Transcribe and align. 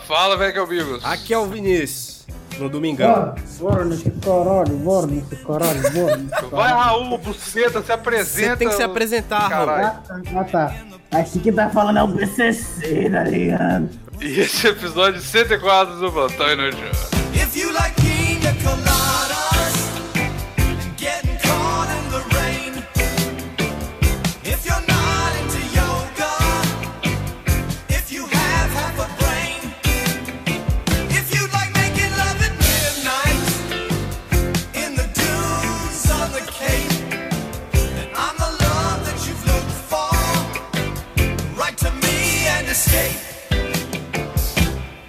Fala, 0.00 0.36
velho, 0.36 0.52
que 0.52 0.58
é 0.58 0.62
o 0.62 0.66
Bigos. 0.66 1.04
Aqui 1.04 1.34
é 1.34 1.38
o 1.38 1.46
Vinícius, 1.46 2.26
no 2.58 2.68
Domingão. 2.68 3.34
Bora 3.58 3.84
nesse 3.84 4.10
caralho, 4.10 4.76
bora 4.78 5.06
nesse 5.06 5.36
caralho, 5.36 5.82
bora 5.92 6.16
nesse 6.16 6.30
caralho. 6.30 6.50
Vai, 6.50 6.72
Raul, 6.72 7.18
buceta, 7.18 7.82
se 7.82 7.92
apresenta. 7.92 8.50
Você 8.50 8.56
tem 8.56 8.68
que 8.68 8.74
se 8.74 8.82
apresentar, 8.82 9.48
Raul. 9.48 9.66
Caralho. 9.66 9.86
Ah, 9.86 10.02
tá, 10.02 10.40
ah, 10.40 10.44
tá. 10.44 11.18
Aqui 11.18 11.40
quem 11.40 11.52
tá 11.52 11.70
falando 11.70 11.98
é 11.98 12.02
o 12.02 12.12
PCC, 12.12 13.10
tá 13.10 13.24
ligado? 13.24 13.88
E 14.20 14.40
esse 14.40 14.66
é 14.66 14.70
o 14.70 14.72
episódio 14.72 15.20
104 15.20 15.96
do 15.96 16.12
Plantão 16.12 16.50
Inútil. 16.50 16.88
If 17.34 17.56
you 17.56 17.72
like 17.72 17.94
pina 18.00 18.52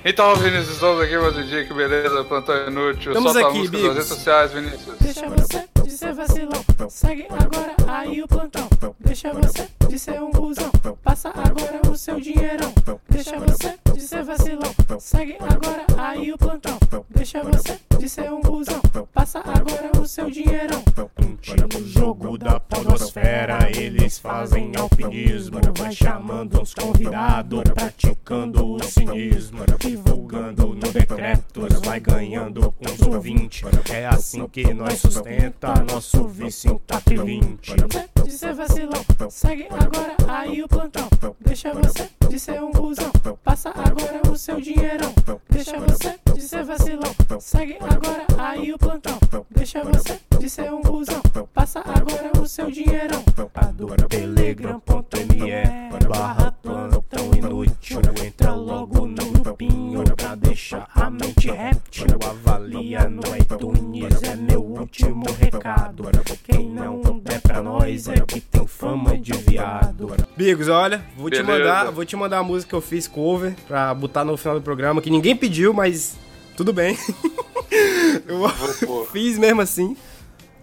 Então, 0.10 0.34
Vinícius, 0.38 0.76
estamos 0.76 1.02
aqui 1.02 1.18
mais 1.18 1.36
um 1.36 1.44
dia, 1.44 1.66
que 1.66 1.74
beleza, 1.74 2.24
Plantão 2.24 2.66
Inútil. 2.66 3.12
Estamos 3.12 3.34
Solta 3.34 3.50
aqui, 3.50 3.58
a 3.58 3.60
música 3.60 3.78
Bigos. 3.78 3.88
das 3.90 3.96
redes 3.98 4.08
sociais, 4.08 4.52
Vinícius. 4.54 4.98
Deixa 5.02 5.28
você 5.28 5.68
de 5.84 5.92
ser 5.92 6.14
vacilão, 6.14 6.66
segue 6.90 7.28
agora 7.30 7.76
aí 7.86 8.24
o 8.24 8.28
plantão. 8.28 8.70
Deixa 9.02 9.34
você 9.34 9.68
de 9.88 9.98
ser 9.98 10.22
um 10.22 10.32
cuzão, 10.32 10.72
passa 11.02 11.30
agora 11.30 11.82
o 11.90 11.98
seu 11.98 12.20
dinheirão. 12.20 12.74
Deixa 13.10 13.40
você 13.40 13.78
de 13.94 14.02
ser 14.02 14.24
vacilão, 14.24 14.74
segue 15.00 15.38
agora 15.40 15.86
aí 15.98 16.32
o 16.32 16.38
plantão. 16.38 16.78
Deixa 17.10 17.42
você 17.44 17.80
de 17.98 18.10
ser 18.10 18.32
um 18.32 18.42
cuzão, 18.42 18.82
passa 19.14 19.40
agora 19.40 19.92
o 20.00 20.08
seu 20.08 20.30
dinheirão. 20.30 20.84
No 21.74 21.88
jogo 21.88 22.38
da 22.38 22.60
podosfera 22.60 23.70
eles 23.76 24.20
fazem 24.20 24.72
alpinismo 24.76 25.60
Vai 25.78 25.92
chamando 25.92 26.62
uns 26.62 26.74
convidados, 26.74 27.64
praticando 27.74 28.74
o 28.74 28.84
cinismo 28.84 29.60
Divulgando 29.80 30.68
no 30.70 30.92
decretos, 30.92 31.80
vai 31.86 32.00
ganhando 32.00 32.74
uns 32.82 33.02
ouvintes 33.02 33.64
É 33.90 34.06
assim 34.06 34.46
que 34.48 34.74
nós 34.74 35.00
sustenta 35.00 35.74
nosso 35.90 36.28
vício 36.28 36.72
em 36.72 36.78
top 36.80 37.18
20 37.18 37.76
De 38.28 38.34
ser 38.34 38.54
vacilão, 38.54 39.06
segue 39.30 39.68
agora 39.70 40.14
aí 40.28 40.62
o 40.62 40.68
plantão. 40.68 41.08
Deixa 41.40 41.74
você 41.74 42.10
de 42.28 42.38
ser 42.38 42.62
um 42.62 42.74
cuzão, 42.74 43.10
passa 43.42 43.70
agora 43.70 44.22
o 44.30 44.38
seu 44.38 44.60
dinheirão. 44.60 45.14
Deixa 45.50 45.80
você 45.80 46.20
de 46.36 46.42
ser 46.42 46.66
vacilão, 46.66 47.16
segue 47.40 47.78
agora 47.80 48.26
aí 48.38 48.74
o 48.74 48.78
plantão. 48.78 49.18
Deixa 49.50 49.82
você 49.82 50.20
de 50.40 50.50
ser 50.50 50.74
um 50.74 50.82
cuzão, 50.82 51.22
passa 51.54 51.80
agora 51.80 52.30
o 52.42 52.46
seu 52.46 52.70
dinheirão. 52.70 53.24
Adora 53.56 54.06
telegram.me 54.10 54.87
viado 70.58 70.68
Bigos, 70.68 70.68
olha, 70.70 71.06
vou 71.16 71.30
te 71.30 71.42
Beleza. 71.42 71.60
mandar, 71.60 71.92
vou 71.92 72.06
te 72.06 72.16
mandar 72.16 72.38
a 72.40 72.44
música 72.44 72.70
que 72.70 72.76
eu 72.76 72.82
fiz 72.82 73.08
cover 73.08 73.54
pra 73.68 73.94
botar 73.94 74.24
no 74.24 74.36
final 74.38 74.56
do 74.56 74.64
programa, 74.64 75.02
que 75.02 75.10
ninguém 75.10 75.36
pediu, 75.36 75.74
mas 75.74 76.18
tudo 76.56 76.74
bem. 76.74 76.98
eu 78.28 78.42
pôr. 78.88 79.08
fiz 79.12 79.38
mesmo 79.38 79.62
assim 79.62 79.96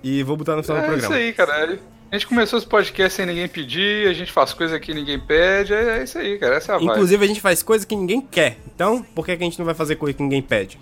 e 0.03 0.23
vou 0.23 0.37
botar 0.37 0.57
no 0.57 0.63
final 0.63 0.79
do 0.79 0.85
É 0.85 0.89
isso 0.89 0.99
programa. 1.01 1.15
aí, 1.17 1.33
cara. 1.33 1.79
A 2.13 2.17
gente 2.17 2.29
começou 2.29 2.59
esse 2.59 2.69
podcast 2.69 3.17
sem 3.17 3.27
ninguém 3.27 3.49
pedir, 3.49 4.07
a 4.07 4.13
gente 4.13 4.31
faz 4.31 4.53
coisa 4.53 4.79
que 4.79 4.95
ninguém 4.95 5.19
pede, 5.19 5.73
é 5.75 5.99
é 5.99 6.05
isso 6.05 6.17
aí, 6.19 6.39
cara. 6.39 6.57
Essa 6.57 6.73
é 6.73 6.75
a 6.75 6.79
vibe. 6.79 6.91
Inclusive 6.93 7.25
a 7.25 7.27
gente 7.29 7.41
faz 7.41 7.63
coisa 7.63 7.85
que 7.85 7.97
ninguém 7.97 8.21
quer. 8.21 8.59
Então, 8.73 9.03
por 9.15 9.27
que, 9.27 9.37
que 9.37 9.43
a 9.43 9.47
gente 9.47 9.59
não 9.59 9.65
vai 9.67 9.75
fazer 9.75 9.97
coisa 9.97 10.17
que 10.17 10.23
ninguém 10.23 10.41
pede? 10.43 10.79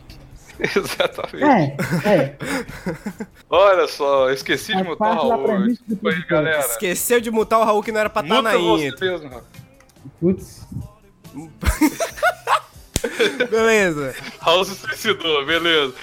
Exatamente. 0.76 1.44
É, 2.06 2.08
é. 2.08 2.36
Olha 3.50 3.86
só, 3.88 4.30
esqueci 4.30 4.74
de 4.76 4.82
mutar 4.84 5.16
o 5.18 5.28
Raul. 5.28 5.66
Desculpa 5.68 6.10
aí, 6.10 6.24
galera. 6.26 6.60
Esqueceu 6.60 7.20
de 7.20 7.30
mutar 7.30 7.58
o 7.58 7.64
Raul 7.64 7.82
que 7.82 7.90
não 7.92 8.00
era 8.00 8.08
pra 8.10 8.22
estar 8.22 8.34
Muta 8.36 8.48
na 8.48 8.56
Raul. 8.56 8.78
Putz. 10.20 10.62
Beleza. 13.50 14.14
Raul 14.40 14.64
se 14.64 14.74
suicidou, 14.76 15.44
beleza. 15.44 15.94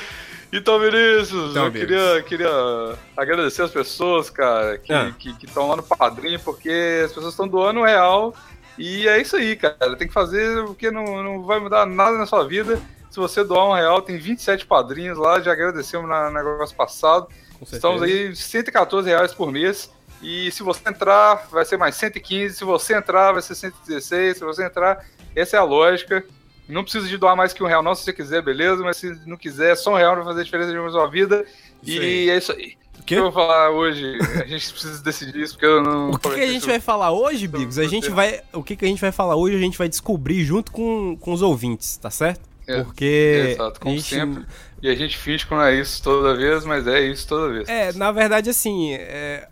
Então, 0.51 0.79
Vinícius, 0.79 1.51
Então, 1.51 1.65
eu 1.67 1.71
queria, 1.71 2.23
queria 2.23 2.95
agradecer 3.15 3.61
as 3.61 3.71
pessoas, 3.71 4.29
cara, 4.29 4.77
que 4.79 4.91
Ah. 4.91 5.13
estão 5.43 5.67
lá 5.67 5.75
no 5.75 5.83
padrinho, 5.83 6.39
porque 6.39 7.03
as 7.05 7.11
pessoas 7.13 7.33
estão 7.33 7.47
doando 7.47 7.83
real. 7.83 8.33
E 8.77 9.07
é 9.07 9.21
isso 9.21 9.35
aí, 9.35 9.55
cara. 9.55 9.95
Tem 9.97 10.07
que 10.07 10.13
fazer 10.13 10.63
porque 10.65 10.89
não, 10.89 11.21
não 11.21 11.43
vai 11.43 11.59
mudar 11.59 11.85
nada 11.85 12.17
na 12.17 12.25
sua 12.25 12.47
vida. 12.47 12.81
Se 13.09 13.19
você 13.19 13.43
doar 13.43 13.67
um 13.69 13.73
real, 13.73 14.01
tem 14.01 14.17
27 14.17 14.65
padrinhos 14.65 15.17
lá, 15.17 15.39
já 15.39 15.51
agradecemos 15.51 16.07
no 16.07 16.31
negócio 16.31 16.75
passado. 16.75 17.27
Estamos 17.71 18.01
aí 18.01 18.35
114 18.35 19.09
reais 19.09 19.33
por 19.33 19.51
mês. 19.51 19.91
E 20.21 20.51
se 20.51 20.63
você 20.63 20.89
entrar, 20.89 21.47
vai 21.49 21.65
ser 21.65 21.77
mais 21.77 21.95
115. 21.95 22.55
Se 22.55 22.63
você 22.63 22.95
entrar, 22.95 23.31
vai 23.31 23.41
ser 23.41 23.55
116. 23.55 24.37
Se 24.37 24.43
você 24.43 24.65
entrar, 24.65 25.05
essa 25.35 25.57
é 25.57 25.59
a 25.59 25.63
lógica. 25.63 26.23
Não 26.67 26.83
precisa 26.83 27.07
de 27.07 27.17
doar 27.17 27.35
mais 27.35 27.51
que 27.51 27.63
um 27.63 27.67
real, 27.67 27.81
não, 27.81 27.95
se 27.95 28.03
você 28.03 28.13
quiser, 28.13 28.43
beleza. 28.43 28.83
Mas 28.83 28.97
se 28.97 29.19
não 29.25 29.37
quiser, 29.37 29.75
só 29.75 29.93
um 29.93 29.97
real 29.97 30.15
vai 30.15 30.25
fazer 30.25 30.43
diferença 30.43 30.71
na 30.71 30.89
sua 30.91 31.07
vida. 31.07 31.45
Isso 31.81 32.01
e 32.01 32.05
aí. 32.05 32.29
é 32.29 32.37
isso 32.37 32.51
aí. 32.51 32.77
O 32.99 33.03
que 33.03 33.15
eu 33.15 33.23
vou 33.23 33.31
falar 33.31 33.71
hoje? 33.71 34.19
A 34.35 34.45
gente 34.45 34.71
precisa 34.71 35.01
decidir 35.01 35.41
isso, 35.41 35.53
porque 35.53 35.65
eu 35.65 35.81
não. 35.81 36.11
O 36.11 36.19
que, 36.19 36.29
que 36.29 36.41
a 36.41 36.47
gente 36.47 36.67
vai 36.67 36.79
falar 36.79 37.11
hoje, 37.11 37.47
Bigos? 37.47 37.79
A 37.79 37.85
gente 37.85 38.09
vai, 38.09 38.41
o 38.53 38.61
que, 38.61 38.75
que 38.75 38.85
a 38.85 38.87
gente 38.87 39.01
vai 39.01 39.11
falar 39.11 39.35
hoje, 39.35 39.55
a 39.55 39.59
gente 39.59 39.77
vai 39.77 39.87
descobrir 39.87 40.43
junto 40.43 40.71
com, 40.71 41.17
com 41.17 41.31
os 41.31 41.41
ouvintes, 41.41 41.97
tá 41.97 42.11
certo? 42.11 42.48
É, 42.69 42.83
Porque 42.83 43.53
Exato, 43.53 43.79
como 43.79 43.95
gente- 43.95 44.15
sempre. 44.15 44.45
E 44.81 44.89
a 44.89 44.95
gente 44.95 45.17
finge 45.17 45.45
que 45.45 45.51
não 45.51 45.61
é 45.61 45.75
isso 45.75 46.01
toda 46.01 46.35
vez, 46.35 46.63
mas 46.63 46.87
é 46.87 47.01
isso 47.01 47.27
toda 47.27 47.51
vez. 47.51 47.67
É, 47.67 47.91
na 47.93 48.11
verdade, 48.11 48.49
assim, 48.49 48.93
é... 48.93 49.47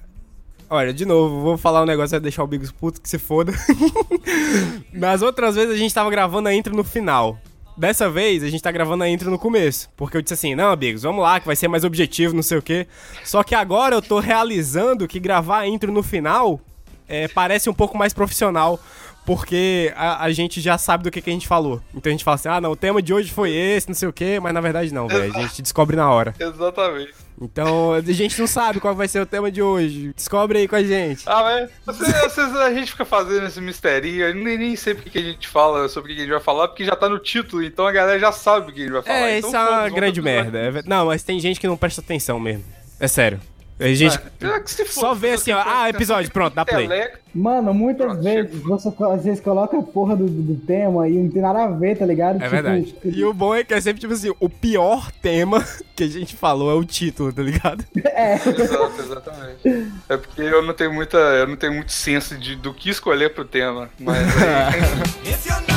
Olha, 0.70 0.94
de 0.94 1.06
novo, 1.06 1.42
vou 1.42 1.58
falar 1.58 1.82
um 1.82 1.86
negócio, 1.86 2.12
vai 2.12 2.20
deixar 2.20 2.44
o 2.44 2.48
Bigos 2.48 2.72
puto 2.72 3.02
que 3.02 3.10
se 3.10 3.18
foda. 3.18 3.54
Nas 4.94 5.22
outras 5.22 5.56
vezes 5.56 5.74
a 5.74 5.78
gente 5.78 5.94
tava 5.94 6.10
gravando 6.10 6.48
a 6.48 6.54
intro 6.54 6.76
no 6.76 6.84
final. 6.84 7.38
Dessa 7.78 8.10
vez 8.10 8.44
a 8.44 8.50
gente 8.50 8.62
tá 8.62 8.72
gravando 8.72 9.04
a 9.04 9.10
intro 9.10 9.30
no 9.30 9.40
começo. 9.40 9.90
Porque 9.96 10.18
eu 10.18 10.22
disse 10.22 10.34
assim, 10.34 10.56
não, 10.56 10.76
Bigos, 10.76 11.04
vamos 11.04 11.22
lá, 11.22 11.40
que 11.40 11.46
vai 11.46 11.56
ser 11.56 11.68
mais 11.68 11.84
objetivo, 11.84 12.36
não 12.36 12.44
sei 12.44 12.58
o 12.58 12.62
quê. 12.62 12.88
Só 13.24 13.44
que 13.44 13.56
agora 13.56 13.96
eu 13.96 14.02
tô 14.02 14.20
realizando 14.20 15.08
que 15.08 15.20
gravar 15.20 15.60
a 15.60 15.68
intro 15.68 15.92
no 15.92 16.04
final 16.04 16.60
é, 17.08 17.28
parece 17.28 17.70
um 17.70 17.74
pouco 17.74 17.98
mais 17.98 18.14
profissional. 18.14 18.80
Porque 19.28 19.92
a, 19.98 20.24
a 20.24 20.32
gente 20.32 20.62
já 20.62 20.78
sabe 20.78 21.04
do 21.04 21.12
que, 21.12 21.22
que 21.22 21.30
a 21.30 21.34
gente 21.34 21.50
falou. 21.50 21.82
Então 21.94 22.10
a 22.10 22.14
gente 22.14 22.24
fala 22.24 22.36
assim, 22.36 22.48
ah, 22.48 22.62
não, 22.62 22.72
o 22.72 22.78
tema 22.78 23.02
de 23.02 23.14
hoje 23.14 23.30
foi 23.30 23.52
esse, 23.52 23.90
não 23.90 23.94
sei 23.94 24.08
o 24.08 24.14
quê, 24.14 24.40
mas 24.42 24.54
na 24.54 24.62
verdade 24.62 24.94
não, 24.94 25.06
velho. 25.06 25.36
A 25.36 25.42
gente 25.42 25.62
descobre 25.62 25.98
na 25.98 26.10
hora. 26.10 26.34
Exatamente. 26.40 27.14
Então, 27.40 27.92
a 27.92 28.02
gente 28.02 28.40
não 28.40 28.48
sabe 28.48 28.80
qual 28.80 28.96
vai 28.96 29.08
ser 29.08 29.20
o 29.22 29.26
tema 29.26 29.52
de 29.52 29.62
hoje. 29.62 30.14
Descobre 30.16 30.60
aí 30.60 30.68
com 30.68 30.78
a 30.78 30.82
gente. 30.82 31.24
Ah, 31.28 31.44
mas 31.86 31.98
vocês- 31.98 32.56
a 32.56 32.74
gente 32.74 32.92
fica 32.92 33.04
fazendo 33.04 33.46
esse 33.46 33.60
misterinho, 33.60 34.22
eu 34.28 34.34
nem, 34.34 34.58
nem 34.58 34.76
sei 34.78 34.96
porque 34.96 35.10
que 35.10 35.18
a 35.20 35.22
gente 35.22 35.46
fala 35.48 35.90
sobre 35.90 36.14
o 36.14 36.16
que 36.16 36.22
a 36.22 36.24
gente 36.24 36.34
vai 36.34 36.42
falar, 36.42 36.70
porque 36.70 36.86
já 36.86 36.96
tá 36.96 37.10
no 37.10 37.20
título, 37.20 37.62
então 37.64 37.86
a 37.86 37.92
galera 37.92 38.18
já 38.18 38.32
sabe 38.32 38.72
o 38.72 38.74
que 38.74 38.80
a 38.80 38.84
gente 38.86 38.94
vai 38.94 39.02
falar. 39.04 39.16
É, 39.20 39.38
então, 39.40 39.50
isso 39.50 39.58
é 39.58 39.70
uma 39.70 39.90
grande 39.90 40.22
merda. 40.22 40.58
É 40.58 40.84
Não, 40.86 41.08
mas 41.08 41.22
tem 41.22 41.38
gente 41.38 41.60
que 41.60 41.68
não 41.68 41.76
presta 41.76 42.00
atenção 42.00 42.40
mesmo. 42.40 42.64
É 42.98 43.10
sério. 43.10 43.40
A 43.80 43.88
gente 43.90 44.18
É, 44.18 44.62
se 44.66 44.86
só 44.88 45.14
vê 45.14 45.32
assim, 45.32 45.52
ó. 45.52 45.62
Ah, 45.64 45.90
episódio, 45.90 46.32
pronto, 46.32 46.56
dá 46.56 46.66
play. 46.66 46.90
Mano, 47.34 47.72
muitas 47.72 48.08
Pronto, 48.08 48.24
vezes 48.24 48.62
você 48.64 48.92
às 49.04 49.24
vezes 49.24 49.40
coloca 49.40 49.78
a 49.78 49.84
porra 49.84 50.16
do, 50.16 50.26
do 50.28 50.56
tema 50.66 51.08
e 51.08 51.14
não 51.14 51.30
tem 51.30 51.42
nada 51.42 51.66
a 51.66 51.68
ver, 51.68 51.96
tá 51.96 52.04
ligado? 52.04 52.44
É 52.44 52.50
verdade. 52.50 52.96
E 53.04 53.24
o 53.24 53.32
bom 53.32 53.54
é 53.54 53.64
que 53.64 53.76
é 53.76 53.80
sempre 53.80 54.00
tipo 54.01 54.12
assim: 54.13 54.34
o 54.40 54.50
pior 54.50 55.12
tema 55.22 55.63
que 55.96 56.04
a 56.04 56.07
gente 56.07 56.36
falou 56.36 56.72
é 56.72 56.74
o 56.74 56.84
título, 56.84 57.31
tá 57.31 57.44
ligado? 57.44 57.86
É, 58.18 58.34
Exato, 58.34 59.00
exatamente. 59.00 59.92
É 60.10 60.18
porque 60.18 60.42
eu 60.42 60.63
não 60.63 60.74
tenho 60.74 60.92
muita, 60.92 61.18
eu 61.18 61.46
não 61.46 61.56
tenho 61.56 61.74
muito 61.74 61.92
senso 61.92 62.36
de, 62.36 62.56
do 62.56 62.74
que 62.74 62.90
escolher 62.90 63.31
pro 63.31 63.46
tema, 63.46 63.90
mas 64.00 64.18
aí, 64.42 65.30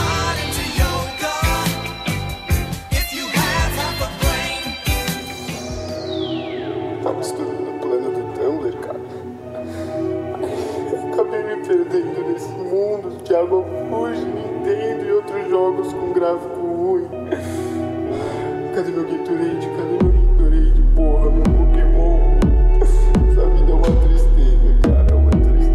Thiago 13.31 13.65
Augusto, 13.93 14.27
Nintendo 14.27 15.05
e 15.07 15.13
outros 15.13 15.49
jogos 15.49 15.93
com 15.93 16.13
gráfico 16.13 16.61
ruim. 16.67 17.07
Cadê 18.75 18.91
meu 18.91 19.05
Gatorade? 19.05 19.69
Cadê 19.69 20.03
meu 20.03 20.13
Gatorade? 20.13 20.83
Porra, 20.97 21.31
meu 21.31 21.45
Pokémon. 21.45 22.19
Essa 23.31 23.47
vida 23.51 23.71
é 23.71 23.75
uma 23.75 23.93
tristeza, 24.01 24.75
cara. 24.83 25.07
É 25.13 25.15
uma 25.15 25.31
tristeza. 25.31 25.71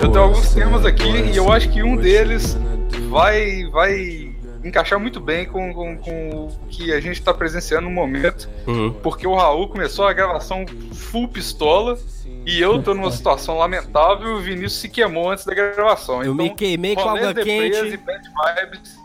Eu 0.00 0.08
tenho 0.10 0.24
alguns 0.24 0.54
temas 0.54 0.86
aqui 0.86 1.10
e 1.10 1.36
eu 1.36 1.52
acho 1.52 1.68
que 1.68 1.82
um 1.82 1.96
deles 1.96 2.56
vai 3.10 3.66
vai 3.70 4.23
encaixar 4.64 4.98
muito 4.98 5.20
bem 5.20 5.44
com, 5.46 5.72
com, 5.72 5.96
com 5.98 6.30
o 6.46 6.66
que 6.68 6.92
a 6.92 7.00
gente 7.00 7.20
tá 7.22 7.32
presenciando 7.34 7.82
no 7.88 7.90
momento. 7.94 8.48
Uhum. 8.66 8.92
Porque 9.02 9.26
o 9.26 9.34
Raul 9.34 9.68
começou 9.68 10.06
a 10.06 10.12
gravação 10.12 10.64
full 10.92 11.28
pistola 11.28 11.98
e 12.46 12.60
eu 12.60 12.82
tô 12.82 12.94
numa 12.94 13.10
situação 13.10 13.56
lamentável 13.58 14.28
e 14.28 14.32
o 14.34 14.40
Vinícius 14.40 14.74
se 14.80 14.88
queimou 14.88 15.30
antes 15.30 15.44
da 15.44 15.54
gravação. 15.54 16.22
Eu 16.22 16.34
me 16.34 16.50
queimei 16.50 16.94
com 16.94 17.08
água 17.08 17.34
quente. 17.34 18.00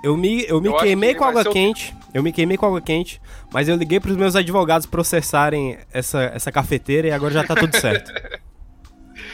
Eu 0.04 0.16
me, 0.18 0.46
eu 0.48 0.62
me 0.62 0.70
Eu 0.70 0.78
queimei 0.78 1.14
que 1.14 1.20
com 1.20 1.26
água 1.26 1.44
ser 1.44 1.50
o- 1.50 1.54
quente. 1.54 1.96
Eu 2.14 2.24
me 2.24 2.32
queimei 2.32 2.58
com 2.58 2.66
água 2.66 2.82
quente, 2.82 3.22
mas 3.54 3.70
eu 3.70 3.76
liguei 3.76 4.00
pros 4.00 4.16
meus 4.16 4.36
advogados 4.36 4.88
processarem 4.88 5.78
essa, 5.94 6.24
essa 6.34 6.52
cafeteira 6.52 7.08
e 7.08 7.12
agora 7.12 7.34
já 7.34 7.44
tá 7.44 7.56
tudo 7.56 7.76
certo. 7.80 8.12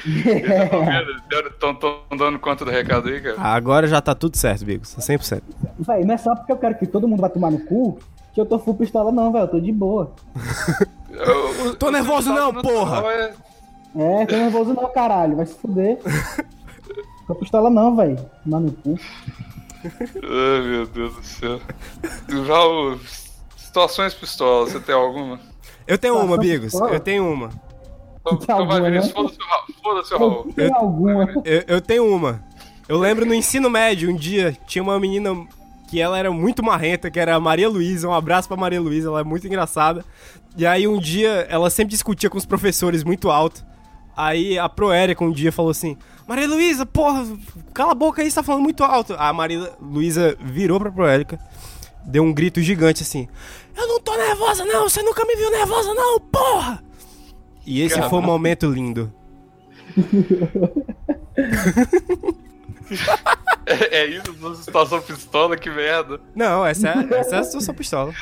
Estão 0.05 1.77
dando 2.17 2.39
conta 2.39 2.63
do 2.65 2.71
recado 2.71 3.09
aí, 3.09 3.21
cara. 3.21 3.41
Agora 3.41 3.87
já 3.87 4.01
tá 4.01 4.13
tudo 4.15 4.37
certo, 4.37 4.65
Bigos. 4.65 4.95
100%. 4.97 5.41
Véi, 5.79 6.03
não 6.05 6.13
é 6.13 6.17
só 6.17 6.35
porque 6.35 6.51
eu 6.51 6.57
quero 6.57 6.77
que 6.77 6.85
todo 6.85 7.07
mundo 7.07 7.21
vá 7.21 7.29
tomar 7.29 7.51
no 7.51 7.59
cu 7.59 7.97
que 8.33 8.41
eu 8.41 8.45
tô 8.45 8.59
full 8.59 8.75
pistola, 8.75 9.11
não, 9.11 9.31
velho. 9.31 9.43
Eu 9.45 9.47
tô 9.47 9.59
de 9.59 9.71
boa. 9.71 10.11
Eu- 11.09 11.69
o- 11.71 11.75
Tô 11.77 11.89
nervoso 11.89 12.27
não, 12.33 12.51
resultado 12.51 12.73
porra! 12.73 13.03
é- 13.13 13.33
É, 13.95 14.25
tô 14.25 14.35
nervoso 14.35 14.73
não, 14.73 14.91
caralho. 14.91 15.37
Vai 15.37 15.45
se 15.45 15.53
fuder. 15.57 15.97
tô 17.25 17.35
pistola 17.35 17.69
não, 17.69 17.95
velho. 17.95 18.17
Tomar 18.43 18.59
no 18.59 18.71
cu. 18.73 18.99
Ai, 19.85 20.61
meu 20.67 20.85
Deus 20.87 21.15
do 21.15 21.23
céu. 21.23 21.61
Raul, 22.45 22.99
situações 23.55 24.13
pistolas, 24.13 24.71
você 24.73 24.79
tem 24.81 24.93
alguma? 24.93 25.39
Eu 25.87 25.97
tenho 25.97 26.17
uma, 26.19 26.37
Bigos. 26.37 26.71
pistola? 26.73 26.91
Eu 26.91 26.99
tenho 26.99 27.31
uma. 27.31 27.49
Então, 28.25 28.37
Tem 28.37 28.43
então 28.55 28.67
vai, 28.67 28.77
alguma, 28.77 28.89
Vinícius, 28.89 29.13
né? 29.13 29.13
foda-se 29.13 29.39
o 29.41 29.47
Raul. 29.47 29.65
Foda-se 29.83 30.13
o 30.13 30.15
Eu 30.15 30.19
Raul. 30.19 30.53
tenho 30.55 30.75
alguma. 30.75 31.31
Eu, 31.45 31.63
eu 31.67 31.81
tenho 31.81 32.15
uma. 32.15 32.43
Eu 32.87 32.97
lembro 32.99 33.25
no 33.25 33.33
ensino 33.33 33.69
médio, 33.69 34.09
um 34.11 34.15
dia, 34.15 34.55
tinha 34.67 34.81
uma 34.83 34.99
menina 34.99 35.29
que 35.87 35.99
ela 36.01 36.17
era 36.17 36.31
muito 36.31 36.63
marrenta, 36.63 37.09
que 37.11 37.19
era 37.19 37.35
a 37.35 37.39
Maria 37.39 37.69
Luísa. 37.69 38.07
Um 38.07 38.13
abraço 38.13 38.47
pra 38.47 38.57
Maria 38.57 38.81
Luísa, 38.81 39.07
ela 39.09 39.21
é 39.21 39.23
muito 39.23 39.45
engraçada. 39.47 40.03
E 40.57 40.65
aí 40.65 40.87
um 40.87 40.99
dia, 40.99 41.45
ela 41.49 41.69
sempre 41.69 41.91
discutia 41.91 42.29
com 42.29 42.37
os 42.37 42.45
professores 42.45 43.03
muito 43.03 43.29
alto. 43.29 43.63
Aí 44.17 44.57
a 44.57 44.69
Proérica 44.69 45.23
um 45.23 45.31
dia 45.31 45.51
falou 45.51 45.71
assim: 45.71 45.97
Maria 46.27 46.47
Luísa, 46.47 46.85
porra, 46.85 47.25
cala 47.73 47.91
a 47.91 47.95
boca 47.95 48.21
aí, 48.21 48.29
você 48.29 48.35
tá 48.35 48.43
falando 48.43 48.63
muito 48.63 48.83
alto. 48.83 49.13
A 49.17 49.31
Maria 49.33 49.71
Luísa 49.81 50.37
virou 50.39 50.79
pra 50.79 50.91
Proérica, 50.91 51.39
deu 52.05 52.23
um 52.23 52.31
grito 52.33 52.61
gigante 52.61 53.03
assim: 53.03 53.27
Eu 53.75 53.87
não 53.87 53.99
tô 53.99 54.15
nervosa, 54.15 54.63
não, 54.63 54.87
você 54.87 55.01
nunca 55.03 55.25
me 55.25 55.35
viu 55.35 55.51
nervosa, 55.51 55.93
não, 55.93 56.19
porra! 56.19 56.81
E 57.65 57.81
esse 57.81 58.01
foi 58.09 58.19
um 58.19 58.21
momento 58.21 58.67
lindo. 58.67 59.11
É, 63.65 64.01
é 64.01 64.05
isso, 64.05 64.35
essa 64.51 64.63
situação 64.63 65.01
pistola, 65.01 65.57
que 65.57 65.69
merda. 65.69 66.19
Não, 66.35 66.65
essa 66.65 66.89
é, 66.89 67.19
essa 67.19 67.37
é 67.37 67.39
a 67.39 67.43
situação 67.43 67.73
pistola. 67.73 68.13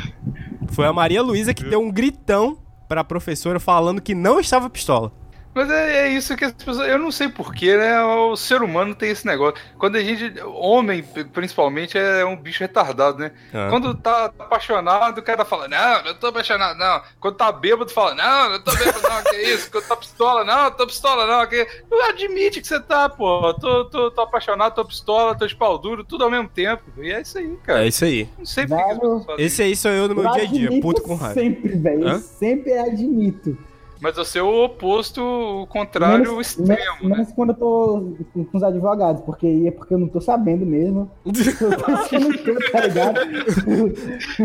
Foi 0.70 0.86
a 0.86 0.94
Maria 0.94 1.22
Luísa 1.22 1.54
que 1.54 1.64
deu 1.66 1.82
um 1.82 1.92
gritão 1.92 2.58
pra 2.88 3.04
professora 3.04 3.60
falando 3.60 4.02
que 4.02 4.16
não 4.16 4.40
estava 4.40 4.70
pistola. 4.70 5.12
Mas 5.54 5.70
é, 5.70 6.08
é 6.08 6.10
isso 6.10 6.36
que 6.36 6.46
as 6.46 6.52
pessoas. 6.52 6.88
Eu 6.88 6.98
não 6.98 7.12
sei 7.12 7.30
porquê, 7.30 7.78
né? 7.78 8.02
O 8.04 8.36
ser 8.36 8.62
humano 8.62 8.96
tem 8.96 9.10
esse 9.12 9.26
negócio. 9.26 9.56
Quando 9.78 9.96
a 9.96 10.02
gente. 10.02 10.34
Homem, 10.42 11.04
principalmente, 11.32 11.98
é 11.98 12.26
um 12.26 12.36
bicho 12.36 12.62
retardado, 12.62 13.20
né? 13.20 13.32
Ah. 13.54 13.68
Quando 13.70 13.94
tá 13.96 14.26
apaixonado, 14.26 15.20
o 15.20 15.24
cara 15.24 15.46
fala, 15.46 15.68
não, 15.68 16.06
eu 16.06 16.16
tô 16.16 16.28
apaixonado, 16.28 16.78
não. 16.78 17.02
Quando 17.20 17.36
tá 17.36 17.52
bêbado, 17.52 17.92
fala, 17.92 18.16
não, 18.16 18.54
eu 18.54 18.64
tô 18.64 18.72
bêbado, 18.72 19.02
não, 19.02 19.24
que 19.24 19.36
isso? 19.38 19.70
Quando 19.70 19.86
tá 19.86 19.96
pistola, 19.96 20.44
não, 20.44 20.66
eu 20.66 20.72
tô 20.72 20.88
pistola, 20.88 21.28
não, 21.28 21.48
que. 21.48 21.68
Não 21.90 22.10
admite 22.10 22.62
que 22.62 22.68
você 22.68 22.80
tá, 22.80 23.08
pô. 23.08 23.54
Tô, 23.54 23.86
tô, 23.86 24.12
tô 24.12 24.22
apaixonado, 24.22 24.74
tô 24.74 24.86
pistola, 24.86 25.36
tô 25.36 25.46
de 25.46 25.56
pau 25.56 25.78
duro, 25.78 26.04
tudo 26.04 26.24
ao 26.24 26.32
mesmo 26.32 26.50
tempo. 26.50 26.84
E 26.98 27.12
é 27.12 27.22
isso 27.22 27.38
aí, 27.38 27.58
cara. 27.64 27.84
É 27.84 27.88
isso 27.88 28.06
aí. 28.06 28.28
Não 28.38 28.46
sei 28.46 28.66
por 28.66 28.76
que 28.76 28.82
as 28.82 28.88
Velho, 28.88 29.00
pessoas 29.00 29.26
fazem 29.26 29.46
Esse 29.46 29.62
aí 29.62 29.76
sou 29.76 29.92
eu 29.92 30.08
no 30.08 30.16
meu 30.16 30.24
Eu 30.24 30.32
dia 30.32 30.44
a 30.44 30.46
dia, 30.46 30.82
puto 30.82 31.02
com 31.02 31.16
raiva. 31.16 31.40
Sempre, 31.40 31.76
velho. 31.76 32.20
Sempre 32.20 32.74
admito. 32.78 33.58
Mas 34.04 34.18
você 34.18 34.40
é 34.40 34.44
o 34.44 34.66
oposto, 34.66 35.22
o 35.22 35.66
contrário, 35.68 36.26
o 36.26 36.32
menos, 36.34 36.48
extremo, 36.48 36.68
menos- 36.68 37.02
né? 37.04 37.10
menos 37.10 37.32
quando 37.32 37.50
eu 37.52 37.56
tô 37.56 38.14
com, 38.34 38.44
com 38.44 38.58
os 38.58 38.62
advogados, 38.62 39.22
porque 39.22 39.48
aí 39.48 39.68
é 39.70 39.72
porque 39.72 39.94
eu 39.94 39.98
não 39.98 40.10
tô 40.10 40.20
sabendo 40.20 40.66
mesmo. 40.66 41.10
Eu 41.26 41.78
tô 41.78 41.90
achando 41.90 42.38
que 42.38 42.50
eu, 42.50 42.72
tá 42.72 42.82
ligado? 42.86 43.20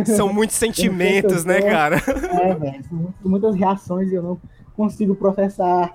São 0.06 0.32
muitos 0.32 0.54
sentimentos, 0.54 1.44
né, 1.44 1.60
cara? 1.60 1.96
É, 2.40 2.54
velho. 2.54 2.84
São 2.88 3.30
muitas 3.30 3.56
reações 3.56 4.12
e 4.12 4.14
eu 4.14 4.22
não 4.22 4.40
consigo 4.76 5.16
processar 5.16 5.92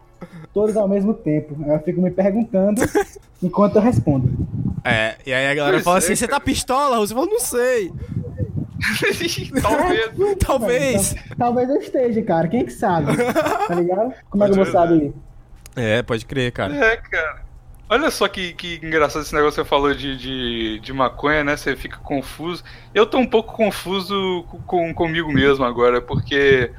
todas 0.54 0.76
ao 0.76 0.88
mesmo 0.90 1.14
tempo. 1.14 1.56
Eu 1.66 1.80
fico 1.80 2.02
me 2.02 2.12
perguntando 2.12 2.82
enquanto 3.42 3.78
eu 3.78 3.82
respondo. 3.82 4.30
É, 4.84 5.16
e 5.26 5.34
aí 5.34 5.48
a 5.48 5.56
galera 5.56 5.78
Pois 5.78 5.86
fala 5.86 5.98
é, 5.98 6.00
assim: 6.00 6.16
você 6.18 6.28
tá 6.28 6.40
pistola? 6.42 6.98
Você 6.98 7.14
fala, 7.14 7.28
não 7.28 7.40
sei. 7.40 7.94
Talvez. 9.62 10.38
Talvez. 10.40 11.12
Então, 11.14 11.38
talvez 11.38 11.70
eu 11.70 11.78
esteja, 11.78 12.22
cara. 12.22 12.48
Quem 12.48 12.62
é 12.62 12.64
que 12.64 12.72
sabe? 12.72 13.12
Tá 13.68 13.76
ligado? 13.76 14.14
Como 14.30 14.44
é 14.44 14.48
que 14.48 14.52
eu 14.60 14.64
vou 14.64 14.72
saber? 14.72 15.14
É, 15.76 16.02
pode 16.04 16.26
crer, 16.26 16.52
cara. 16.52 16.76
É, 16.76 16.98
cara. 16.98 17.42
Olha 17.90 18.10
só 18.10 18.28
que, 18.28 18.54
que 18.54 18.80
engraçado 18.84 19.22
esse 19.22 19.34
negócio 19.36 19.62
que 19.62 19.64
você 19.64 19.70
falou 19.70 19.94
de, 19.94 20.18
de, 20.18 20.80
de 20.80 20.94
maconha, 20.94 21.44
né? 21.44 21.56
Você 21.56 21.76
fica 21.76 21.98
confuso. 21.98 22.64
Eu 22.94 23.06
tô 23.06 23.18
um 23.20 23.28
pouco 23.28 23.54
confuso 23.54 24.44
com, 24.50 24.60
com- 24.62 24.94
comigo 24.94 25.32
mesmo 25.32 25.64
agora, 25.64 26.02
porque 26.02 26.72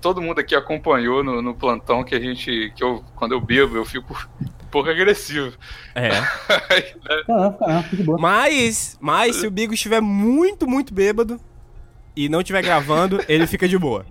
todo 0.00 0.20
mundo 0.20 0.38
aqui 0.40 0.54
acompanhou 0.54 1.22
no, 1.24 1.40
no 1.40 1.54
plantão 1.54 2.04
que 2.04 2.14
a 2.14 2.20
gente. 2.20 2.72
que 2.76 2.82
eu, 2.84 3.02
quando 3.16 3.32
eu 3.32 3.40
bebo, 3.40 3.76
eu 3.76 3.84
fico 3.84 4.14
pouco 4.70 4.88
agressivo. 4.90 5.56
É. 5.94 6.10
Não, 7.28 7.82
fica 7.84 7.96
de 7.96 8.02
boa. 8.02 8.18
Mas, 8.18 8.96
mas 9.00 9.36
se 9.36 9.46
o 9.46 9.50
Bigo 9.50 9.74
estiver 9.74 10.00
muito, 10.00 10.66
muito 10.66 10.92
bêbado 10.94 11.40
e 12.16 12.28
não 12.28 12.40
estiver 12.40 12.62
gravando, 12.62 13.22
ele 13.28 13.46
fica 13.46 13.68
de 13.68 13.78
boa. 13.78 14.04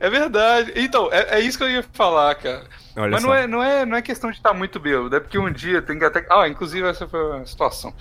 É 0.00 0.08
verdade. 0.08 0.72
Então, 0.76 1.08
é, 1.12 1.38
é 1.38 1.40
isso 1.40 1.58
que 1.58 1.64
eu 1.64 1.70
ia 1.70 1.84
falar, 1.92 2.34
cara. 2.36 2.64
Olha 2.96 3.10
Mas 3.10 3.22
só. 3.22 3.28
não 3.28 3.34
é, 3.34 3.46
não, 3.46 3.62
é, 3.62 3.84
não 3.84 3.96
é 3.96 4.02
questão 4.02 4.30
de 4.30 4.36
estar 4.36 4.54
muito 4.54 4.80
bêbado, 4.80 5.14
é 5.14 5.20
porque 5.20 5.38
um 5.38 5.52
dia 5.52 5.82
tem 5.82 5.98
que 5.98 6.04
até. 6.04 6.26
Ah, 6.30 6.48
inclusive 6.48 6.86
essa 6.88 7.06
foi 7.06 7.20
uma 7.36 7.46
situação. 7.46 7.92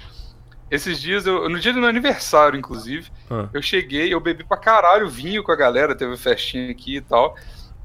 Esses 0.72 1.00
dias, 1.00 1.26
eu, 1.28 1.48
no 1.50 1.60
dia 1.60 1.72
do 1.74 1.80
meu 1.80 1.90
aniversário, 1.90 2.58
inclusive, 2.58 3.12
Ah, 3.30 3.48
eu 3.54 3.62
cheguei, 3.62 4.14
eu 4.14 4.20
bebi 4.20 4.44
pra 4.44 4.58
caralho 4.58 5.10
vinho 5.10 5.44
com 5.44 5.52
a 5.52 5.56
galera, 5.56 5.96
teve 5.96 6.16
festinha 6.18 6.72
aqui 6.72 6.98
e 6.98 7.02
tal. 7.02 7.36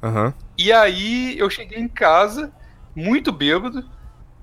Aham. 0.02 0.32
E 0.56 0.72
aí 0.72 1.38
eu 1.38 1.50
cheguei 1.50 1.78
em 1.78 1.88
casa, 1.88 2.52
muito 2.94 3.30
bêbado, 3.32 3.84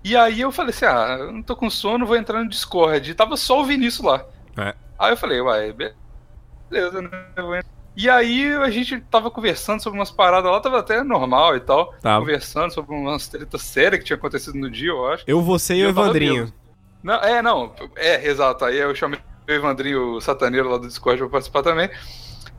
e 0.05 0.15
aí 0.15 0.39
eu 0.39 0.51
falei 0.51 0.69
assim: 0.69 0.85
ah, 0.85 1.17
eu 1.19 1.31
não 1.31 1.41
tô 1.41 1.55
com 1.55 1.67
sono, 1.67 2.05
vou 2.05 2.15
entrar 2.15 2.43
no 2.43 2.47
Discord. 2.47 3.09
E 3.09 3.15
tava 3.15 3.35
só 3.35 3.61
o 3.61 3.65
Vinícius 3.65 4.05
lá. 4.05 4.23
É. 4.55 4.75
Aí 4.99 5.11
eu 5.11 5.17
falei, 5.17 5.41
uai, 5.41 5.73
beleza, 5.73 7.01
né? 7.01 7.09
eu 7.35 7.43
vou 7.43 7.55
entrar. 7.55 7.71
E 7.97 8.07
aí 8.07 8.53
a 8.53 8.69
gente 8.69 9.01
tava 9.09 9.31
conversando 9.31 9.81
sobre 9.81 9.97
umas 9.97 10.11
paradas 10.11 10.51
lá, 10.51 10.59
tava 10.59 10.79
até 10.79 11.03
normal 11.03 11.55
e 11.55 11.59
tal. 11.59 11.91
Tava. 12.03 12.19
Conversando 12.19 12.71
sobre 12.71 12.93
umas 12.93 13.27
tretas 13.27 13.63
sérias 13.63 13.99
que 13.99 14.05
tinha 14.05 14.17
acontecido 14.17 14.55
no 14.59 14.69
dia, 14.69 14.89
eu 14.89 15.07
acho. 15.07 15.23
Eu, 15.25 15.41
você 15.41 15.73
e 15.73 15.83
o 15.83 15.89
eu 15.89 15.93
tava 15.95 16.09
Evandrinho. 16.09 16.53
Não, 17.01 17.15
é, 17.15 17.41
não, 17.41 17.73
é, 17.95 18.27
exato. 18.27 18.63
Aí 18.63 18.77
eu 18.77 18.93
chamei 18.93 19.19
o 19.47 19.51
Evandrinho, 19.51 20.17
o 20.17 20.21
sataneiro 20.21 20.69
lá 20.69 20.77
do 20.77 20.87
Discord 20.87 21.19
pra 21.19 21.29
participar 21.29 21.63
também. 21.63 21.89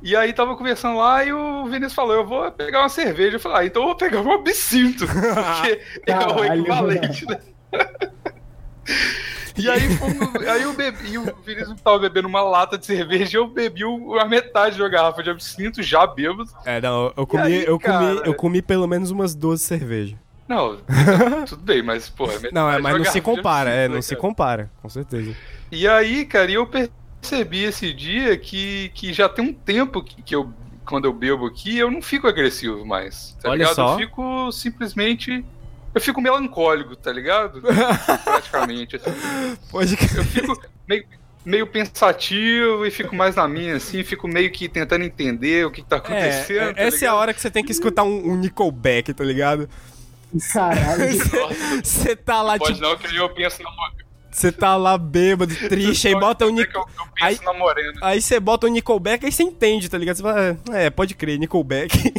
E 0.06 0.14
aí 0.14 0.32
tava 0.32 0.54
conversando 0.54 0.98
lá 0.98 1.24
e 1.24 1.32
o 1.32 1.64
Vinícius 1.64 1.92
falou, 1.92 2.14
eu 2.14 2.24
vou 2.24 2.48
pegar 2.52 2.78
uma 2.78 2.88
cerveja. 2.88 3.34
Eu 3.34 3.40
falei, 3.40 3.58
ah, 3.58 3.66
então 3.66 3.82
eu 3.82 3.88
vou 3.88 3.96
pegar 3.96 4.20
um 4.20 4.30
absinto, 4.30 5.04
porque 5.04 5.80
é 6.06 6.16
o 6.16 6.44
equivalente, 6.44 7.26
né? 7.26 7.40
E 9.58 9.70
aí, 9.70 9.96
fomos- 9.96 10.46
aí 10.46 10.62
eu 10.62 10.74
bebi, 10.74 11.12
e 11.12 11.18
o 11.18 11.24
Vinícius 11.42 11.80
tava 11.80 11.98
bebendo 11.98 12.28
uma 12.28 12.42
lata 12.42 12.76
de 12.76 12.84
cerveja 12.84 13.38
e 13.38 13.40
eu 13.40 13.48
bebi 13.48 13.80
a 14.20 14.24
metade 14.26 14.78
da 14.78 14.86
garrafa 14.86 15.22
de 15.22 15.30
absinto, 15.30 15.82
já 15.82 16.06
bêbado. 16.06 16.44
É, 16.64 16.78
não, 16.78 17.10
eu 17.16 17.26
comi, 17.26 17.42
aí, 17.42 17.64
eu 17.64 17.80
comi, 17.80 17.80
cara? 17.80 18.22
eu 18.26 18.34
comi 18.34 18.60
pelo 18.62 18.86
menos 18.86 19.10
umas 19.10 19.34
12 19.34 19.64
cervejas. 19.64 20.14
Não, 20.46 20.76
tudo 21.48 21.62
bem, 21.62 21.82
mas, 21.82 22.08
pô, 22.10 22.26
é 22.26 22.34
metade 22.34 22.54
Não, 22.54 22.70
é, 22.70 22.76
de 22.76 22.82
mas 22.82 22.92
uma 22.92 22.98
não 22.98 23.04
se 23.06 23.12
de 23.14 23.22
compara, 23.22 23.70
é, 23.70 23.72
absinto, 23.72 23.88
não 23.88 23.96
né, 23.96 24.02
se 24.02 24.16
compara, 24.16 24.70
com 24.82 24.88
certeza. 24.90 25.34
E 25.72 25.88
aí, 25.88 26.26
cara, 26.26 26.50
eu 26.50 26.66
percebi 26.66 26.92
esse 27.34 27.92
dia 27.92 28.36
que, 28.36 28.90
que 28.94 29.12
já 29.12 29.28
tem 29.28 29.44
um 29.46 29.52
tempo 29.52 30.02
que, 30.02 30.22
que 30.22 30.34
eu, 30.34 30.52
quando 30.84 31.06
eu 31.06 31.12
bebo 31.12 31.46
aqui, 31.46 31.76
eu 31.78 31.90
não 31.90 32.00
fico 32.02 32.26
agressivo 32.26 32.84
mais. 32.86 33.36
Tá 33.42 33.50
Olha 33.50 33.58
ligado? 33.60 33.74
só. 33.74 33.94
Eu 33.94 33.98
fico 33.98 34.52
simplesmente. 34.52 35.44
Eu 35.94 36.00
fico 36.00 36.20
melancólico, 36.20 36.94
tá 36.96 37.10
ligado? 37.12 37.62
Praticamente. 38.24 38.96
assim. 38.96 39.10
Pode 39.70 39.96
crer. 39.96 40.16
Eu 40.18 40.24
fico 40.24 40.60
meio, 40.88 41.04
meio 41.44 41.66
pensativo 41.66 42.84
e 42.86 42.90
fico 42.90 43.14
mais 43.16 43.34
na 43.36 43.48
minha, 43.48 43.76
assim, 43.76 44.04
fico 44.04 44.28
meio 44.28 44.50
que 44.52 44.68
tentando 44.68 45.04
entender 45.04 45.66
o 45.66 45.70
que, 45.70 45.82
que 45.82 45.88
tá 45.88 45.96
É, 45.96 45.98
acontecendo. 45.98 46.70
é, 46.70 46.74
tá 46.74 46.82
essa 46.82 47.04
é 47.04 47.08
a 47.08 47.12
ligado? 47.12 47.16
hora 47.16 47.34
que 47.34 47.40
você 47.40 47.50
tem 47.50 47.64
que 47.64 47.72
escutar 47.72 48.02
um, 48.04 48.32
um 48.32 48.36
Nickelback, 48.36 49.14
tá 49.14 49.24
ligado? 49.24 49.68
Caralho. 50.52 51.04
Você 51.82 52.16
tá 52.16 52.42
lá, 52.42 52.58
Pode 52.58 52.74
tipo, 52.74 52.80
não, 52.86 52.96
que 52.98 53.14
eu 53.16 53.28
penso 53.30 53.62
na. 53.62 53.70
Você 54.36 54.52
tá 54.52 54.76
lá 54.76 54.98
bêbado, 54.98 55.54
triste, 55.68 56.08
aí 56.08 56.14
bota 56.14 56.44
um 56.44 56.48
Eu, 56.48 56.54
eu 56.56 56.60
Nic... 56.60 56.72
penso 56.72 56.86
Aí-. 57.22 57.38
Aí 58.02 58.20
você 58.20 58.38
bota 58.38 58.66
o 58.66 58.70
Nickelback, 58.70 59.24
aí 59.24 59.32
você 59.32 59.42
entende, 59.42 59.88
tá 59.88 59.96
ligado? 59.96 60.16
Você 60.16 60.22
fala, 60.22 60.58
é, 60.72 60.90
pode 60.90 61.14
crer, 61.14 61.38
Nickelback. 61.38 62.12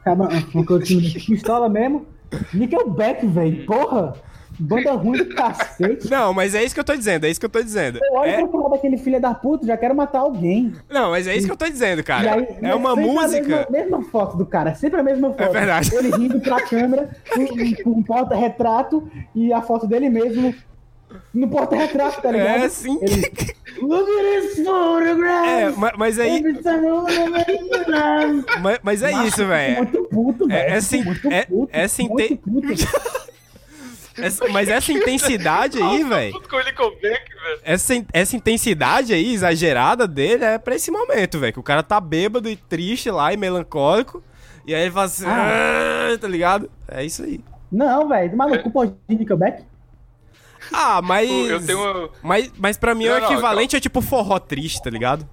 Acaba 0.00 0.28
uma 0.54 0.64
continua 0.66 1.10
pistola 1.26 1.68
mesmo. 1.68 2.06
Nickelback, 2.52 3.26
velho. 3.26 3.64
Porra. 3.66 4.14
Banda 4.62 4.92
ruim 4.92 5.16
do 5.16 5.34
cacete. 5.34 6.10
Não, 6.10 6.34
mas 6.34 6.54
é 6.54 6.62
isso 6.62 6.74
que 6.74 6.80
eu 6.80 6.84
tô 6.84 6.94
dizendo, 6.94 7.24
é 7.24 7.30
isso 7.30 7.40
que 7.40 7.46
eu 7.46 7.50
tô 7.50 7.62
dizendo. 7.62 7.98
Eu 8.02 8.18
olho 8.18 8.30
É- 8.30 8.46
falar 8.48 8.68
daquele 8.68 8.98
filho 8.98 9.18
da 9.18 9.32
puta, 9.32 9.66
já 9.66 9.74
quero 9.74 9.94
matar 9.94 10.18
alguém. 10.18 10.74
Não, 10.90 11.10
mas 11.12 11.26
é 11.26 11.34
isso 11.34 11.46
que 11.46 11.52
eu 11.52 11.56
tô 11.56 11.66
dizendo, 11.66 12.04
cara. 12.04 12.34
aí, 12.34 12.46
É 12.60 12.74
uma 12.74 12.90
sempre 12.94 13.08
A 13.08 13.12
música. 13.14 13.48
mesma, 13.48 13.66
mesma 13.70 14.02
foto 14.10 14.36
do 14.36 14.44
cara, 14.44 14.74
sempre 14.74 15.00
a 15.00 15.02
mesma 15.02 15.30
foto. 15.30 15.40
É 15.42 15.48
verdade. 15.48 15.94
Ele 15.94 16.10
rindo 16.10 16.40
pra 16.40 16.60
câmera, 16.60 17.08
com, 17.32 17.46
com 17.84 17.90
um 18.00 18.02
porta-retrato 18.02 19.10
e 19.34 19.50
a 19.50 19.62
foto 19.62 19.86
dele 19.86 20.10
mesmo 20.10 20.54
no 21.34 21.48
porta-retrato, 21.48 22.20
tá 22.22 22.30
ligado? 22.30 22.64
É, 22.64 22.68
sim. 22.68 22.98
Ele, 23.02 23.30
Look 23.80 24.08
at 24.10 24.42
this 24.42 24.64
photograph! 24.64 25.46
É, 25.46 25.70
ma- 25.70 25.92
mas 25.96 26.18
aí. 26.18 26.42
Mas, 28.60 28.78
mas 28.82 29.02
é 29.02 29.12
isso, 29.26 29.42
Eu 29.42 29.48
velho. 29.48 29.76
Muito 29.76 30.02
puto, 30.08 30.46
velho. 30.48 30.58
É- 30.58 30.70
é 30.72 30.76
Eu 30.76 30.82
fico 30.82 30.82
sim- 30.82 31.04
muito 31.04 31.28
é- 31.32 31.44
puto, 31.46 31.70
é 31.72 31.88
sim- 31.88 32.08
muito 32.08 32.28
tem- 32.28 32.36
puto. 32.36 32.68
Essa- 34.18 34.48
mas 34.48 34.68
essa 34.68 34.92
intensidade 34.92 35.80
aí, 35.80 36.04
velho. 36.04 36.32
Puto 36.32 36.48
com 36.48 36.56
o 36.56 36.62
Nickelback, 36.64 37.00
velho. 37.32 37.60
Essa, 37.62 38.04
essa 38.12 38.36
intensidade 38.36 39.14
aí, 39.14 39.32
exagerada 39.32 40.06
dele, 40.06 40.44
é 40.44 40.58
pra 40.58 40.74
esse 40.74 40.90
momento, 40.90 41.38
velho. 41.38 41.52
Que 41.54 41.60
o 41.60 41.62
cara 41.62 41.82
tá 41.82 41.98
bêbado 42.00 42.50
e 42.50 42.56
triste 42.56 43.10
lá 43.10 43.32
e 43.32 43.36
melancólico. 43.38 44.22
E 44.66 44.74
aí 44.74 44.82
ele 44.82 44.90
fala 44.90 45.06
assim, 45.06 45.24
"Ah", 45.26 46.18
tá 46.20 46.28
ligado? 46.28 46.70
É 46.88 47.02
isso 47.02 47.22
aí. 47.22 47.40
Não, 47.72 48.08
velho, 48.08 48.36
maluco, 48.36 48.70
pode 48.70 48.92
de 49.08 49.16
Nickelback? 49.16 49.62
Ah, 50.72 51.00
mas. 51.04 51.28
Eu 51.30 51.64
tenho. 51.64 52.10
Mas, 52.22 52.52
mas 52.58 52.76
pra 52.76 52.94
mim 52.94 53.06
Não, 53.06 53.16
o 53.16 53.20
não, 53.20 53.26
equivalente 53.32 53.76
é 53.76 53.80
tipo 53.80 54.00
forró 54.00 54.38
triste, 54.38 54.82
tá 54.82 54.90
ligado? 54.90 55.28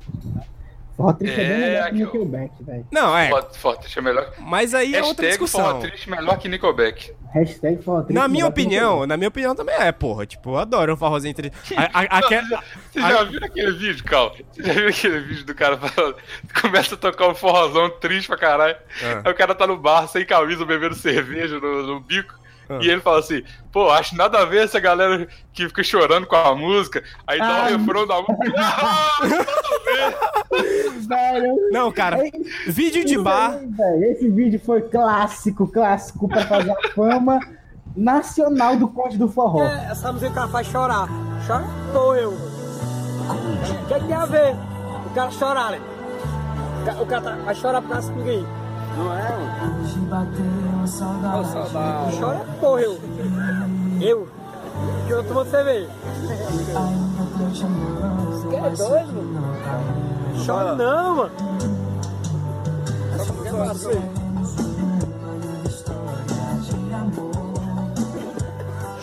Forró 0.96 1.14
triste 1.14 1.40
é, 1.40 1.46
bem 1.46 1.54
É, 1.54 1.60
melhor 1.60 1.90
que 1.90 1.96
Nickelback, 1.96 2.64
velho. 2.64 2.88
Não, 2.92 3.16
é. 3.16 3.30
Forró 3.30 3.44
Forró 3.54 3.76
Triste 3.76 4.00
é 4.00 4.02
melhor. 4.02 4.34
Mas 4.40 4.74
aí 4.74 4.96
é 4.96 5.04
outra 5.04 5.28
Hashtag 5.28 5.48
Forró 5.52 5.62
discussão. 5.74 5.80
Triste 5.80 6.10
melhor 6.10 6.38
que 6.40 6.50
Nickelback. 6.50 7.14
Hashtag 7.34 7.84
forró 7.84 8.02
triste. 8.02 8.14
Na 8.16 8.28
minha 8.28 8.46
melhor 8.46 8.54
que 8.54 8.62
opinião, 8.62 9.06
na 9.06 9.16
minha 9.18 9.28
opinião 9.28 9.54
também 9.54 9.76
é, 9.76 9.92
porra. 9.92 10.26
Tipo, 10.26 10.52
eu 10.52 10.58
adoro 10.58 10.94
um 10.94 10.98
forrozinho 10.98 11.36
triste. 11.36 11.56
A- 11.76 12.22
Você 12.92 13.00
já 13.00 13.24
viu 13.26 13.40
aquele 13.44 13.72
vídeo, 13.74 14.04
Cal? 14.06 14.36
Você 14.52 14.64
já 14.64 14.74
viu 14.74 14.90
aquele 14.90 15.20
vídeo 15.20 15.46
do 15.46 15.54
cara 15.54 15.78
falando, 15.78 16.16
começa 16.60 16.96
a 16.96 16.98
tocar 16.98 17.28
um 17.30 17.36
forrozão 17.36 17.92
triste 18.00 18.26
pra 18.28 18.38
caralho. 18.38 18.76
Ah. 19.04 19.22
Aí 19.26 19.32
o 19.32 19.36
cara 19.36 19.54
tá 19.54 19.68
no 19.68 19.78
bar 19.78 20.08
sem 20.08 20.26
camisa, 20.26 20.66
bebendo 20.66 20.96
cerveja 20.96 21.60
no, 21.60 21.84
no 21.86 22.00
bico. 22.00 22.34
Ah. 22.70 22.80
E 22.82 22.90
ele 22.90 23.02
fala 23.02 23.20
assim, 23.20 23.44
pô, 23.72 23.90
acho 23.90 24.16
nada 24.16 24.40
a 24.40 24.46
ver 24.46 24.64
essa 24.66 24.80
galera 24.80 25.28
que 25.54 25.68
fica 25.68 25.84
chorando 25.84 26.28
com 26.28 26.36
a 26.36 26.54
música. 26.56 27.04
Aí 27.26 27.40
dá 27.40 27.46
Ah. 27.46 27.66
o 27.66 27.78
refrão 27.78 28.06
da 28.08 28.16
música. 28.22 28.54
Ah, 28.58 29.18
Velho, 31.08 31.56
Não, 31.72 31.92
cara, 31.92 32.18
vídeo 32.68 33.06
de 33.06 33.18
bar. 33.18 33.58
Esse 34.02 34.30
vídeo 34.30 34.60
foi 34.66 34.82
clássico, 34.82 35.68
clássico 35.68 36.28
pra 36.28 36.46
fazer 36.46 36.72
a 36.72 36.90
fama 36.94 37.40
nacional 37.96 38.76
do 38.76 38.88
Conde 38.90 39.18
do 39.18 39.30
Forró. 39.30 39.64
Essa 39.64 40.12
música 40.12 40.32
o 40.32 40.34
cara 40.34 40.48
faz 40.50 40.68
chorar. 40.68 41.08
Chora? 41.48 41.64
Tô 41.94 42.16
eu. 42.16 42.32
O 42.32 43.88
que, 43.88 43.94
que 43.94 44.06
tem 44.06 44.14
a 44.16 44.26
ver? 44.26 44.56
O 45.06 45.10
cara 45.16 45.32
chorar, 45.32 45.72
né? 45.72 45.80
O 47.02 47.06
cara 47.06 47.22
tá- 47.22 47.36
vai 47.44 47.56
chorar 47.56 47.82
por 47.82 47.90
causa 47.92 48.12
de 48.12 48.20
ninguém. 48.20 48.46
Não 48.98 49.14
é, 49.14 49.30
mano? 49.38 49.88
Chora, 52.20 52.40
porra, 52.60 52.82
eu. 52.82 53.00
Eu? 54.02 54.28
Que 55.06 55.12
eu 55.14 55.24
tomo 55.24 55.46
cerveja. 55.46 55.90
Você 58.32 58.56
é 58.56 58.70
doido? 58.70 60.46
Chora 60.46 60.76
não, 60.76 61.16
mano. 61.16 61.32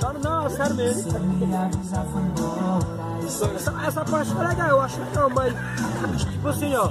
Chora 0.00 0.18
não, 0.18 0.46
é 0.46 0.50
sério 0.50 0.74
mesmo. 0.74 1.12
Essa, 3.24 3.74
essa 3.86 4.04
parte 4.04 4.30
foi 4.34 4.46
legal, 4.46 4.68
eu 4.68 4.80
acho 4.80 5.00
legal, 5.00 5.30
mas. 5.30 5.54
Tipo 6.22 6.48
assim, 6.48 6.74
ó. 6.74 6.90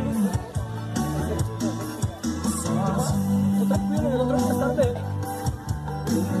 tô 2.85 2.91
tranquilo. 2.93 3.59
Tô 3.59 3.65
tranquilo, 3.65 4.09
tô 4.17 4.25
tranquilo, 4.25 4.59
tá 4.59 4.67
bem. 4.73 4.93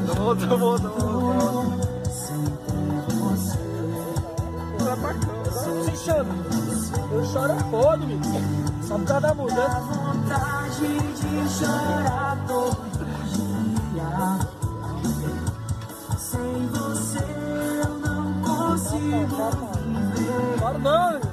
Tá 0.07 0.13
bom, 0.15 0.35
tá 0.35 0.57
bom, 0.57 0.77
tá 0.77 0.89
bom. 0.89 1.91
Bacana. 5.01 5.41
Você 5.51 5.95
chama. 5.95 6.33
Eu 7.11 7.25
choro 7.25 7.53
é 7.53 7.59
foda, 7.71 8.05
menino. 8.05 8.83
Só 8.83 8.97
por 8.97 9.05
causa 9.05 9.21
da 9.21 9.33
mudança. 9.33 9.81
Choro 20.59 20.79
não, 20.79 21.11
menino. 21.11 21.30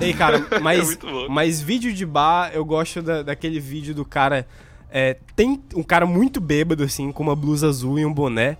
Ei, 0.00 0.12
cara, 0.12 0.46
mas, 0.62 0.86
muito 0.86 1.06
bom. 1.06 1.26
mas 1.28 1.60
vídeo 1.60 1.92
de 1.92 2.04
bar, 2.04 2.50
eu 2.54 2.64
gosto 2.64 3.00
da- 3.02 3.22
daquele 3.22 3.58
vídeo 3.60 3.94
do 3.94 4.04
cara. 4.04 4.46
é, 4.90 5.16
tem 5.34 5.60
um 5.74 5.82
cara 5.82 6.06
muito 6.06 6.40
bêbado, 6.40 6.82
assim, 6.84 7.10
com 7.12 7.22
uma 7.22 7.36
blusa 7.36 7.68
azul 7.68 7.98
e 7.98 8.04
um 8.06 8.12
boné. 8.12 8.56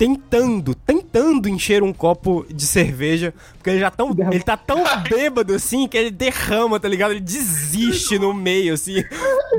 Tentando, 0.00 0.74
tentando 0.74 1.46
encher 1.46 1.82
um 1.82 1.92
copo 1.92 2.46
de 2.48 2.66
cerveja, 2.66 3.34
porque 3.52 3.68
ele 3.68 3.80
já 3.80 3.90
tão, 3.90 4.16
ele 4.32 4.42
tá 4.42 4.56
tão 4.56 4.82
bêbado 5.06 5.54
assim 5.54 5.86
que 5.86 5.94
ele 5.94 6.10
derrama, 6.10 6.80
tá 6.80 6.88
ligado? 6.88 7.10
Ele 7.10 7.20
desiste 7.20 8.18
no 8.18 8.32
meio, 8.32 8.72
assim, 8.72 9.04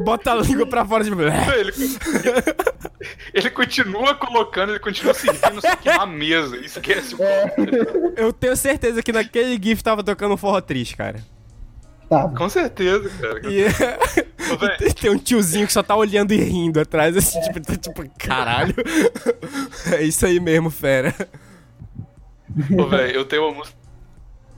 bota 0.03 0.31
a 0.31 0.35
língua 0.37 0.65
pra 0.65 0.83
fora, 0.83 1.03
tipo, 1.03 1.21
Ele, 1.21 1.71
ele 3.35 3.49
continua 3.51 4.15
colocando, 4.15 4.71
ele 4.71 4.79
continua 4.79 5.13
servindo, 5.13 5.61
só 5.61 5.75
que 5.75 5.89
na 5.89 6.07
mesa. 6.07 6.57
Esquece 6.57 7.13
o 7.13 7.17
copo. 7.19 8.13
eu 8.17 8.33
tenho 8.33 8.57
certeza 8.57 9.03
que 9.03 9.11
naquele 9.11 9.61
GIF 9.61 9.83
tava 9.83 10.03
tocando 10.03 10.33
um 10.33 10.37
forró 10.37 10.59
triste, 10.59 10.97
cara. 10.97 11.23
Tá. 12.11 12.27
Com 12.27 12.49
certeza, 12.49 13.09
cara. 13.21 13.39
E, 13.49 13.61
e 14.85 14.91
tem 14.99 15.09
um 15.09 15.17
tiozinho 15.17 15.65
que 15.65 15.71
só 15.71 15.81
tá 15.81 15.95
olhando 15.95 16.33
e 16.33 16.37
rindo 16.37 16.77
atrás, 16.81 17.15
assim, 17.15 17.39
tipo, 17.39 17.61
tá 17.61 17.77
tipo, 17.77 18.03
caralho. 18.19 18.75
É 19.93 20.03
isso 20.03 20.25
aí 20.25 20.37
mesmo, 20.37 20.69
fera. 20.69 21.15
Ô, 22.77 22.85
velho, 22.85 23.15
eu 23.15 23.23
tenho 23.23 23.43
uma 23.47 23.53
música 23.59 23.77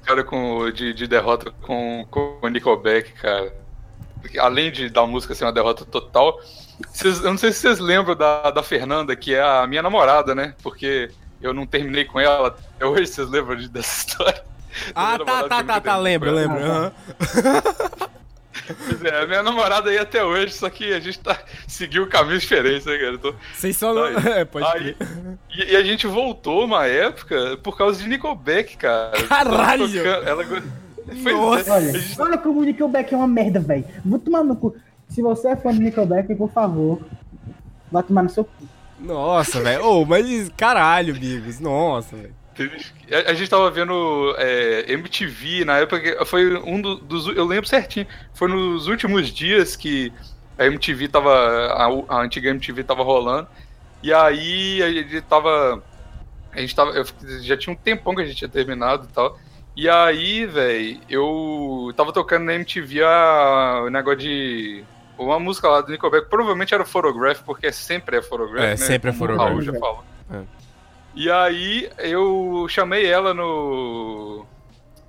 cara, 0.03 0.24
com, 0.24 0.67
de, 0.72 0.95
de 0.95 1.05
derrota 1.07 1.51
com, 1.62 2.03
com 2.10 2.39
o 2.41 2.48
Nickelback, 2.48 3.13
cara. 3.13 3.53
Porque 4.19 4.39
Além 4.39 4.72
de 4.72 4.89
da 4.89 5.05
música 5.05 5.36
ser 5.36 5.45
uma 5.45 5.53
derrota 5.53 5.86
total, 5.86 6.39
vocês- 6.91 7.19
eu 7.24 7.29
não 7.29 7.38
sei 7.38 7.51
se 7.51 7.60
vocês 7.60 7.77
lembram 7.77 8.15
da, 8.15 8.50
da 8.50 8.63
Fernanda, 8.63 9.15
que 9.15 9.36
é 9.36 9.41
a 9.43 9.67
minha 9.67 9.83
namorada, 9.83 10.33
né? 10.33 10.55
Porque 10.63 11.12
eu 11.39 11.53
não 11.53 11.67
terminei 11.67 12.05
com 12.05 12.19
ela 12.19 12.48
até 12.48 12.83
hoje, 12.83 13.05
vocês 13.05 13.29
lembram 13.29 13.55
de- 13.57 13.69
dessa 13.69 13.93
história? 14.10 14.43
Ah, 14.96 15.18
tá, 15.20 15.44
tá, 15.48 15.63
tá, 15.63 15.82
tá, 15.82 15.98
lembro, 15.98 16.32
lembro. 16.32 16.58
Pois 18.88 19.03
é, 19.03 19.22
a 19.24 19.27
minha 19.27 19.44
namorada 19.44 19.89
aí 19.89 19.98
até 19.98 20.24
hoje, 20.24 20.53
só 20.53 20.70
que 20.70 20.94
a 20.94 21.00
gente 21.00 21.20
tá 21.20 21.38
seguiu 21.68 22.08
caminhos 22.08 22.44
diferentes, 22.44 22.86
né, 22.86 22.98
cara? 22.98 23.18
Tô- 23.18 23.34
Vocês 23.53 23.75
só 23.75 23.94
não. 23.94 24.03
Aí. 24.06 24.15
É, 24.39 24.46
pode 24.46 24.65
Aí-. 24.65 24.96
E, 25.53 25.74
e 25.74 25.75
a 25.75 25.84
gente 25.84 26.06
voltou 26.08 26.63
uma 26.63 26.86
época 26.86 27.58
por 27.63 27.77
causa 27.77 28.01
de 28.01 28.08
Nickelback, 28.08 28.77
cara. 28.77 29.12
Caralho! 29.27 29.86
Ela 29.98 30.44
tocando- 30.46 30.53
Ela... 30.56 30.63
Pois 31.06 31.25
é, 31.25 31.32
Nossa. 31.34 31.74
Olha, 31.74 32.00
gente- 32.00 32.22
olha 32.22 32.38
como 32.38 32.62
o 32.62 32.63
Nickelback 32.63 33.13
é 33.13 33.18
uma 33.18 33.27
merda, 33.27 33.60
velho. 33.60 33.86
Vou 34.06 34.20
tomar 34.20 34.44
no 34.44 34.56
cu. 34.56 34.75
Se 35.10 35.22
você 35.22 35.50
é 35.50 35.56
fã 35.56 35.74
do 35.74 35.82
Nickelback, 35.82 36.34
por 36.36 36.50
favor, 36.51 37.01
vai 37.92 38.03
tomar 38.03 38.24
no 38.24 38.30
seu 38.30 38.46
cu. 38.46 38.51
Nossa, 39.00 39.60
velho. 39.62 39.84
Ô, 39.86 40.06
mas 40.06 40.50
caralho, 40.56 41.13
Bigos. 41.13 41.60
Nossa, 41.60 42.15
velho. 42.15 42.34
A, 43.12 43.31
a 43.31 43.33
gente 43.33 43.50
tava 43.50 43.69
vendo 43.72 44.33
é, 44.38 44.91
MTV 44.93 45.65
na 45.65 45.77
época, 45.79 46.25
foi 46.25 46.55
um 46.57 46.81
do- 46.81 46.95
dos. 46.98 47.27
Eu 47.36 47.45
lembro 47.45 47.67
certinho. 47.67 48.07
Foi 48.33 48.48
nos 48.48 48.88
últimos 48.88 49.29
dias 49.29 49.75
que 49.75 50.12
a 50.57 50.65
MTV 50.65 51.07
tava. 51.07 51.31
A, 52.10 52.15
a 52.15 52.22
antiga 52.22 52.50
MTV 52.50 52.83
tava 52.83 53.03
rolando. 53.03 53.48
E 54.01 54.13
aí 54.13 54.81
a 54.83 54.89
gente 54.91 55.22
tava. 55.22 55.83
A 56.51 56.60
gente 56.60 56.75
tava. 56.75 56.91
eu- 56.91 57.05
já 57.41 57.57
tinha 57.57 57.74
um 57.74 57.77
tempão 57.77 58.13
que 58.15 58.22
a 58.22 58.25
gente 58.25 58.36
tinha 58.38 58.50
terminado 58.50 59.07
e 59.10 59.13
tal. 59.13 59.39
E 59.75 59.89
aí, 59.89 60.45
velho, 60.45 61.00
eu 61.10 61.91
tava 61.98 62.13
tocando 62.13 62.43
na 62.45 62.53
MTV 62.53 63.03
a, 63.03 63.81
o 63.86 63.89
negócio 63.89 64.19
de. 64.19 64.83
Uma 65.17 65.39
música 65.39 65.67
lá 65.69 65.79
do 65.81 65.91
Nickelback, 65.91 66.27
provavelmente 66.27 66.74
era 66.74 66.81
o 66.81 66.86
Photograph, 66.86 67.41
porque 67.45 67.72
sempre 67.72 68.17
é 68.17 68.22
Photograph, 68.22 68.63
É, 68.63 68.69
né? 68.72 68.77
sempre 68.77 69.12
é 69.12 69.13
Photograph. 69.13 69.48
Raul 69.48 69.62
já 69.62 69.72
falou. 69.74 70.03
É. 70.31 70.41
E 71.15 71.29
aí 71.29 71.89
eu 72.00 72.65
chamei 72.70 73.05
ela 73.05 73.34
no. 73.34 74.46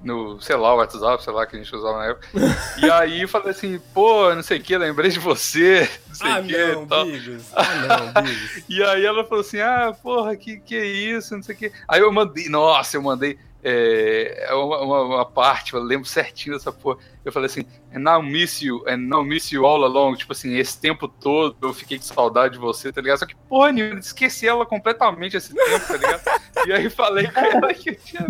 No, 0.02 0.38
sei 0.38 0.54
lá, 0.54 0.74
WhatsApp, 0.74 1.24
sei 1.24 1.32
lá, 1.32 1.46
que 1.46 1.56
a 1.56 1.58
gente 1.58 1.74
usava 1.74 1.96
na 1.96 2.04
época. 2.08 2.28
E 2.76 2.90
aí 2.90 3.26
falei 3.26 3.52
assim, 3.52 3.80
pô, 3.94 4.34
não 4.34 4.42
sei 4.42 4.58
o 4.58 4.62
que, 4.62 4.76
lembrei 4.76 5.10
de 5.10 5.18
você, 5.18 5.88
não 6.08 6.14
sei 6.14 6.30
Ah, 6.30 6.40
o 6.40 6.44
que 6.44 6.66
não, 6.74 6.86
tal. 6.86 7.06
Bigos. 7.06 7.44
Ah, 7.54 8.12
não, 8.12 8.12
Bigos. 8.22 8.64
E 8.68 8.82
aí 8.84 9.02
ela 9.02 9.24
falou 9.24 9.40
assim, 9.40 9.60
ah, 9.60 9.96
porra, 10.02 10.36
que 10.36 10.58
que 10.58 10.76
é 10.76 10.84
isso, 10.84 11.34
não 11.34 11.42
sei 11.42 11.54
o 11.54 11.58
que. 11.58 11.72
Aí 11.88 12.02
eu 12.02 12.12
mandei, 12.12 12.50
nossa, 12.50 12.98
eu 12.98 13.02
mandei 13.02 13.38
é, 13.66 14.48
uma, 14.52 14.80
uma- 14.82 15.02
uma 15.02 15.24
parte, 15.24 15.72
eu 15.72 15.80
lembro 15.80 16.06
certinho 16.06 16.54
dessa 16.56 16.70
porra. 16.70 16.98
Eu 17.24 17.32
falei 17.32 17.46
assim, 17.46 17.64
and 17.94 18.00
now 18.00 18.22
miss 18.22 18.60
you, 18.60 18.84
and 18.86 18.98
now 18.98 19.24
miss 19.24 19.50
you 19.50 19.64
all 19.64 19.82
along. 19.82 20.14
Tipo 20.16 20.32
assim, 20.32 20.54
esse 20.58 20.78
tempo 20.78 21.08
todo 21.08 21.56
eu 21.62 21.72
fiquei 21.72 21.96
com 21.96 22.04
saudade 22.04 22.54
de 22.54 22.60
você, 22.60 22.92
tá 22.92 23.00
ligado? 23.00 23.18
Só 23.20 23.24
que, 23.26 23.34
porra, 23.48 23.72
nenhuma, 23.72 23.98
esqueci 23.98 24.46
ela 24.46 24.66
completamente 24.66 25.34
esse 25.38 25.54
tempo, 25.54 25.86
tá 25.88 25.96
ligado? 25.96 26.22
E 26.66 26.72
aí 26.72 26.90
falei 26.90 27.26
com 27.28 27.40
ela 27.40 27.72
que 27.72 27.90
eu 27.90 27.94
tinha. 27.96 28.26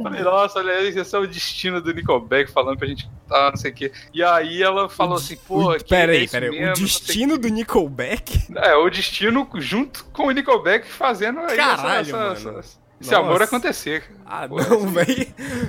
Falei, 0.00 0.22
nossa, 0.22 0.60
olha 0.60 0.80
esse 0.88 1.14
é 1.16 1.18
o 1.18 1.26
destino 1.26 1.80
do 1.80 1.92
Nickelback 1.92 2.50
falando 2.52 2.78
pra 2.78 2.86
gente 2.86 3.10
tá, 3.28 3.50
não 3.50 3.56
sei 3.56 3.72
o 3.72 3.74
quê. 3.74 3.92
E 4.14 4.22
aí 4.22 4.62
ela 4.62 4.88
falou 4.88 5.16
assim, 5.16 5.36
porra, 5.36 5.78
que 5.78 5.84
Pera 5.88 6.14
é 6.14 6.18
aí, 6.18 6.24
isso 6.24 6.32
pera 6.32 6.46
aí. 6.46 6.52
mesmo, 6.52 6.72
O 6.84 6.86
destino 6.86 7.38
do 7.38 7.48
Nickelback? 7.48 8.46
é, 8.56 8.74
o 8.76 8.88
destino 8.88 9.48
junto 9.56 10.04
com 10.12 10.26
o 10.26 10.30
Nickelback 10.30 10.86
fazendo 10.86 11.40
aí 11.40 11.56
Caralho, 11.56 12.00
essa- 12.02 12.16
mano. 12.16 12.58
essa- 12.58 12.81
esse 13.02 13.14
amor 13.14 13.30
Nossa. 13.40 13.44
acontecer. 13.44 14.04
Ah, 14.24 14.48
não, 14.48 14.86
velho. 14.88 15.26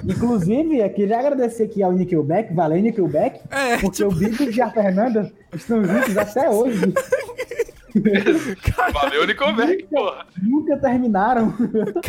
Inclusive, 0.08 0.78
eu 0.80 0.90
queria 0.90 1.20
agradecer 1.20 1.63
aqui 1.63 1.84
ao 1.84 1.92
Nickelback, 1.92 2.54
valeu 2.54 2.82
Nickelback, 2.82 3.40
É, 3.52 3.78
porque 3.78 4.04
o 4.04 4.10
Bigos 4.12 4.56
e 4.56 4.62
a 4.62 4.70
Fernanda 4.72 5.32
estão 5.54 5.84
juntos 5.84 6.18
até 6.18 6.50
hoje. 6.50 6.80
Valeu, 8.94 9.28
Nickelback, 9.28 9.84
porra. 9.84 10.25
Nunca 10.42 10.78
terminaram. 10.78 11.54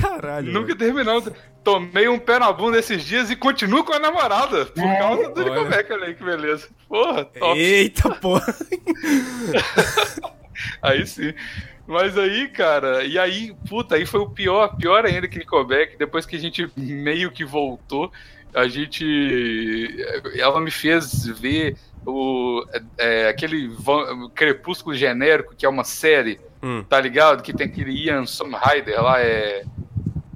caralho. 0.00 0.52
Nunca 0.52 0.74
terminou. 0.76 1.22
Tomei 1.62 2.08
um 2.08 2.18
pé 2.18 2.38
na 2.38 2.52
bunda 2.52 2.78
esses 2.78 3.02
dias 3.02 3.30
e 3.30 3.36
continuo 3.36 3.84
com 3.84 3.92
a 3.94 3.98
namorada. 3.98 4.66
Por 4.66 4.82
É. 4.82 4.98
causa 4.98 5.28
do 5.30 5.40
Olha. 5.40 5.50
Nickelback, 5.50 5.92
olha 5.92 6.04
aí 6.06 6.14
que 6.14 6.24
beleza. 6.24 6.68
Porra, 6.88 7.24
top. 7.24 7.58
Eita, 7.58 8.10
porra. 8.16 8.54
Aí 10.80 11.04
sim. 11.06 11.34
Mas 11.86 12.16
aí, 12.16 12.48
cara, 12.48 13.04
e 13.04 13.18
aí, 13.18 13.54
puta, 13.68 13.96
aí 13.96 14.06
foi 14.06 14.20
o 14.20 14.28
pior, 14.30 14.76
pior 14.76 15.04
ainda 15.04 15.28
que 15.28 15.38
Nickelback, 15.38 15.96
depois 15.98 16.24
que 16.24 16.34
a 16.36 16.38
gente 16.38 16.70
meio 16.76 17.30
que 17.30 17.44
voltou, 17.44 18.10
a 18.54 18.66
gente. 18.68 19.96
Ela 20.36 20.60
me 20.60 20.70
fez 20.70 21.26
ver 21.26 21.76
o, 22.06 22.64
é, 22.96 23.28
aquele 23.28 23.68
van- 23.68 24.28
Crepúsculo 24.34 24.94
Genérico, 24.96 25.54
que 25.54 25.66
é 25.66 25.68
uma 25.68 25.84
série, 25.84 26.40
Hum. 26.62 26.82
tá 26.88 26.98
ligado? 27.00 27.42
Que 27.42 27.52
tem 27.52 27.66
aquele 27.66 27.92
Ian 27.92 28.24
Somrider 28.26 29.02
lá, 29.02 29.20
é. 29.20 29.64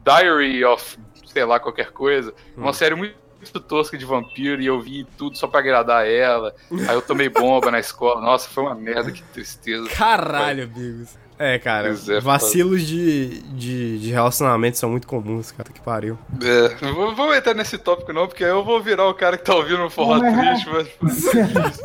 Diary 0.04 0.64
of, 0.64 0.98
sei 1.26 1.44
lá, 1.44 1.58
qualquer 1.60 1.90
coisa. 1.92 2.32
Uma 2.56 2.72
série 2.72 2.94
muito. 2.94 3.14
muito 3.38 3.60
tosca 3.60 3.96
de 3.96 4.04
vampiro 4.04 4.60
e 4.60 4.66
eu 4.66 4.80
vi 4.80 5.04
tudo 5.16 5.36
só 5.38 5.46
pra 5.46 5.60
agradar 5.60 6.06
ela. 6.06 6.54
Aí 6.88 6.94
eu 6.94 7.00
tomei 7.02 7.28
bomba 7.28 7.70
na 7.70 7.78
escola. 7.78 8.20
Nossa, 8.20 8.48
foi 8.48 8.64
uma 8.64 8.74
merda, 8.74 9.12
que 9.12 9.22
tristeza. 9.22 9.88
Caralho, 9.90 10.66
Bigos. 10.66 11.16
É, 11.38 11.58
cara, 11.58 11.88
é, 12.08 12.20
vacilos 12.20 12.82
de, 12.82 13.40
de, 13.52 13.98
de 14.00 14.10
relacionamento 14.10 14.76
são 14.76 14.90
muito 14.90 15.06
comuns, 15.06 15.52
cara, 15.52 15.70
que 15.72 15.80
pariu. 15.80 16.18
É, 16.42 16.84
não 16.84 17.14
vou, 17.14 17.34
entrar 17.34 17.54
nesse 17.54 17.78
tópico 17.78 18.12
não, 18.12 18.26
porque 18.26 18.42
aí 18.44 18.50
eu 18.50 18.64
vou 18.64 18.82
virar 18.82 19.06
o 19.08 19.14
cara 19.14 19.38
que 19.38 19.44
tá 19.44 19.54
ouvindo 19.54 19.82
um 19.84 19.90
forró 19.90 20.18
Não, 20.18 20.32
mas- 20.32 20.64
triste, 20.64 20.98
mas... 21.00 21.80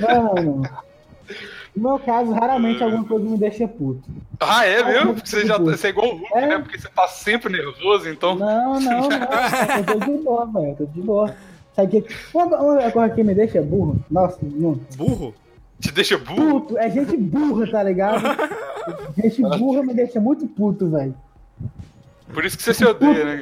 Não, 0.00 0.62
no 1.76 1.90
meu 1.90 1.98
caso, 1.98 2.32
raramente 2.32 2.82
alguma 2.82 3.04
coisa 3.04 3.24
me 3.24 3.36
deixa 3.36 3.68
puto. 3.68 4.02
Ah, 4.40 4.64
é 4.64 4.82
mesmo? 4.82 5.14
Porque 5.14 5.28
você 5.28 5.46
já 5.46 5.58
você 5.58 5.88
é 5.88 5.90
igual 5.90 6.08
o 6.08 6.16
Hulk, 6.16 6.34
É. 6.38 6.46
né? 6.46 6.58
Porque 6.58 6.78
você 6.78 6.88
tá 6.88 7.06
sempre 7.06 7.52
nervoso, 7.52 8.08
então... 8.08 8.34
Não, 8.34 8.80
não, 8.80 9.08
não. 9.08 9.76
Eu 9.76 9.84
tô 9.84 9.98
de 10.06 10.22
boa, 10.22 10.46
velho. 10.46 10.68
Eu 10.70 10.76
tô 10.76 10.86
de 10.86 11.00
boa. 11.02 11.34
Sabe 11.74 12.00
que. 12.00 12.14
Uma, 12.32 12.46
uma 12.46 12.90
coisa 12.90 13.14
que 13.14 13.22
me 13.22 13.34
deixa 13.34 13.60
burro. 13.60 14.02
Nossa, 14.10 14.38
não. 14.42 14.80
Burro? 14.96 15.34
Te 15.80 15.92
deixa 15.92 16.16
burro? 16.18 16.60
Puto, 16.60 16.78
é 16.78 16.90
gente 16.90 17.16
burra, 17.16 17.70
tá 17.70 17.82
ligado? 17.82 18.22
Gente 19.16 19.42
burra 19.42 19.82
me 19.82 19.92
deixa 19.92 20.20
muito 20.20 20.46
puto, 20.46 20.88
velho. 20.88 21.12
Por 22.32 22.44
isso 22.44 22.56
que 22.56 22.62
você 22.62 22.72
se 22.72 22.84
odeia, 22.84 23.24
né, 23.24 23.36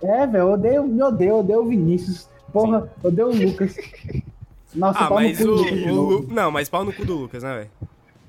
cara? 0.00 0.22
É, 0.22 0.26
velho, 0.26 0.42
eu 0.42 0.52
odeio, 0.52 0.84
me 0.84 1.02
odeio, 1.02 1.30
eu 1.30 1.38
odeio 1.38 1.60
o 1.62 1.68
Vinícius. 1.68 2.28
Porra, 2.52 2.88
eu 3.02 3.08
odeio 3.08 3.28
o 3.28 3.36
Lucas. 3.36 3.76
Nossa, 4.74 5.00
Ah, 5.00 5.08
pau 5.08 5.18
no 5.20 5.26
mas 5.26 5.38
cu 5.38 5.44
o, 5.44 5.46
do 5.46 5.92
Lucas 6.02 6.28
Não, 6.32 6.50
mas 6.52 6.68
pau 6.68 6.84
no 6.84 6.92
cu 6.92 7.04
do 7.04 7.16
Lucas, 7.16 7.42
né, 7.42 7.54
velho? 7.56 7.70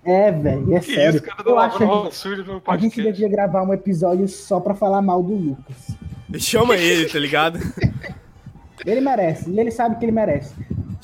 É, 0.06 0.32
velho, 0.32 0.76
é 0.76 0.80
Que 0.80 0.96
sério. 0.96 1.16
isso, 1.18 1.24
cara, 1.24 1.44
Eu 1.48 1.60
acho 1.60 1.78
que 1.78 1.86
no 2.44 2.62
a 2.66 2.78
gente 2.78 3.02
devia 3.02 3.30
gravar 3.30 3.62
um 3.64 3.74
episódio 3.74 4.28
só 4.28 4.60
pra 4.60 4.74
falar 4.74 5.02
mal 5.02 5.22
do 5.22 5.34
Lucas. 5.36 5.96
Chama 6.40 6.76
ele, 6.76 7.08
tá 7.08 7.20
ligado? 7.20 7.60
Ele 8.86 9.02
merece, 9.02 9.50
e 9.50 9.60
ele 9.60 9.72
sabe 9.72 9.98
que 9.98 10.06
ele 10.06 10.12
merece. 10.12 10.54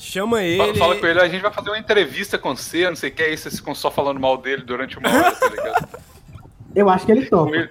Chama 0.02 0.42
ele. 0.42 0.74
fala 0.76 0.96
com 0.96 1.06
ele, 1.06 1.20
a 1.20 1.28
gente 1.28 1.40
vai 1.42 1.52
fazer 1.52 1.70
uma 1.70 1.78
entrevista 1.78 2.36
com 2.36 2.56
você, 2.56 2.88
não 2.88 2.96
sei 2.96 3.10
o 3.10 3.12
que, 3.12 3.22
aí 3.22 3.36
vocês 3.36 3.54
ficam 3.56 3.72
só 3.72 3.88
falando 3.88 4.18
mal 4.18 4.36
dele 4.36 4.62
durante 4.62 4.98
uma 4.98 5.08
hora, 5.08 5.30
tá 5.32 5.48
ligado? 5.48 5.88
Eu 6.74 6.88
acho 6.90 7.06
que 7.06 7.12
ele 7.12 7.26
topa. 7.26 7.68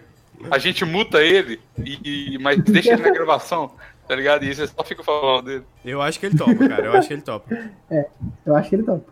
A 0.49 0.57
gente 0.57 0.85
muta 0.85 1.21
ele, 1.21 1.59
e, 1.77 2.35
e- 2.35 2.37
mas 2.37 2.57
deixa 2.63 2.93
ele 2.93 3.01
na 3.01 3.09
gravação, 3.11 3.71
tá 4.07 4.15
ligado? 4.15 4.45
E 4.45 4.55
você 4.55 4.65
só 4.65 4.81
fica 4.83 5.03
falando 5.03 5.23
mal 5.25 5.41
dele. 5.41 5.63
Eu 5.83 6.01
acho 6.01 6.19
que 6.19 6.25
ele 6.27 6.37
topa, 6.37 6.55
cara. 6.69 6.85
Eu 6.85 6.93
acho 6.93 7.07
que 7.09 7.13
ele 7.15 7.21
topa. 7.21 7.57
Eu 8.45 8.55
acho 8.55 8.69
que 8.69 8.75
ele 8.75 8.83
topa. 8.83 9.11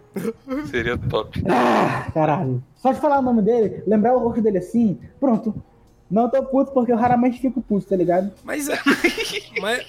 Seria 0.71 0.97
top. 0.97 1.43
Ah, 1.49 2.09
caralho. 2.13 2.63
Só 2.77 2.93
de 2.93 3.01
falar 3.01 3.19
o 3.19 3.21
nome 3.21 3.41
dele, 3.41 3.83
lembrar 3.85 4.13
o 4.15 4.19
rosto 4.19 4.41
dele 4.41 4.59
assim, 4.59 4.97
pronto. 5.19 5.53
Não 6.09 6.27
tô 6.27 6.41
puto 6.43 6.71
porque 6.71 6.91
eu 6.91 6.97
raramente 6.97 7.39
fico 7.39 7.61
puto, 7.61 7.85
tá 7.85 7.95
ligado? 7.95 8.31
Mas 8.43 8.67
é. 8.67 8.79
mas. 9.61 9.85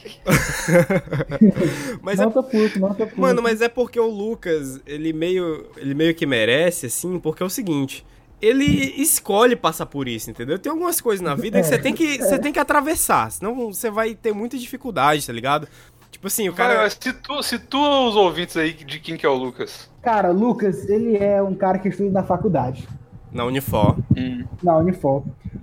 mas 2.03 2.19
não 2.19 2.29
é. 2.29 2.31
tô 2.31 2.43
puto, 2.43 2.79
não 2.79 2.95
tô 2.95 3.07
puto. 3.07 3.21
Mano, 3.21 3.41
mas 3.41 3.63
é 3.63 3.69
porque 3.69 3.99
o 3.99 4.09
Lucas, 4.09 4.81
ele 4.87 5.13
meio. 5.13 5.67
Ele 5.79 5.95
meio 5.95 6.15
que 6.15 6.27
merece, 6.27 6.87
assim, 6.87 7.19
porque 7.19 7.43
é 7.43 7.47
o 7.47 7.51
seguinte. 7.51 8.05
Ele 8.41 8.65
escolhe 8.97 9.55
passar 9.55 9.87
por 9.87 10.09
isso, 10.09 10.31
entendeu? 10.31 10.59
Tem 10.59 10.71
algumas 10.71 11.01
coisas 11.01 11.23
na 11.23 11.35
vida 11.35 11.61
que 11.61 11.67
você 11.67 11.79
tem 11.79 11.93
que, 11.93 12.19
você 12.19 12.39
tem 12.39 12.53
que 12.53 12.59
atravessar, 12.59 13.31
senão 13.31 13.71
você 13.71 13.91
vai 13.91 14.15
ter 14.15 14.33
muita 14.33 14.57
dificuldade, 14.57 15.27
tá 15.27 15.33
ligado? 15.33 15.69
Tipo 16.11 16.27
assim, 16.27 16.49
o 16.49 16.55
Cara, 16.55 16.71
cara. 16.71 16.83
mas 16.85 16.99
se 16.99 17.13
tu, 17.13 17.43
se 17.43 17.59
tu 17.59 17.79
os 17.79 18.17
ouvintes 18.17 18.57
aí 18.57 18.73
de 18.73 18.99
quem 18.99 19.17
que 19.17 19.27
é 19.27 19.29
o 19.29 19.35
Lucas. 19.35 19.91
Cara, 20.03 20.31
Lucas, 20.31 20.89
ele 20.89 21.19
é 21.19 21.43
um 21.43 21.55
cara 21.55 21.79
que 21.79 21.89
estuda 21.89 22.11
na 22.11 22.23
faculdade, 22.23 22.89
Na 23.33 23.45
Unifor. 23.45 23.97
Hum. 24.17 24.45
na 24.63 24.77
Unifor. 24.77 25.23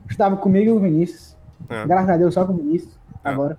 Estava 0.10 0.38
comigo 0.38 0.69
e 0.69 0.73
o 0.73 0.80
Vinícius. 0.80 1.36
É. 1.69 1.86
Graças 1.86 2.10
a 2.10 2.17
Deus, 2.17 2.34
só 2.34 2.45
com 2.45 2.53
o 2.53 2.58
Vinícius, 2.58 2.97
É. 3.23 3.30
agora. 3.30 3.58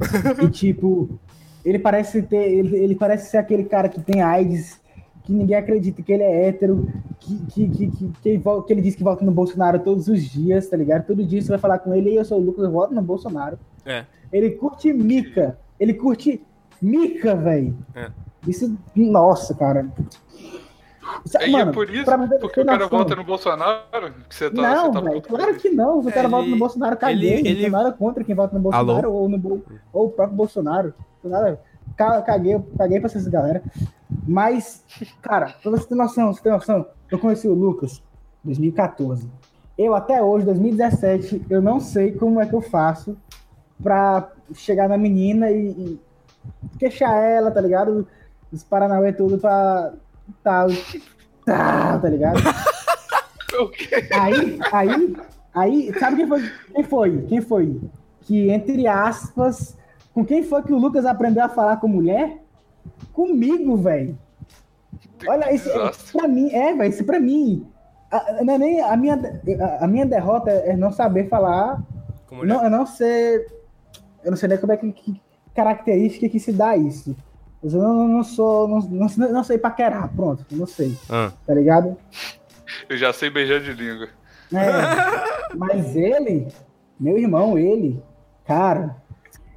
e 0.42 0.48
tipo, 0.48 1.18
ele 1.64 1.78
parece 1.78 2.22
ter. 2.22 2.50
Ele, 2.52 2.76
ele 2.76 2.94
parece 2.94 3.30
ser 3.30 3.38
aquele 3.38 3.64
cara 3.64 3.88
que 3.88 4.00
tem 4.00 4.20
AIDS, 4.20 4.80
que 5.22 5.32
ninguém 5.32 5.56
acredita 5.56 6.02
que 6.02 6.12
ele 6.12 6.22
é 6.22 6.48
hétero, 6.48 6.88
que, 7.20 7.38
que, 7.46 7.68
que, 7.68 7.86
que, 7.88 8.12
que 8.20 8.28
ele 8.28 8.42
que 8.66 8.72
ele 8.72 8.82
diz 8.82 8.94
que 8.94 9.04
vota 9.04 9.24
no 9.24 9.32
Bolsonaro 9.32 9.78
todos 9.78 10.08
os 10.08 10.22
dias, 10.22 10.66
tá 10.68 10.76
ligado? 10.76 11.06
Todo 11.06 11.24
dia 11.24 11.40
você 11.40 11.48
vai 11.48 11.58
falar 11.58 11.78
com 11.78 11.94
ele, 11.94 12.10
e 12.10 12.16
eu 12.16 12.24
sou 12.24 12.38
o 12.38 12.44
Lucas, 12.44 12.64
eu 12.64 12.70
voto 12.72 12.94
no 12.94 13.02
Bolsonaro. 13.02 13.58
É. 13.86 14.04
Ele 14.32 14.50
curte 14.50 14.92
mica. 14.92 15.58
Ele 15.78 15.94
curte 15.94 16.42
mica, 16.82 17.34
velho. 17.34 17.76
É. 17.94 18.10
Isso, 18.46 18.76
nossa, 18.94 19.54
cara. 19.54 19.88
Isso- 21.24 21.38
E 21.42 21.56
é 21.56 21.66
por 21.66 21.90
isso, 21.90 22.04
pra 22.04 22.18
porque 22.40 22.60
o 22.60 22.64
cara 22.66 22.78
noção- 22.78 22.98
vota 22.98 23.16
no 23.16 23.24
Bolsonaro, 23.24 24.12
que 24.28 24.34
você 24.34 24.50
tá, 24.50 24.62
Não, 24.62 24.92
você 24.92 24.92
tá 24.92 25.10
com 25.10 25.20
claro 25.20 25.54
que 25.56 25.68
não. 25.70 26.02
Se 26.02 26.08
o 26.08 26.12
cara 26.12 26.28
vota 26.28 26.48
no 26.48 26.56
Bolsonaro, 26.58 26.96
caguei. 26.96 27.32
ele- 27.34 27.42
Não 27.42 27.50
ele- 27.50 27.60
tenho 27.60 27.72
nada 27.72 27.92
contra 27.92 28.24
quem 28.24 28.34
vota 28.34 28.54
no 28.56 28.62
Bolsonaro 28.62 29.12
ou, 29.12 29.28
no, 29.28 29.62
ou 29.92 30.06
o 30.06 30.10
próprio 30.10 30.36
Bolsonaro. 30.36 30.94
Nada, 31.22 31.60
ca- 31.96 32.22
caguei, 32.22 32.60
caguei 32.78 33.00
pra 33.00 33.06
essas 33.08 33.26
galera. 33.28 33.62
Mas, 34.26 34.84
cara, 35.22 35.54
pra 35.62 35.70
você 35.70 35.86
ter 35.88 35.94
noção, 35.94 36.32
você 36.32 36.42
ter 36.42 36.50
noção, 36.50 36.86
eu 37.10 37.18
conheci 37.18 37.48
o 37.48 37.54
Lucas 37.54 38.02
em 38.44 38.48
2014. 38.48 39.28
Eu 39.76 39.94
até 39.94 40.22
hoje, 40.22 40.44
2017, 40.46 41.44
eu 41.50 41.60
não 41.60 41.80
sei 41.80 42.12
como 42.12 42.40
é 42.40 42.46
que 42.46 42.54
eu 42.54 42.60
faço 42.60 43.16
pra 43.82 44.30
chegar 44.54 44.88
na 44.88 44.96
menina 44.96 45.50
e, 45.50 45.68
e 45.68 46.00
queixar 46.78 47.12
ela, 47.22 47.50
tá 47.50 47.60
ligado? 47.60 48.06
Os 48.52 48.62
Paranauê 48.62 49.12
tudo 49.12 49.36
pra 49.38 49.92
tal. 50.42 50.68
Tá, 51.44 51.98
tá 51.98 52.08
ligado? 52.08 52.40
Aí, 54.12 54.58
aí, 54.72 55.16
aí, 55.54 55.98
sabe 56.00 56.16
quem 56.16 56.26
foi? 56.26 56.42
Quem 56.74 56.82
foi? 56.84 57.22
Quem 57.28 57.40
foi? 57.40 57.80
Que, 58.22 58.50
entre 58.50 58.86
aspas, 58.88 59.76
com 60.12 60.24
quem 60.24 60.42
foi 60.42 60.62
que 60.62 60.72
o 60.72 60.78
Lucas 60.78 61.06
aprendeu 61.06 61.44
a 61.44 61.48
falar 61.48 61.76
com 61.76 61.86
mulher? 61.86 62.42
Comigo, 63.12 63.76
velho. 63.76 64.18
Olha, 65.28 65.52
isso 65.54 65.70
pra 66.12 66.26
mim, 66.26 66.50
é, 66.52 66.74
velho, 66.74 66.90
isso 66.90 67.04
pra 67.04 67.20
mim. 67.20 67.64
a- 68.10 68.42
não 68.44 68.54
é 68.54 68.58
nem 68.58 68.80
a 68.80 68.96
minha, 68.96 69.14
a, 69.78 69.84
a 69.84 69.86
minha 69.88 70.04
derrota 70.06 70.50
é 70.50 70.76
não 70.76 70.90
saber 70.90 71.28
falar, 71.28 71.80
não, 72.48 72.64
eu 72.64 72.70
não 72.70 72.86
sei, 72.86 73.36
eu 74.24 74.30
não 74.30 74.36
sei 74.36 74.48
nem 74.48 74.58
como 74.58 74.72
é 74.72 74.76
que, 74.76 74.90
que 74.92 75.20
característica 75.54 76.28
que 76.28 76.40
se 76.40 76.52
dá 76.52 76.76
isso. 76.76 77.14
Eu 77.64 77.70
não, 77.70 78.08
não 78.08 78.22
sou, 78.22 78.68
não, 78.68 78.78
não, 78.90 79.32
não 79.32 79.44
sei 79.44 79.56
paquerar, 79.56 80.10
pronto, 80.14 80.44
não 80.50 80.66
sei, 80.66 80.94
Ah. 81.08 81.32
tá 81.46 81.54
ligado? 81.54 81.96
Eu 82.88 82.96
já 82.98 83.10
sei 83.12 83.30
beijar 83.30 83.60
de 83.60 83.72
língua. 83.72 84.08
É. 84.52 85.56
Mas 85.56 85.96
ele, 85.96 86.48
meu 87.00 87.16
irmão, 87.16 87.56
ele, 87.58 88.02
cara, 88.46 88.96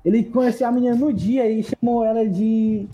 ele 0.06 0.24
conheceu 0.24 0.68
a 0.68 0.72
menina 0.72 0.96
no 0.96 1.12
dia 1.12 1.50
e 1.50 1.62
chamou 1.64 2.06
ela 2.06 2.26
de. 2.28 2.88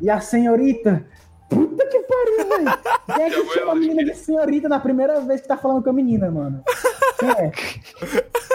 E 0.00 0.08
a 0.08 0.20
senhorita. 0.20 1.04
Puta 1.48 1.84
que 1.88 1.98
pariu, 2.00 2.48
velho. 2.48 2.78
Quem 3.16 3.24
é 3.24 3.30
que 3.30 3.48
chama 3.54 3.72
a 3.72 3.74
menina 3.74 4.04
de 4.04 4.14
senhorita 4.14 4.68
na 4.68 4.78
primeira 4.78 5.20
vez 5.22 5.40
que 5.40 5.48
tá 5.48 5.56
falando 5.56 5.82
com 5.82 5.90
a 5.90 5.92
menina, 5.92 6.30
mano? 6.30 6.62
Quem 7.18 7.28
é? 7.30 7.52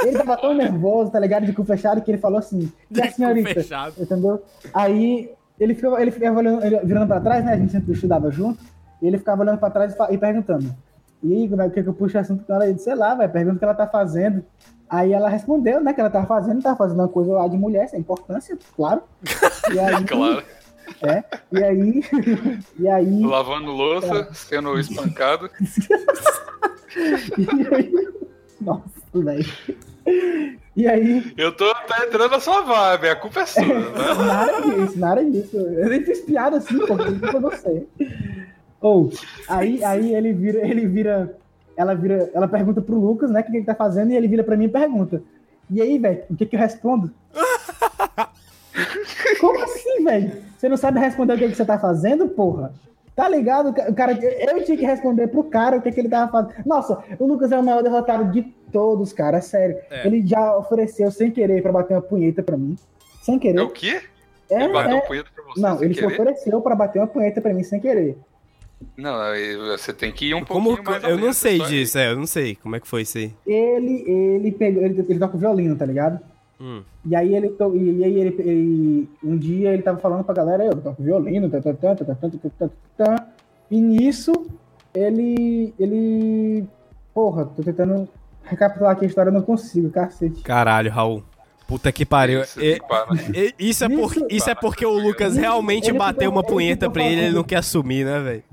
Ele 0.07 0.17
tava 0.17 0.37
tão 0.37 0.53
nervoso, 0.53 1.11
tá 1.11 1.19
ligado? 1.19 1.45
De 1.45 1.51
cu 1.53 1.65
fechado, 1.65 2.01
que 2.01 2.09
ele 2.09 2.17
falou 2.17 2.39
assim. 2.39 2.71
E 2.89 3.01
a 3.01 3.05
De 3.05 3.09
cu 3.11 3.15
senhorita? 3.17 3.53
fechado. 3.53 3.93
Entendeu? 4.01 4.41
Aí 4.73 5.31
ele 5.59 5.73
ficava, 5.75 6.01
ele 6.01 6.11
ficava 6.11 6.39
olhando, 6.39 6.63
ele 6.63 6.77
virando 6.79 7.07
pra 7.07 7.21
trás, 7.21 7.43
né? 7.45 7.53
A 7.53 7.57
gente 7.57 7.71
sempre 7.71 7.93
estudava 7.93 8.31
junto. 8.31 8.59
E 9.01 9.07
ele 9.07 9.17
ficava 9.17 9.41
olhando 9.41 9.59
pra 9.59 9.69
trás 9.69 9.93
e, 9.93 10.13
e 10.13 10.17
perguntando. 10.17 10.75
E 11.23 11.33
aí, 11.33 11.49
como 11.49 11.61
é 11.61 11.69
que 11.69 11.79
eu 11.79 11.93
puxo 11.93 12.17
o 12.17 12.19
assunto 12.19 12.43
com 12.43 12.53
ela? 12.53 12.67
Ele 12.67 12.77
sei 12.77 12.95
lá, 12.95 13.15
vai, 13.15 13.27
pergunta 13.27 13.55
o 13.55 13.59
que 13.59 13.65
ela 13.65 13.73
tá 13.73 13.87
fazendo. 13.87 14.43
Aí 14.89 15.11
ela 15.11 15.29
respondeu, 15.29 15.81
né, 15.81 15.93
que 15.93 15.99
ela 15.99 16.09
tava 16.09 16.27
fazendo, 16.27 16.61
tava 16.61 16.75
fazendo 16.77 16.99
uma 16.99 17.07
coisa 17.07 17.33
lá 17.33 17.47
de 17.47 17.57
mulher, 17.57 17.89
sem 17.89 17.99
importância, 17.99 18.57
claro. 18.75 19.01
E 19.73 19.79
aí, 19.79 20.03
Claro. 20.05 20.43
É, 21.01 21.23
e 21.51 21.63
aí, 21.63 22.03
e 22.79 22.87
aí, 22.87 23.25
Lavando 23.25 23.71
louça, 23.71 24.29
sendo 24.33 24.77
espancado. 24.79 25.49
e 27.37 27.75
aí, 27.75 27.91
nossa, 28.61 28.94
velho. 29.23 29.45
E 30.75 30.87
aí, 30.87 31.33
Eu 31.37 31.55
tô 31.55 31.65
entrando 32.05 32.31
na 32.31 32.39
sua 32.39 32.61
vibe, 32.61 33.07
a 33.07 33.15
culpa 33.15 33.41
é 33.41 33.45
sua, 33.45 33.63
né? 33.63 33.75
nada 34.27 34.61
disso, 34.61 34.99
nada 34.99 35.23
disso. 35.23 35.57
Eu 35.57 35.89
nem 35.89 36.03
fiz 36.03 36.19
piada 36.21 36.57
assim, 36.57 36.77
pô, 36.79 36.95
isso 36.95 37.31
foi 37.31 37.39
você. 37.39 37.87
Ou, 38.81 39.09
aí, 39.47 39.83
aí 39.83 40.13
ele 40.13 40.33
vira, 40.33 40.67
ele 40.67 40.85
vira, 40.85 41.37
ela 41.77 41.95
vira, 41.95 42.29
ela 42.33 42.47
pergunta 42.47 42.81
pro 42.81 42.99
Lucas, 42.99 43.31
né, 43.31 43.39
o 43.39 43.43
que 43.43 43.51
que 43.51 43.57
ele 43.57 43.65
tá 43.65 43.73
fazendo, 43.73 44.11
e 44.11 44.17
ele 44.17 44.27
vira 44.27 44.43
pra 44.43 44.57
mim 44.57 44.65
e 44.65 44.69
pergunta. 44.69 45.23
E 45.69 45.81
aí, 45.81 45.97
velho, 45.97 46.23
o 46.29 46.35
que 46.35 46.45
que 46.45 46.55
eu 46.55 46.59
respondo? 46.59 47.11
Como 49.39 49.63
assim, 49.63 50.03
velho? 50.03 50.31
Você 50.57 50.67
não 50.67 50.77
sabe 50.77 50.99
responder 50.99 51.33
o 51.33 51.37
que, 51.37 51.49
que 51.49 51.55
você 51.55 51.65
tá 51.65 51.79
fazendo, 51.79 52.27
porra? 52.27 52.73
Tá 53.15 53.29
ligado? 53.29 53.69
O 53.69 53.93
cara, 53.95 54.11
eu 54.21 54.63
tinha 54.65 54.77
que 54.77 54.85
responder 54.85 55.27
pro 55.27 55.45
cara 55.45 55.77
o 55.77 55.81
que, 55.81 55.91
que 55.91 55.99
ele 56.01 56.09
tava 56.09 56.29
fazendo. 56.31 56.53
Nossa, 56.65 57.01
o 57.17 57.25
Lucas 57.25 57.51
é 57.51 57.57
o 57.57 57.63
maior 57.63 57.81
derrotado 57.81 58.29
de 58.31 58.41
todos, 58.73 59.13
cara, 59.13 59.37
é 59.37 59.41
sério. 59.41 59.77
É. 59.89 60.05
Ele 60.05 60.25
já 60.25 60.57
ofereceu 60.57 61.09
sem 61.11 61.31
querer 61.31 61.61
pra 61.61 61.71
bater 61.71 61.93
uma 61.93 62.01
punheta 62.01 62.43
pra 62.43 62.57
mim. 62.57 62.75
Sem 63.21 63.39
querer. 63.39 63.59
É 63.59 63.63
o 63.63 63.69
quê? 63.69 64.01
É, 64.49 64.63
Ele 64.63 64.73
bateu 64.73 64.97
é. 64.97 65.01
punheta 65.01 65.29
pra 65.33 65.43
você 65.45 65.61
Não, 65.61 65.77
sem 65.77 65.85
ele 65.85 65.93
se 65.95 66.01
querer? 66.01 66.13
ofereceu 66.13 66.61
pra 66.61 66.75
bater 66.75 66.99
uma 66.99 67.07
punheta 67.07 67.39
pra 67.41 67.53
mim 67.53 67.63
sem 67.63 67.79
querer. 67.79 68.17
Não, 68.97 69.13
você 69.77 69.93
tem 69.93 70.11
que 70.11 70.25
ir 70.29 70.33
um 70.35 70.43
Como, 70.43 70.75
pouquinho 70.75 70.91
mais 70.91 71.03
eu 71.05 71.17
não 71.17 71.31
sei 71.31 71.59
disso, 71.59 71.97
é, 71.97 72.11
eu 72.11 72.17
não 72.17 72.27
sei 72.27 72.55
como 72.55 72.75
é 72.75 72.79
que 72.81 72.87
foi 72.87 73.03
isso 73.03 73.17
aí. 73.17 73.33
Ele, 73.47 74.03
ele 74.07 74.51
pegou, 74.51 74.83
ele, 74.83 74.99
ele 75.07 75.19
toca 75.19 75.37
violino, 75.37 75.75
tá 75.77 75.85
ligado? 75.85 76.19
Hum. 76.59 76.81
E 77.05 77.15
aí 77.15 77.35
ele, 77.35 77.53
e 77.73 78.03
aí 78.03 78.19
ele, 78.19 78.35
ele, 78.39 79.09
um 79.23 79.37
dia 79.37 79.73
ele 79.73 79.83
tava 79.83 79.99
falando 79.99 80.23
pra 80.23 80.33
galera, 80.33 80.65
eu 80.65 80.75
toco 80.81 81.03
violino, 81.03 81.49
tá 81.49 81.61
tá, 81.61 81.73
tá, 81.73 81.95
tá, 81.95 82.05
tá, 82.05 82.15
tá, 82.15 82.29
tá, 82.29 82.49
tá, 82.57 82.69
tá, 82.97 83.27
e 83.69 83.81
nisso 83.81 84.31
ele, 84.93 85.73
ele, 85.77 86.65
porra, 87.13 87.45
tô 87.45 87.61
tentando 87.61 88.07
recapitular 88.43 88.93
aqui 88.93 89.05
a 89.05 89.07
história, 89.07 89.31
não 89.31 89.41
consigo, 89.41 89.89
cacete. 89.89 90.41
Caralho, 90.41 90.91
Raul. 90.91 91.23
Puta 91.67 91.91
que 91.91 92.05
pariu. 92.05 92.41
Isso, 92.41 92.59
é 92.59 92.73
né? 92.73 92.79
e, 93.33 93.69
isso 93.69 93.83
é, 93.83 93.89
por, 93.89 94.13
isso 94.29 94.49
é, 94.49 94.51
é 94.51 94.55
porque 94.55 94.85
o 94.85 94.93
Lucas 94.93 95.35
realmente 95.35 95.91
bateu 95.91 96.29
uma 96.29 96.43
punheta 96.43 96.89
pra 96.89 97.03
ele, 97.03 97.21
ele 97.25 97.35
não 97.35 97.43
quer 97.43 97.57
assumir, 97.57 98.05
né, 98.05 98.19
velho? 98.19 98.43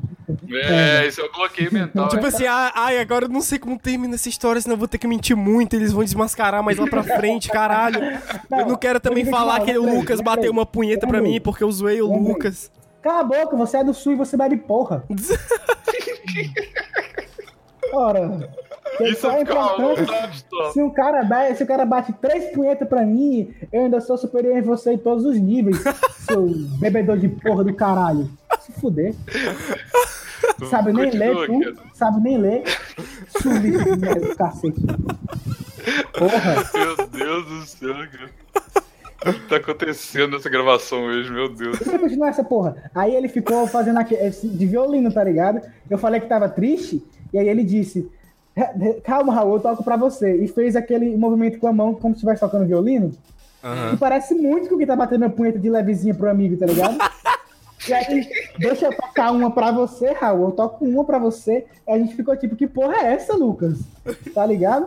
É, 0.52 1.06
isso 1.06 1.20
é 1.20 1.24
o 1.24 1.32
bloqueio 1.32 1.72
mental. 1.72 2.08
Tipo 2.08 2.22
né? 2.22 2.28
assim, 2.28 2.46
ah, 2.46 2.72
ai, 2.74 2.98
agora 2.98 3.24
eu 3.24 3.28
não 3.28 3.40
sei 3.40 3.58
como 3.58 3.78
termina 3.78 4.14
essa 4.14 4.28
história, 4.28 4.60
senão 4.60 4.74
eu 4.74 4.78
vou 4.78 4.88
ter 4.88 4.98
que 4.98 5.06
mentir 5.06 5.36
muito, 5.36 5.74
eles 5.74 5.92
vão 5.92 6.04
desmascarar 6.04 6.62
mais 6.62 6.78
lá 6.78 6.86
pra 6.86 7.02
frente, 7.02 7.48
caralho. 7.48 8.00
Eu 8.50 8.66
não 8.66 8.76
quero 8.76 9.00
também 9.00 9.24
falar 9.24 9.60
que 9.60 9.76
o 9.76 9.94
Lucas 9.94 10.20
bateu 10.20 10.50
uma 10.52 10.66
punheta 10.66 11.06
pra 11.06 11.20
mim 11.20 11.40
porque 11.40 11.64
eu 11.64 11.70
zoei 11.72 12.00
o. 12.00 12.12
Lucas. 12.12 12.70
Cala 13.02 13.20
a 13.20 13.24
boca, 13.24 13.56
você 13.56 13.78
é 13.78 13.84
do 13.84 13.92
sul 13.92 14.12
e 14.12 14.16
você 14.16 14.36
bebe 14.36 14.56
porra. 14.58 15.02
Ora, 17.92 18.48
Isso 19.00 19.26
é 19.26 19.42
importante. 19.42 20.10
Se 20.72 20.80
o, 20.80 20.90
cara, 20.90 21.24
ba- 21.24 21.54
se 21.54 21.62
o 21.62 21.66
cara 21.66 21.84
bate 21.84 22.12
três 22.14 22.52
punhetas 22.54 22.88
pra 22.88 23.04
mim, 23.04 23.52
eu 23.72 23.84
ainda 23.84 24.00
sou 24.00 24.16
superior 24.16 24.56
em 24.56 24.62
você 24.62 24.92
em 24.92 24.98
todos 24.98 25.24
os 25.24 25.38
níveis, 25.38 25.82
seu 26.26 26.46
bebedor 26.78 27.18
de 27.18 27.28
porra 27.28 27.64
do 27.64 27.74
caralho. 27.74 28.30
Se 28.64 28.72
fuder. 28.72 29.14
Sabe 30.68 30.92
nem 30.92 31.10
ler, 31.10 31.34
Continua, 31.34 31.46
tu? 31.46 31.74
cara. 31.76 31.88
Sabe 31.94 32.20
nem 32.22 32.38
ler? 32.38 32.62
Merda 34.00 34.20
do 34.28 34.36
cacete. 34.36 34.80
Porra. 36.16 36.70
Meu 36.74 37.06
Deus 37.08 37.46
do 37.46 37.66
céu, 37.66 37.94
cara. 37.94 38.30
O 39.24 39.32
que 39.32 39.48
tá 39.48 39.56
acontecendo 39.56 40.32
nessa 40.32 40.48
gravação 40.50 41.04
hoje, 41.04 41.30
meu 41.30 41.48
Deus? 41.48 41.78
Deixa 41.78 41.94
eu 41.94 42.00
continuar 42.00 42.28
essa 42.28 42.42
porra. 42.42 42.76
Aí 42.94 43.14
ele 43.14 43.28
ficou 43.28 43.66
fazendo 43.68 43.98
aqui, 43.98 44.14
esse- 44.14 44.48
de 44.48 44.66
violino, 44.66 45.12
tá 45.12 45.22
ligado? 45.22 45.60
Eu 45.88 45.96
falei 45.96 46.20
que 46.20 46.26
tava 46.26 46.48
triste, 46.48 47.00
e 47.32 47.38
aí 47.38 47.48
ele 47.48 47.62
disse: 47.62 48.10
"Re- 48.56 48.72
re- 48.76 49.00
Calma, 49.04 49.32
Raul, 49.32 49.54
eu 49.54 49.60
toco 49.60 49.84
pra 49.84 49.96
você. 49.96 50.36
E 50.42 50.48
fez 50.48 50.74
aquele 50.74 51.16
movimento 51.16 51.58
com 51.60 51.68
a 51.68 51.72
mão 51.72 51.94
como 51.94 52.14
se 52.14 52.18
estivesse 52.18 52.40
tocando 52.40 52.66
violino. 52.66 53.12
Aham. 53.62 53.92
E 53.94 53.96
parece 53.96 54.34
muito 54.34 54.68
com 54.68 54.76
quem 54.76 54.86
tá 54.88 54.96
batendo 54.96 55.24
a 55.24 55.30
punheta 55.30 55.56
de 55.58 55.70
levezinha 55.70 56.14
pro 56.14 56.28
amigo, 56.28 56.56
tá 56.56 56.66
ligado? 56.66 56.98
E 57.88 57.92
aí, 57.92 58.28
deixa 58.58 58.86
eu 58.86 58.96
tocar 58.96 59.32
uma 59.32 59.50
pra 59.50 59.72
você, 59.72 60.12
Raul. 60.12 60.46
Eu 60.48 60.52
toco 60.52 60.84
uma 60.84 61.04
pra 61.04 61.18
você. 61.18 61.66
E 61.86 61.92
a 61.92 61.98
gente 61.98 62.14
ficou 62.14 62.36
tipo, 62.36 62.54
que 62.54 62.66
porra 62.66 62.94
é 62.96 63.14
essa, 63.14 63.34
Lucas? 63.34 63.80
Tá 64.34 64.46
ligado? 64.46 64.86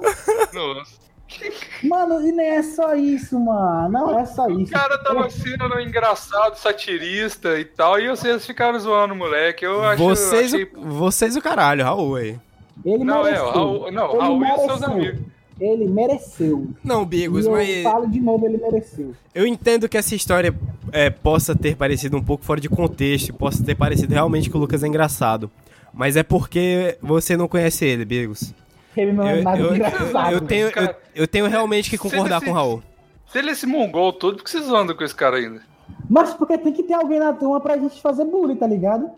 Nossa. 0.53 1.05
Mano, 1.83 2.25
e 2.25 2.31
nem 2.31 2.47
é 2.47 2.61
só 2.63 2.93
isso, 2.95 3.37
mano. 3.39 3.89
Não 3.89 4.19
é 4.19 4.25
só 4.25 4.45
O 4.45 4.61
isso. 4.61 4.71
cara 4.71 4.97
tava 5.03 5.29
sendo 5.29 5.79
engraçado, 5.79 6.55
satirista 6.55 7.59
e 7.59 7.65
tal, 7.65 7.99
e 7.99 8.07
vocês 8.07 8.45
ficaram 8.45 8.79
zoando 8.79 9.13
o 9.13 9.17
moleque. 9.17 9.65
Eu 9.65 9.83
acho. 9.83 10.01
Vocês, 10.03 10.53
achei... 10.53 10.71
o, 10.75 10.81
vocês 10.91 11.35
o 11.35 11.41
caralho, 11.41 11.83
Raul 11.83 12.15
aí. 12.15 12.39
Ele 12.85 13.03
Não, 13.03 13.21
é, 13.21 13.31
mereceu. 13.31 13.45
o 13.45 13.51
Raul, 13.51 13.91
não, 13.91 14.09
Ele 14.11 14.19
Raul 14.21 14.45
e 14.45 14.51
os 14.51 14.55
seus 14.61 14.67
mereceu. 14.81 14.91
amigos. 14.91 15.34
Ele 15.59 15.87
mereceu. 15.87 16.67
Não, 16.83 17.05
Bigos, 17.05 17.45
eu 17.45 17.51
mas 17.53 17.83
falo 17.83 18.07
de 18.07 18.19
novo, 18.19 18.45
ele 18.45 18.57
mereceu. 18.57 19.13
eu 19.33 19.47
entendo 19.47 19.87
que 19.87 19.97
essa 19.97 20.13
história 20.13 20.53
é, 20.91 21.09
possa 21.09 21.55
ter 21.55 21.77
parecido 21.77 22.17
um 22.17 22.23
pouco 22.23 22.43
fora 22.43 22.59
de 22.59 22.67
contexto, 22.67 23.33
possa 23.33 23.63
ter 23.63 23.73
parecido 23.75 24.13
realmente 24.13 24.49
que 24.49 24.57
o 24.57 24.59
Lucas 24.59 24.83
é 24.83 24.87
engraçado. 24.87 25.49
Mas 25.93 26.17
é 26.17 26.23
porque 26.23 26.97
você 27.01 27.37
não 27.37 27.47
conhece 27.47 27.85
ele, 27.85 28.03
Bigos. 28.03 28.53
Ele 28.97 29.13
não 29.13 29.25
é 29.25 29.39
Eu, 29.39 29.43
nada 29.43 29.59
eu- 29.59 29.75
engraçado. 29.75 30.33
eu 30.33 30.41
tenho, 30.41 30.67
eu, 30.67 30.95
eu 31.15 31.27
tenho 31.27 31.47
realmente 31.47 31.89
que 31.89 31.97
concordar 31.97 32.41
com 32.41 32.51
o 32.51 32.53
Raul. 32.53 32.83
Se 33.31 33.39
ele 33.39 33.49
é 33.49 33.53
esse 33.53 33.65
mongol 33.65 34.11
todo, 34.11 34.35
por 34.37 34.43
que 34.43 34.49
vocês 34.51 34.67
andam 34.69 34.95
com 34.95 35.03
esse 35.05 35.15
cara 35.15 35.37
ainda? 35.37 35.61
Mas 36.09 36.33
porque 36.33 36.57
tem 36.57 36.73
que 36.73 36.83
ter 36.83 36.93
alguém 36.93 37.19
na 37.19 37.31
turma 37.33 37.59
pra 37.61 37.77
gente 37.77 38.01
fazer 38.01 38.25
bullying, 38.25 38.55
tá 38.57 38.67
ligado? 38.67 39.09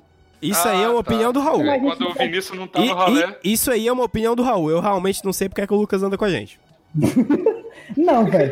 Isso 0.42 0.68
aí 0.68 0.84
é 0.84 0.88
uma 0.90 1.00
Ah, 1.00 1.04
tá. 1.04 1.12
opinião 1.12 1.34
do 1.34 1.40
Raul. 1.40 1.62
É, 1.66 1.80
quando 1.80 2.02
o 2.02 2.10
isso- 2.10 2.18
Vinícius 2.20 2.60
não 2.60 2.68
tá 2.68 2.80
E- 2.80 2.88
no 2.90 2.96
ralé. 2.96 3.40
e 3.44 3.54
isso 3.54 3.72
aí 3.72 3.88
é 3.88 3.92
uma 3.92 4.04
opinião 4.04 4.36
do 4.36 4.44
Raul. 4.44 4.70
Eu 4.70 4.80
realmente 4.80 5.24
não 5.26 5.34
sei 5.34 5.50
porque 5.50 5.62
é 5.62 5.68
que 5.68 5.74
o 5.74 5.78
Lucas 5.78 6.04
anda 6.04 6.18
com 6.18 6.26
a 6.26 6.30
gente. 6.30 6.60
Não, 7.96 8.26
velho. 8.26 8.52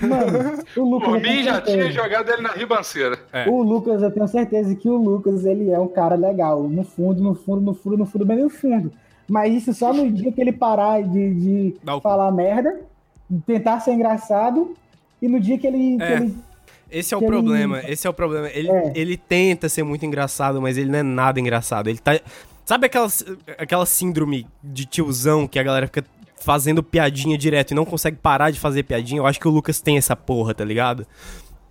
Mano, 0.00 0.62
o 0.76 0.84
Lucas. 0.84 1.08
Por 1.08 1.16
eu 1.16 1.22
tenho 1.22 1.36
mim, 1.36 1.42
já 1.42 1.54
certeza. 1.54 1.76
tinha 1.78 1.90
jogado 1.92 2.30
ele 2.30 2.42
na 2.42 2.50
ribanceira. 2.52 3.18
É. 3.32 3.48
O 3.48 3.62
Lucas, 3.62 4.02
eu 4.02 4.10
tenho 4.10 4.28
certeza 4.28 4.74
que 4.74 4.88
o 4.88 4.96
Lucas, 4.96 5.44
ele 5.44 5.70
é 5.70 5.78
um 5.78 5.88
cara 5.88 6.14
legal. 6.14 6.62
No 6.62 6.84
fundo, 6.84 7.22
no 7.22 7.34
fundo, 7.34 7.60
no 7.60 7.74
fundo, 7.74 7.96
no 7.98 8.06
fundo, 8.06 8.24
bem 8.24 8.38
no 8.42 8.48
fundo. 8.48 8.92
Mas 9.28 9.52
isso 9.54 9.74
só 9.74 9.92
no 9.92 10.10
dia 10.10 10.30
que 10.30 10.40
ele 10.40 10.52
parar 10.52 11.02
de, 11.02 11.34
de 11.34 11.76
falar 12.02 12.30
merda, 12.30 12.80
tentar 13.44 13.80
ser 13.80 13.92
engraçado, 13.92 14.74
e 15.20 15.26
no 15.28 15.40
dia 15.40 15.58
que 15.58 15.66
ele. 15.66 15.96
que 15.96 16.02
É. 16.04 16.12
ele- 16.16 16.34
Esse 16.90 17.12
é 17.14 17.16
o 17.16 17.20
Que 17.20 17.26
ele- 17.26 17.32
problema, 17.32 17.80
esse 17.88 18.06
é 18.06 18.10
o 18.10 18.12
problema. 18.14 18.48
Ele, 18.48 18.70
É. 18.70 18.92
ele 18.94 19.16
tenta 19.16 19.68
ser 19.68 19.82
muito 19.82 20.04
engraçado, 20.06 20.60
mas 20.62 20.76
ele 20.78 20.90
não 20.90 20.98
é 20.98 21.02
nada 21.02 21.40
engraçado. 21.40 21.88
Ele 21.88 21.98
tá. 21.98 22.18
Sabe 22.64 22.86
aquela, 22.86 23.06
aquela 23.58 23.86
síndrome 23.86 24.46
de 24.62 24.84
tiozão 24.86 25.46
que 25.46 25.58
a 25.58 25.62
galera 25.62 25.86
fica 25.86 26.04
fazendo 26.40 26.82
piadinha 26.82 27.36
direto 27.38 27.70
e 27.72 27.74
não 27.74 27.84
consegue 27.84 28.16
parar 28.16 28.50
de 28.50 28.58
fazer 28.60 28.82
piadinha? 28.84 29.20
Eu 29.20 29.26
acho 29.26 29.38
que 29.40 29.46
o 29.48 29.50
Lucas 29.50 29.80
tem 29.80 29.96
essa 29.98 30.14
porra, 30.16 30.54
tá 30.54 30.64
ligado? 30.64 31.06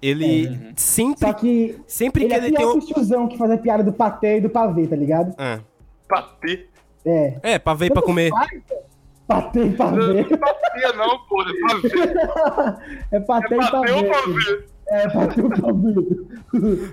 Ele 0.01 0.71
sempre. 0.75 1.28
Só 1.28 1.34
que. 1.34 1.78
Sempre 1.88 2.23
Ele 2.23 2.30
que 2.30 2.36
é 2.36 2.38
ele 2.38 2.47
tem 2.47 2.56
pior 2.58 2.75
um. 2.75 2.80
que 2.80 2.91
o 2.91 2.93
tiozão 2.95 3.28
que 3.28 3.38
fazia 3.38 3.58
piada 3.58 3.84
do 3.84 3.91
patê 3.93 4.38
e 4.38 4.41
do 4.41 4.49
pavê, 4.49 4.86
tá 4.88 4.95
ligado? 4.95 5.34
Ah. 5.38 5.60
Patê. 6.08 6.67
É. 7.06 7.36
É, 7.43 7.60
ver 7.75 7.86
e 7.86 7.89
pra 7.91 8.01
comer. 8.01 8.32
Patê 9.28 9.63
e 9.65 9.71
pavê. 9.71 10.23
Patê 10.23 10.93
não, 10.97 11.19
pô, 11.28 11.41
é 11.41 11.45
pra 11.60 11.78
ver. 11.78 12.97
É 13.12 13.19
patê 13.19 13.54
É 13.54 13.58
e 13.58 13.60
patê 13.60 13.71
pavê. 13.71 13.91
ou 13.91 14.04
pra 14.04 14.21
ver? 14.21 14.65
É, 14.89 15.08
e 15.08 15.12
pavê. 15.12 15.41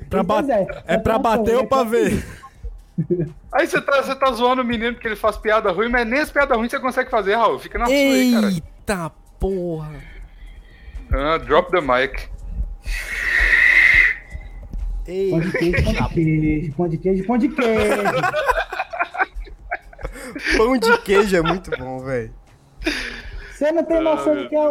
Pra 0.08 0.22
ba- 0.22 0.42
Pois 0.42 0.48
É, 0.48 0.66
é 0.86 0.98
pra 0.98 1.18
bater 1.18 1.56
ou 1.56 1.66
pra 1.66 1.84
ver? 1.84 2.24
Aí 3.52 3.66
você 3.66 3.80
tá, 3.80 4.02
você 4.02 4.14
tá 4.14 4.30
zoando 4.32 4.62
o 4.62 4.64
menino 4.64 4.94
porque 4.94 5.08
ele 5.08 5.16
faz 5.16 5.36
piada 5.36 5.70
ruim, 5.72 5.88
mas 5.88 6.06
nem 6.06 6.20
as 6.20 6.30
piadas 6.30 6.56
ruins 6.56 6.70
você 6.70 6.80
consegue 6.80 7.10
fazer, 7.10 7.34
Raul. 7.34 7.58
Fica 7.58 7.78
na 7.78 7.86
sua 7.86 7.94
aí, 7.94 8.32
cara. 8.32 8.48
Eita 8.48 9.10
porra. 9.38 9.90
Ah, 11.12 11.38
drop 11.38 11.70
the 11.70 11.80
mic. 11.80 12.28
Ei. 15.06 15.30
Pão 15.30 15.40
de 15.40 15.52
queijo, 15.52 15.84
pão 15.84 15.92
de 15.92 16.18
queijo, 16.18 16.72
pão 16.76 16.88
de 16.88 16.98
queijo, 16.98 17.24
pão 17.26 17.38
de 17.38 17.48
queijo. 17.48 18.02
Pão 20.56 20.76
de 20.78 20.98
queijo 21.02 21.36
é 21.36 21.42
muito 21.42 21.70
bom, 21.78 21.98
velho. 22.00 22.32
Você 23.62 23.70
não 23.70 23.84
tem 23.84 24.02
noção 24.02 24.34
do 24.34 24.48
que 24.48 24.56
é. 24.56 24.68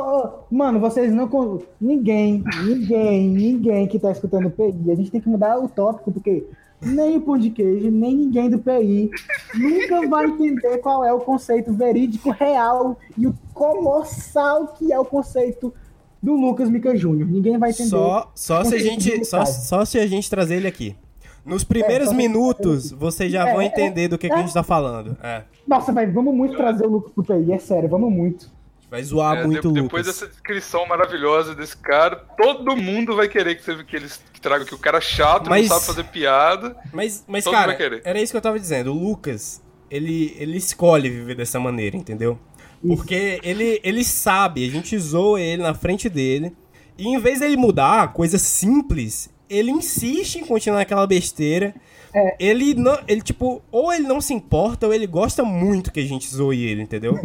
Mano, 0.52 0.78
vocês 0.82 1.14
não. 1.14 1.62
Ninguém, 1.80 2.44
ninguém, 2.66 3.30
ninguém 3.30 3.88
que 3.88 3.98
tá 3.98 4.12
escutando 4.12 4.48
o 4.48 4.52
PI. 4.52 4.92
A 4.92 4.96
gente 4.96 5.10
tem 5.10 5.22
que 5.22 5.30
mudar 5.30 5.58
o 5.58 5.70
tópico, 5.70 6.12
porque 6.12 6.46
nem 6.82 7.16
o 7.16 7.22
pão 7.22 7.38
de 7.38 7.52
queijo, 7.52 7.90
nem 7.90 8.14
ninguém 8.14 8.50
do 8.50 8.60
PI 8.60 9.10
nunca 9.54 10.08
vai 10.10 10.26
entender 10.26 10.80
qual 10.80 11.06
é 11.06 11.14
o 11.14 11.22
conceito 11.22 11.72
verídico, 11.72 12.32
real 12.32 12.98
e 13.18 13.28
o 13.28 13.34
colossal 13.54 14.68
que 14.78 14.92
é 14.92 15.00
o 15.00 15.06
conceito 15.06 15.74
do 16.22 16.34
Lucas 16.34 16.70
Mica 16.70 16.94
Júnior. 16.94 17.30
Ninguém 17.30 17.58
vai 17.58 17.70
entender. 17.70 17.90
Só, 17.90 18.30
só 18.36 18.64
se 18.66 18.76
a 18.76 18.78
de 18.78 18.84
gente, 18.84 19.26
só, 19.26 19.46
só 19.46 19.86
se 19.86 20.00
a 20.00 20.06
gente 20.08 20.30
trazer 20.30 20.56
ele 20.56 20.68
aqui. 20.68 20.98
Nos 21.46 21.64
primeiros 21.64 22.10
É, 22.10 22.14
minutos, 22.14 22.92
vocês 22.92 23.32
já 23.32 23.48
É, 23.48 23.54
vão 23.54 23.62
é, 23.62 23.68
entender 23.68 24.10
do 24.10 24.18
que, 24.18 24.28
que 24.28 24.34
a 24.34 24.40
é. 24.40 24.42
gente 24.42 24.54
tá 24.54 24.64
falando. 24.64 25.16
É. 25.24 25.44
Nossa, 25.66 25.94
velho, 25.94 26.12
vamos 26.14 26.36
muito 26.36 26.58
trazer 26.58 26.86
o 26.86 26.90
Lucas 26.90 27.12
pro 27.14 27.24
PI, 27.24 27.54
é 27.54 27.58
sério, 27.58 27.88
vamos 27.88 28.12
muito. 28.12 28.52
Vai 28.92 29.02
zoar 29.04 29.38
É, 29.38 29.46
muito 29.48 29.70
o 29.70 29.74
de- 29.74 29.80
Lucas. 29.80 29.84
depois 29.84 30.06
dessa 30.06 30.28
descrição 30.28 30.86
maravilhosa 30.86 31.56
desse 31.56 31.78
cara, 31.78 32.18
todo 32.38 32.76
mundo 32.76 33.16
vai 33.16 33.30
querer 33.30 33.56
que, 33.56 33.64
você, 33.64 33.82
que 33.86 33.96
eles 33.96 34.22
que 34.34 34.42
tragam 34.42 34.66
que 34.68 34.76
o 34.76 34.78
cara 34.78 34.98
é 34.98 35.02
chato, 35.02 35.50
Mas- 35.50 35.70
não 35.70 35.76
sabe 35.80 35.86
fazer 35.88 36.04
piada. 36.10 36.76
Mas, 36.92 37.24
mas 37.26 37.46
Todo 37.46 37.54
mundo 37.54 37.60
cara, 37.62 37.68
vai 37.72 37.78
querer. 37.78 38.02
era 38.04 38.22
isso 38.22 38.34
que 38.34 38.38
eu 38.38 38.42
tava 38.42 38.60
dizendo. 38.60 38.92
O 38.92 39.02
Lucas, 39.02 39.62
ele, 39.90 40.36
ele 40.38 40.58
escolhe 40.58 41.10
viver 41.10 41.36
dessa 41.36 41.58
maneira, 41.58 41.96
entendeu? 41.96 42.38
Porque 42.86 43.40
ele, 43.44 43.80
ele 43.82 44.04
sabe, 44.04 44.68
a 44.68 44.70
gente 44.70 44.98
zoa 45.00 45.40
ele 45.40 45.64
na 45.64 45.74
frente 45.74 46.10
dele. 46.10 46.54
E 46.98 47.08
em 47.08 47.18
vez 47.18 47.40
dele 47.40 47.56
mudar, 47.56 48.12
coisa 48.12 48.38
simples, 48.38 49.30
ele 49.52 49.70
insiste 49.70 50.38
em 50.38 50.46
continuar 50.46 50.82
aquela 50.82 51.06
besteira. 51.06 51.76
É. 52.14 52.36
Ele 52.40 52.74
não. 52.74 52.98
Ele, 53.08 53.22
tipo, 53.22 53.62
ou 53.72 53.92
ele 53.92 54.08
não 54.08 54.20
se 54.20 54.34
importa, 54.34 54.88
ou 54.88 54.94
ele 54.94 55.08
gosta 55.08 55.44
muito 55.44 55.92
que 55.92 56.00
a 56.00 56.06
gente 56.06 56.28
zoe 56.28 56.64
ele, 56.64 56.82
entendeu? 56.82 57.16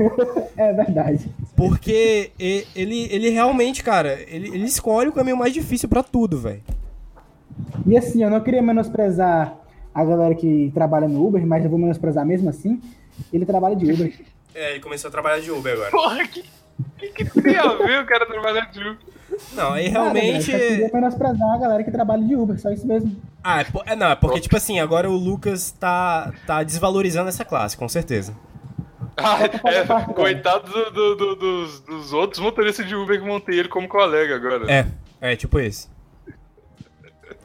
É 0.57 0.73
verdade. 0.73 1.29
Porque 1.55 2.31
ele, 2.39 3.09
ele 3.11 3.29
realmente, 3.29 3.85
cara, 3.85 4.19
ele, 4.27 4.49
ele 4.49 4.65
escolhe 4.65 5.11
o 5.11 5.12
caminho 5.12 5.37
mais 5.37 5.53
difícil 5.53 5.87
pra 5.87 6.03
tudo, 6.03 6.39
velho. 6.39 6.62
E 7.87 7.97
assim, 7.97 8.25
eu 8.25 8.31
não 8.31 8.41
queria 8.41 8.62
menosprezar 8.62 9.55
a 9.95 10.05
galera 10.05 10.35
que 10.35 10.71
trabalha 10.73 11.07
no 11.07 11.27
Uber, 11.27 11.47
mas 11.47 11.62
eu 11.62 11.69
vou 11.69 11.79
menosprezar 11.79 12.25
mesmo 12.25 12.49
assim. 12.49 12.81
Ele 13.31 13.45
trabalha 13.45 13.77
de 13.77 13.91
Uber. 13.93 14.12
É, 14.59 14.71
ele 14.71 14.81
começou 14.81 15.09
a 15.09 15.12
trabalhar 15.12 15.39
de 15.39 15.51
Uber 15.51 15.71
agora. 15.75 15.91
Porra, 15.91 16.27
que, 16.29 16.43
que, 16.97 17.11
que 17.11 17.43
tem 17.43 17.59
a 17.59 17.75
ver 17.75 18.03
o 18.03 18.07
cara 18.07 18.25
trabalhar 18.25 18.71
de 18.71 18.81
Uber? 18.81 18.97
Não, 19.53 19.73
aí 19.73 19.91
Nada, 19.91 20.12
realmente. 20.12 20.51
velho, 20.53 20.62
Eu 20.65 20.69
queria 20.69 20.91
menosprezar 20.95 21.55
a 21.55 21.59
galera 21.59 21.85
que 21.85 21.91
trabalha 21.91 22.23
de 22.23 22.35
Uber, 22.37 22.59
só 22.61 22.71
isso 22.71 22.87
mesmo. 22.87 23.15
Ah, 23.43 23.61
é, 23.61 23.65
po- 23.65 23.83
é, 23.85 23.97
não, 23.97 24.09
é 24.11 24.17
porque, 24.17 24.41
tipo 24.41 24.57
assim, 24.57 24.79
agora 24.81 25.11
o 25.11 25.17
Lucas 25.17 25.71
tá, 25.73 26.33
tá 26.47 26.62
desvalorizando 26.62 27.29
essa 27.29 27.45
classe, 27.45 27.77
com 27.77 27.89
certeza. 27.89 28.35
Ah, 29.17 29.39
é, 29.45 30.12
coitado 30.12 30.71
do- 30.71 30.91
do- 30.91 31.17
do- 31.17 31.37
dos, 31.37 31.81
dos 31.81 32.12
outros 32.12 32.41
motoristas 32.41 32.87
de 32.87 32.95
Uber 32.95 33.21
que 33.23 33.41
ter 33.47 33.55
ele 33.55 33.69
como 33.69 33.89
colega 33.89 34.37
agora. 34.37 34.71
É, 34.71 34.87
é 35.21 35.37
tipo 35.37 35.59
esse. 35.59 35.89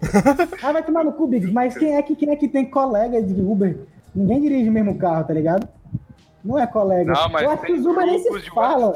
Ah, 0.63 0.72
vai 0.72 0.84
tomar 0.84 1.04
no 1.04 1.13
cu, 1.13 1.28
Biggs, 1.28 1.52
mas 1.54 1.78
quem 1.78 1.96
é, 1.96 2.02
que, 2.02 2.15
quem 2.15 2.30
é 2.32 2.36
que 2.36 2.48
tem 2.48 2.65
colega 2.65 3.22
de 3.22 3.39
Uber? 3.39 3.78
Ninguém 4.13 4.41
dirige 4.41 4.70
o 4.70 4.72
mesmo 4.72 4.98
carro, 4.98 5.24
tá 5.24 5.34
ligado? 5.34 5.67
Não 6.44 6.58
é 6.58 6.65
colega. 6.67 7.12
Não, 7.13 7.30
mas 7.30 7.44
eu 7.44 7.52
acho 7.52 7.63
que 7.63 7.74
os 7.74 7.86
Uber 7.86 8.06
nem 8.06 8.20
se 8.20 8.50
falam. 8.50 8.94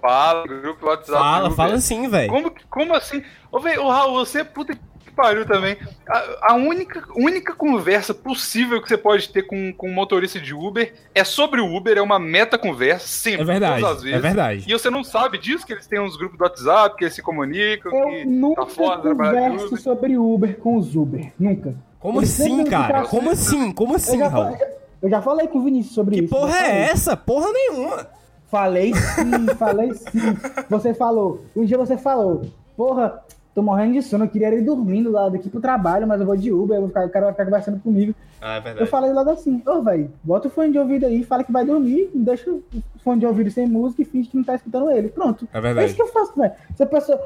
Fala, 0.00 0.46
grupo 0.46 0.86
WhatsApp. 0.86 1.18
Fala, 1.18 1.44
Uber. 1.46 1.56
fala 1.56 1.80
sim, 1.80 2.08
velho. 2.08 2.30
Como, 2.30 2.50
que- 2.50 2.64
como 2.68 2.94
assim? 2.94 3.22
Ô, 3.50 3.60
véi, 3.60 3.78
ô, 3.78 3.88
Raul, 3.88 4.14
você 4.24 4.40
é 4.40 4.44
puta 4.44 4.74
que 4.74 5.10
pariu 5.14 5.46
também. 5.46 5.76
A, 6.08 6.52
a 6.52 6.54
única, 6.54 7.02
única 7.16 7.54
conversa 7.54 8.12
possível 8.12 8.82
que 8.82 8.88
você 8.88 8.98
pode 8.98 9.28
ter 9.30 9.42
com, 9.44 9.72
com 9.72 9.88
um 9.88 9.94
motorista 9.94 10.38
de 10.38 10.52
Uber 10.52 10.92
é 11.14 11.24
sobre 11.24 11.60
o 11.60 11.74
Uber, 11.74 11.96
é 11.96 12.02
uma 12.02 12.18
meta 12.18 12.58
conversa, 12.58 13.06
sempre. 13.06 13.42
É 13.42 13.44
verdade, 13.44 13.80
todas 13.80 13.96
as 13.96 14.02
vezes. 14.02 14.18
é 14.18 14.20
verdade. 14.20 14.64
E 14.68 14.72
você 14.72 14.90
não 14.90 15.02
sabe 15.02 15.38
disso, 15.38 15.64
que 15.66 15.72
eles 15.72 15.86
têm 15.86 16.00
uns 16.00 16.16
grupos 16.16 16.36
do 16.36 16.44
WhatsApp, 16.44 16.96
que 16.96 17.04
eles 17.04 17.14
se 17.14 17.22
comunicam, 17.22 17.90
Eu 17.92 18.08
que 18.10 18.24
nunca 18.26 18.66
tá 18.66 18.70
foda 18.70 19.14
converso 19.14 19.66
Uber. 19.68 19.80
sobre 19.80 20.18
Uber 20.18 20.58
com 20.58 20.76
os 20.76 20.94
Uber. 20.94 21.32
Nunca. 21.38 21.74
Como 21.98 22.18
Eles 22.20 22.38
assim, 22.40 22.64
cara? 22.66 23.02
Como 23.04 23.30
assim? 23.30 23.72
Como 23.72 23.92
Eu 23.92 23.96
assim, 23.96 24.18
já, 24.18 24.28
Raul? 24.28 24.56
eu 25.02 25.08
já 25.10 25.22
falei 25.22 25.48
com 25.48 25.58
o 25.58 25.62
Vinícius 25.64 25.94
sobre 25.94 26.16
Que 26.16 26.24
isso. 26.24 26.34
porra 26.34 26.50
já 26.52 26.58
falei. 26.58 26.72
é 26.72 26.90
essa? 26.90 27.16
Porra 27.16 27.46
nenhuma. 27.52 28.06
Falei 28.48 28.94
sim, 28.94 29.46
falei 29.58 29.92
sim. 29.94 30.36
Você 30.70 30.94
falou. 30.94 31.40
Um 31.54 31.64
dia 31.64 31.76
você 31.76 31.96
falou, 31.96 32.42
porra, 32.76 33.20
tô 33.54 33.60
morrendo 33.62 33.94
de 33.94 34.02
sono, 34.02 34.24
eu 34.24 34.28
queria 34.28 34.54
ir 34.54 34.62
dormindo 34.62 35.10
lá 35.10 35.28
daqui 35.28 35.48
pro 35.48 35.60
trabalho, 35.60 36.06
mas 36.06 36.20
eu 36.20 36.26
vou 36.26 36.36
de 36.36 36.52
Uber, 36.52 36.76
eu 36.76 36.82
vou 36.82 36.88
ficar, 36.88 37.06
o 37.06 37.10
cara 37.10 37.24
vai 37.26 37.32
ficar 37.34 37.44
conversando 37.46 37.80
comigo. 37.80 38.14
Ah, 38.40 38.56
é 38.56 38.58
Eu 38.58 38.62
verdade. 38.62 38.90
falei 38.90 39.12
logo 39.12 39.30
assim, 39.30 39.60
ô 39.66 39.82
velho, 39.82 40.12
bota 40.22 40.46
o 40.46 40.50
fone 40.50 40.70
de 40.70 40.78
ouvido 40.78 41.06
aí, 41.06 41.24
fala 41.24 41.42
que 41.42 41.50
vai 41.50 41.64
dormir, 41.64 42.10
deixa 42.14 42.50
o 42.50 42.62
fone 43.02 43.18
de 43.20 43.26
ouvido 43.26 43.50
sem 43.50 43.66
música 43.66 44.02
e 44.02 44.04
finge 44.04 44.28
que 44.28 44.36
não 44.36 44.44
tá 44.44 44.54
escutando 44.54 44.90
ele. 44.90 45.08
Pronto. 45.08 45.48
É 45.52 45.60
verdade. 45.60 45.86
isso 45.86 45.96
que 45.96 46.02
eu 46.02 46.08
faço, 46.08 46.32
velho. 46.38 46.52
Se 46.76 46.82
a 46.82 46.86
pessoa. 46.86 47.20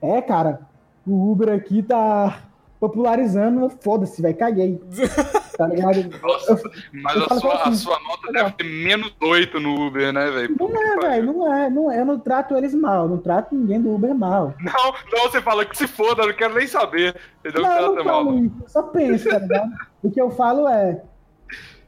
É, 0.00 0.22
cara, 0.22 0.60
o 1.06 1.30
Uber 1.32 1.50
aqui 1.52 1.82
tá 1.82 2.38
popularizando, 2.80 3.68
foda-se, 3.80 4.22
velho, 4.22 4.36
caguei. 4.36 4.80
Tá 5.56 5.66
ligado? 5.66 6.20
Nossa, 6.20 6.60
mas 6.92 7.16
eu 7.16 7.24
a 7.24 7.28
falo 7.28 7.40
sua, 7.40 7.54
a 7.54 7.62
assim, 7.62 7.76
sua 7.76 8.00
nota 8.00 8.32
deve 8.32 8.50
ter 8.52 8.64
menos 8.64 9.14
8 9.22 9.60
no 9.60 9.86
Uber, 9.86 10.12
né, 10.12 10.30
velho? 10.30 10.56
Não 10.58 10.68
é, 10.68 10.96
velho, 10.96 11.26
não 11.26 11.54
é, 11.54 11.70
não 11.70 11.90
é. 11.92 12.00
Eu 12.00 12.04
não 12.04 12.18
trato 12.18 12.56
eles 12.56 12.74
mal, 12.74 13.08
não 13.08 13.18
trato 13.18 13.54
ninguém 13.54 13.80
do 13.80 13.94
Uber 13.94 14.14
mal. 14.14 14.54
Não, 14.60 14.94
não, 15.12 15.30
você 15.30 15.40
fala 15.40 15.64
que 15.64 15.76
se 15.76 15.86
foda, 15.86 16.22
eu 16.22 16.28
não 16.28 16.34
quero 16.34 16.54
nem 16.54 16.66
saber. 16.66 17.14
Entendeu? 17.40 17.62
Não, 17.62 17.72
eu 17.72 17.88
não 17.88 17.96
tá 17.96 18.04
mal. 18.04 18.24
falo 18.24 18.38
isso, 18.38 18.56
eu 18.62 18.68
só 18.68 18.82
penso, 18.82 19.28
tá 19.28 19.38
ligado? 19.38 19.70
O 20.02 20.10
que 20.10 20.20
eu 20.20 20.30
falo 20.30 20.68
é. 20.68 21.02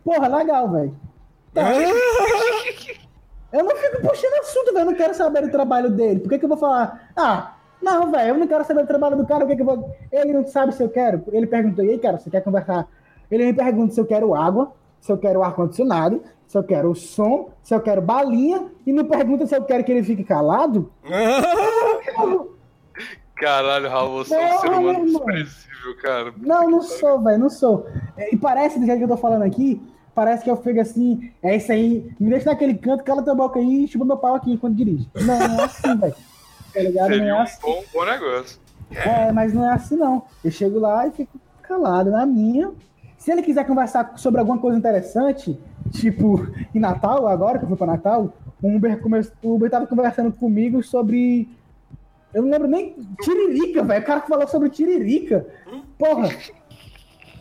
Porra, 0.05 0.29
legal, 0.29 0.71
velho. 0.71 0.97
Tá. 1.53 1.63
Eu 3.53 3.65
não 3.65 3.77
fico 3.77 4.03
puxando 4.03 4.41
assunto, 4.41 4.73
velho. 4.73 4.81
Eu 4.81 4.87
não 4.87 4.95
quero 4.95 5.15
saber 5.15 5.41
do 5.41 5.51
trabalho 5.51 5.89
dele. 5.89 6.21
Por 6.21 6.29
que, 6.29 6.39
que 6.39 6.45
eu 6.45 6.49
vou 6.49 6.59
falar? 6.59 7.11
Ah, 7.17 7.55
não, 7.81 8.11
velho, 8.11 8.31
eu 8.31 8.39
não 8.39 8.47
quero 8.47 8.65
saber 8.65 8.83
do 8.83 8.89
trabalho 8.89 9.17
do 9.17 9.27
cara. 9.27 9.47
Por 9.47 9.49
que, 9.49 9.57
que 9.57 9.63
eu 9.63 9.67
vou. 9.67 9.97
Ele 10.11 10.33
não 10.33 10.47
sabe 10.47 10.75
se 10.75 10.83
eu 10.83 10.89
quero. 10.89 11.23
Ele 11.33 11.47
perguntou, 11.47 11.85
e 11.85 11.91
aí, 11.91 11.99
cara, 11.99 12.19
você 12.19 12.29
quer 12.29 12.43
conversar? 12.43 12.89
Ele 13.31 13.47
me 13.47 13.53
pergunta 13.53 13.93
se 13.95 14.01
eu 14.01 14.07
quero 14.07 14.35
água, 14.35 14.73
se 15.01 15.11
eu 15.13 15.19
quero 15.19 15.43
ar-condicionado, 15.43 16.23
se 16.47 16.57
eu 16.57 16.63
quero 16.65 16.95
som, 16.95 17.51
se 17.63 17.75
eu 17.75 17.81
quero 17.81 18.01
balinha, 18.01 18.67
e 18.87 18.93
não 18.93 19.05
pergunta 19.05 19.47
se 19.47 19.57
eu 19.57 19.65
quero 19.65 19.85
que 19.85 19.93
ele 19.93 20.03
fique 20.03 20.25
calado. 20.25 20.91
Caralho, 23.37 23.89
Raul, 23.91 24.25
você 24.25 24.35
é 24.35 24.39
um 24.47 24.49
Não, 24.49 24.61
ser 24.61 24.71
humano 24.71 25.05
desprezível, 25.05 25.97
cara. 26.01 26.33
Não, 26.39 26.71
não 26.71 26.83
sou, 26.83 27.21
velho, 27.23 27.39
não 27.39 27.51
sou. 27.51 27.87
É, 28.17 28.33
E 28.35 28.37
parece, 28.37 28.79
do 28.79 28.87
jeito 28.87 28.99
que 28.99 29.05
eu 29.05 29.09
tô 29.09 29.17
falando 29.17 29.43
aqui, 29.43 29.81
parece 30.15 30.43
que 30.43 30.51
eu 30.51 30.57
fico 30.57 30.81
assim, 30.81 31.31
é 31.43 31.57
isso 31.57 31.71
aí, 31.71 32.11
me 32.19 32.31
deixa 32.31 32.47
naquele 32.49 32.75
canto, 32.75 33.05
cala 33.05 33.23
tua 33.23 33.35
boca 33.35 33.59
aí 33.59 33.85
e 33.85 33.89
chupa 33.89 34.07
meu 34.07 34.17
pau 34.17 34.35
aqui 34.35 34.53
enquanto 34.53 34.75
dirige. 34.75 35.07
Não, 35.15 35.39
não 35.49 35.61
é 35.61 35.65
assim, 35.65 35.97
velho. 35.97 36.15
Tá 36.73 36.81
ligado? 36.81 37.09
Não 37.09 37.17
Seria 37.17 37.31
é 37.31 37.35
um 37.35 37.39
assim. 37.41 37.61
bom, 37.63 37.85
bom 37.93 38.05
negócio. 38.07 38.59
É, 38.91 39.33
mas 39.33 39.53
não 39.53 39.67
é 39.67 39.73
assim, 39.73 39.97
não. 39.97 40.23
Eu 40.43 40.51
chego 40.51 40.79
lá 40.79 41.07
e 41.07 41.11
fico 41.11 41.39
calado 41.63 42.11
na 42.11 42.25
minha. 42.25 42.71
Se 43.27 43.33
ele 43.33 43.43
quiser 43.43 43.67
conversar 43.67 44.13
sobre 44.15 44.39
alguma 44.39 44.57
coisa 44.57 44.79
interessante, 44.79 45.59
tipo, 45.91 46.47
em 46.73 46.79
Natal, 46.79 47.27
agora 47.27 47.59
que 47.59 47.65
eu 47.65 47.69
fui 47.69 47.77
pra 47.77 47.85
Natal, 47.85 48.33
o 48.63 48.77
Uber, 48.77 49.01
come... 49.01 49.21
o 49.43 49.57
Uber 49.57 49.69
tava 49.69 49.85
conversando 49.85 50.31
comigo 50.31 50.81
sobre. 50.81 51.49
Eu 52.33 52.43
não 52.43 52.53
lembro 52.53 52.69
nem. 52.69 52.95
Tiririca, 53.21 53.83
velho. 53.83 54.01
O 54.01 54.07
cara 54.07 54.21
que 54.21 54.29
falou 54.29 54.47
sobre 54.47 54.71
Tiririca. 54.71 55.45
Porra. 55.99 56.29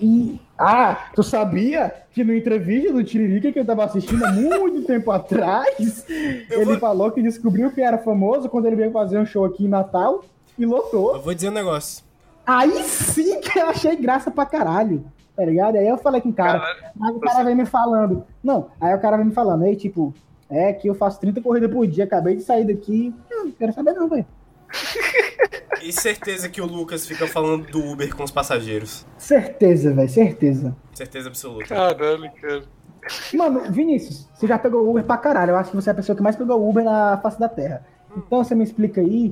E. 0.01 0.41
Ah, 0.57 1.11
tu 1.13 1.21
sabia 1.21 1.93
que 2.11 2.23
no 2.23 2.33
entrevista 2.33 2.91
do 2.91 3.03
Tiririca 3.03 3.51
que 3.51 3.59
eu 3.59 3.65
tava 3.65 3.83
assistindo 3.83 4.25
há 4.25 4.31
muito 4.31 4.87
tempo 4.87 5.11
atrás, 5.11 6.03
ele 6.09 6.79
falou 6.79 7.11
que 7.11 7.21
descobriu 7.21 7.69
que 7.69 7.81
era 7.81 7.99
famoso 7.99 8.49
quando 8.49 8.65
ele 8.65 8.75
veio 8.75 8.91
fazer 8.91 9.19
um 9.19 9.25
show 9.25 9.45
aqui 9.45 9.65
em 9.65 9.69
Natal 9.69 10.25
e 10.57 10.65
lotou. 10.65 11.13
Eu 11.13 11.21
vou 11.21 11.35
dizer 11.35 11.49
um 11.49 11.53
negócio. 11.53 12.03
Aí 12.43 12.71
sim 12.85 13.39
que 13.39 13.59
eu 13.59 13.67
achei 13.67 13.95
graça 13.95 14.31
pra 14.31 14.47
caralho. 14.47 15.05
Tá 15.35 15.43
ligado? 15.43 15.75
Aí 15.75 15.87
eu 15.87 15.97
falei 15.97 16.21
com 16.21 16.29
o 16.29 16.33
cara. 16.33 16.59
Caralho, 16.59 16.83
Aí 17.01 17.11
o 17.11 17.19
cara 17.19 17.43
vem 17.43 17.55
me 17.55 17.65
falando. 17.65 18.25
Não, 18.43 18.69
aí 18.79 18.93
o 18.95 18.99
cara 19.01 19.17
vem 19.17 19.25
me 19.25 19.33
falando, 19.33 19.63
aí, 19.63 19.75
tipo, 19.75 20.13
é 20.49 20.71
que 20.71 20.87
eu 20.87 20.95
faço 20.95 21.19
30 21.19 21.41
corridas 21.41 21.71
por 21.71 21.85
dia, 21.85 22.05
acabei 22.05 22.35
de 22.35 22.43
sair 22.43 22.65
daqui. 22.65 23.13
Não, 23.29 23.51
quero 23.51 23.73
saber 23.73 23.93
não, 23.93 24.07
velho. 24.09 24.25
E 25.83 25.91
certeza 25.91 26.49
que 26.49 26.59
o 26.59 26.65
Lucas 26.65 27.05
fica 27.05 27.27
falando 27.27 27.67
do 27.67 27.79
Uber 27.79 28.15
com 28.15 28.23
os 28.23 28.31
passageiros. 28.31 29.05
Certeza, 29.19 29.93
velho, 29.93 30.09
certeza. 30.09 30.75
Certeza 30.91 31.29
absoluta. 31.29 31.65
Caralho, 31.75 32.31
cara. 32.41 32.63
Mano, 33.35 33.71
Vinícius, 33.71 34.27
você 34.33 34.47
já 34.47 34.57
pegou 34.57 34.89
Uber 34.89 35.03
pra 35.03 35.17
caralho. 35.17 35.51
Eu 35.51 35.57
acho 35.57 35.69
que 35.69 35.75
você 35.75 35.91
é 35.91 35.93
a 35.93 35.95
pessoa 35.95 36.15
que 36.15 36.23
mais 36.23 36.35
pegou 36.35 36.67
Uber 36.67 36.83
na 36.83 37.19
face 37.21 37.39
da 37.39 37.47
Terra. 37.47 37.85
Então 38.17 38.43
você 38.43 38.55
me 38.55 38.63
explica 38.63 38.99
aí. 38.99 39.31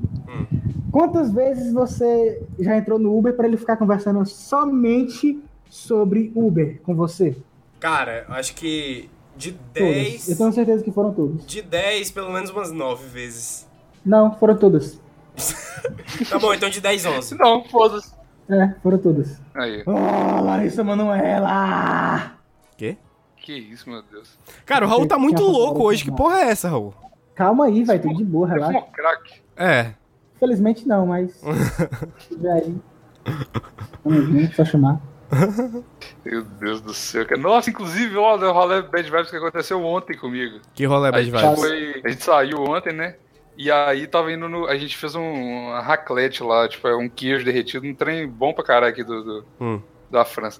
Quantas 0.91 1.33
vezes 1.33 1.73
você 1.73 2.43
já 2.59 2.77
entrou 2.77 2.99
no 2.99 3.17
Uber 3.17 3.35
pra 3.35 3.47
ele 3.47 3.57
ficar 3.57 3.77
conversando 3.77 4.23
somente 4.25 5.41
sobre 5.73 6.31
Uber 6.35 6.79
com 6.83 6.93
você? 6.93 7.35
Cara, 7.79 8.25
acho 8.29 8.53
que 8.53 9.09
de 9.35 9.53
Todas. 9.53 9.95
10. 9.95 10.29
Eu 10.29 10.37
tenho 10.37 10.53
certeza 10.53 10.83
que 10.83 10.91
foram 10.91 11.11
todas. 11.11 11.43
De 11.47 11.63
10, 11.63 12.11
pelo 12.11 12.31
menos 12.31 12.51
umas 12.51 12.71
9 12.71 13.07
vezes. 13.07 13.67
Não, 14.05 14.35
foram 14.37 14.55
todas. 14.55 15.01
Tá 16.29 16.39
bom, 16.39 16.53
então 16.53 16.69
de 16.69 16.79
10, 16.79 17.05
11. 17.05 17.37
Não, 17.37 17.63
foda-se. 17.65 18.13
É, 18.47 18.73
foram 18.81 18.97
todas. 18.99 19.41
Aí. 19.53 19.83
Oh, 19.85 20.41
Larissa 20.41 20.81
Manoela! 20.83 22.37
Quê? 22.77 22.95
Que 23.37 23.53
isso, 23.53 23.89
meu 23.89 24.01
Deus. 24.03 24.37
Cara, 24.65 24.85
o 24.85 24.87
Raul 24.87 25.05
tá 25.07 25.17
muito 25.17 25.43
louco 25.43 25.83
hoje. 25.83 26.05
Que 26.05 26.11
porra 26.11 26.37
é 26.39 26.49
essa, 26.51 26.69
Raul? 26.69 26.93
Calma 27.35 27.65
aí, 27.65 27.83
vai, 27.83 27.99
tudo 27.99 28.15
de 28.15 28.23
boa, 28.23 28.45
Ele 28.47 28.53
relaxa. 28.53 28.79
fumou 28.79 28.91
crack. 28.93 29.41
É. 29.57 29.93
Infelizmente 30.37 30.87
não, 30.87 31.07
mas. 31.07 31.33
Se 32.19 32.29
tiver 32.29 32.53
aí. 32.53 32.77
Vamos 34.05 34.29
vir, 34.29 34.53
só 34.55 34.63
chamar. 34.63 35.01
Meu 36.25 36.41
Deus 36.43 36.81
do 36.81 36.93
céu. 36.93 37.25
Nossa, 37.37 37.69
inclusive, 37.69 38.15
olha 38.17 38.47
o 38.49 38.51
rolê 38.53 38.81
Bad 38.81 39.09
Vibes 39.09 39.29
que 39.29 39.37
aconteceu 39.37 39.83
ontem 39.83 40.17
comigo. 40.17 40.59
Que 40.73 40.85
rolê 40.85 41.09
A 41.09 41.11
bad 41.11 41.25
gente, 41.25 41.39
vibes. 41.41 41.59
foi, 41.59 42.01
a 42.05 42.09
gente 42.09 42.23
saiu 42.23 42.63
ontem, 42.63 42.93
né? 42.93 43.15
E 43.57 43.69
aí 43.71 44.07
tava 44.07 44.31
indo 44.31 44.49
no. 44.49 44.65
A 44.67 44.75
gente 44.77 44.97
fez 44.97 45.13
um 45.15 45.21
uma 45.67 45.81
raclette 45.81 46.41
lá, 46.43 46.67
tipo, 46.67 46.87
é 46.87 46.95
um 46.95 47.07
queijo 47.07 47.45
derretido, 47.45 47.85
um 47.85 47.93
trem 47.93 48.27
bom 48.27 48.53
pra 48.53 48.63
caralho 48.63 48.91
aqui 48.91 49.03
do, 49.03 49.23
do- 49.23 49.45
Hum. 49.61 49.81
da 50.09 50.25
França. 50.25 50.59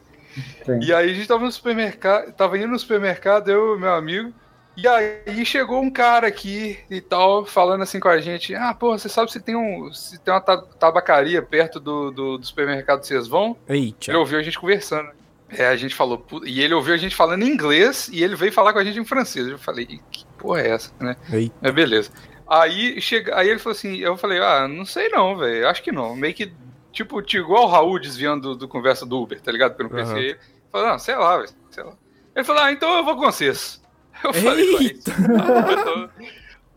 Trem. 0.63 0.83
E 0.83 0.93
aí 0.93 1.09
a 1.11 1.13
gente 1.13 1.27
tava 1.27 1.43
no 1.43 1.51
supermercado, 1.51 2.31
tava 2.33 2.57
indo 2.57 2.67
no 2.67 2.77
supermercado, 2.79 3.49
eu 3.49 3.75
e 3.75 3.79
meu 3.79 3.93
amigo. 3.93 4.31
E 4.75 4.87
aí 4.87 5.45
chegou 5.45 5.81
um 5.81 5.91
cara 5.91 6.27
aqui 6.27 6.79
e 6.89 6.99
tal, 6.99 7.45
falando 7.45 7.83
assim 7.83 7.99
com 7.99 8.07
a 8.09 8.19
gente, 8.19 8.55
ah, 8.55 8.73
pô, 8.73 8.97
você 8.97 9.07
sabe 9.07 9.31
se 9.31 9.39
tem 9.39 9.55
um. 9.55 9.93
se 9.93 10.19
tem 10.19 10.33
uma 10.33 10.41
ta- 10.41 10.61
tabacaria 10.79 11.41
perto 11.43 11.79
do, 11.79 12.09
do, 12.09 12.37
do 12.39 12.45
supermercado 12.45 13.03
vocês 13.03 13.27
vão? 13.27 13.55
Eita. 13.69 14.09
Ele 14.09 14.17
ouviu 14.17 14.39
a 14.39 14.43
gente 14.43 14.59
conversando. 14.59 15.09
É, 15.49 15.67
a 15.67 15.75
gente 15.75 15.93
falou, 15.93 16.25
e 16.43 16.61
ele 16.61 16.73
ouviu 16.73 16.95
a 16.95 16.97
gente 16.97 17.15
falando 17.15 17.43
em 17.43 17.49
inglês 17.49 18.09
e 18.11 18.23
ele 18.23 18.35
veio 18.35 18.51
falar 18.51 18.73
com 18.73 18.79
a 18.79 18.83
gente 18.83 18.97
em 18.99 19.05
francês. 19.05 19.47
Eu 19.47 19.59
falei, 19.59 19.85
que 20.11 20.25
porra 20.39 20.61
é 20.61 20.69
essa, 20.71 20.91
né? 20.99 21.15
Eita. 21.31 21.55
É, 21.61 21.71
beleza. 21.71 22.09
Aí, 22.47 22.99
chega, 22.99 23.37
aí 23.37 23.49
ele 23.49 23.59
falou 23.59 23.75
assim, 23.77 23.97
eu 23.97 24.17
falei, 24.17 24.39
ah, 24.39 24.67
não 24.67 24.85
sei 24.85 25.09
não, 25.09 25.37
velho, 25.37 25.67
acho 25.69 25.83
que 25.83 25.91
não. 25.91 26.15
Meio 26.15 26.33
que, 26.33 26.51
tipo, 26.91 27.21
igual 27.35 27.65
o 27.65 27.67
Raul 27.67 27.99
desviando 27.99 28.49
do, 28.49 28.55
do 28.55 28.67
conversa 28.67 29.05
do 29.05 29.21
Uber, 29.21 29.39
tá 29.39 29.51
ligado? 29.51 29.75
Porque 29.75 29.83
eu 29.83 29.89
não 29.89 30.03
Aham. 30.03 30.13
conhecia 30.13 30.29
ele. 30.31 30.39
Falei, 30.71 30.87
não, 30.89 30.97
sei 30.97 31.15
lá, 31.15 31.37
velho, 31.37 31.49
sei 31.69 31.83
lá. 31.83 31.93
Ele 32.35 32.43
falou, 32.45 32.63
ah, 32.63 32.71
então 32.71 32.97
eu 32.97 33.03
vou 33.05 33.15
com 33.15 33.21
vocês. 33.21 33.82
Eu 34.23 34.33
falei, 34.33 34.75
"Ué, 34.75 34.83
Eita. 34.83 35.11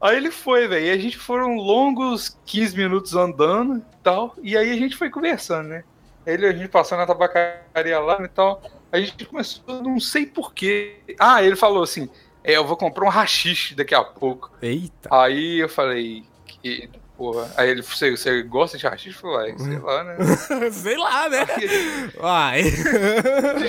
Aí 0.01 0.17
ele 0.17 0.31
foi, 0.31 0.69
velho, 0.69 0.87
e 0.87 0.91
a 0.91 0.99
gente 0.99 1.17
foram 1.17 1.57
longos 1.57 2.37
15 2.45 2.77
minutos 2.77 3.15
andando 3.15 3.79
e 3.79 3.97
tal, 4.03 4.35
e 4.43 4.57
aí 4.57 4.71
a 4.71 4.77
gente 4.77 4.97
foi 4.97 5.09
conversando, 5.11 5.69
né? 5.69 5.85
Ele, 6.27 6.47
a 6.47 6.53
gente 6.53 6.69
passou 6.69 6.99
na 6.99 7.07
tabacaria 7.07 7.99
lá 8.01 8.21
e 8.23 8.29
tal, 8.29 8.63
a 8.93 9.01
gente 9.01 9.25
começou, 9.25 9.83
não 9.83 9.99
sei 9.99 10.27
porquê. 10.27 10.97
Ah, 11.19 11.43
ele 11.43 11.57
falou 11.57 11.83
assim, 11.83 12.11
é, 12.45 12.57
eu 12.57 12.67
vou 12.67 12.77
comprar 12.77 13.07
um 13.07 13.11
rachixe 13.11 13.75
daqui 13.75 13.95
a 13.95 14.05
pouco. 14.05 14.51
Eita. 14.61 15.09
Aí 15.11 15.61
eu 15.61 15.69
falei, 15.69 16.25
que 16.47 16.91
porra. 17.17 17.51
Aí 17.57 17.71
ele, 17.71 17.83
você, 17.83 18.11
você 18.11 18.43
gosta 18.43 18.77
de 18.77 18.87
rachixe? 18.87 19.17
Eu 19.23 19.33
falei, 19.33 19.53
"Ah, 19.53 19.59
sei 19.59 19.79
lá, 19.79 20.05
né? 20.05 20.17
Sei 20.71 20.97
lá, 20.97 21.29
né? 21.29 21.47
Aí 21.49 22.09
Vai. 22.21 22.61
a 23.57 23.69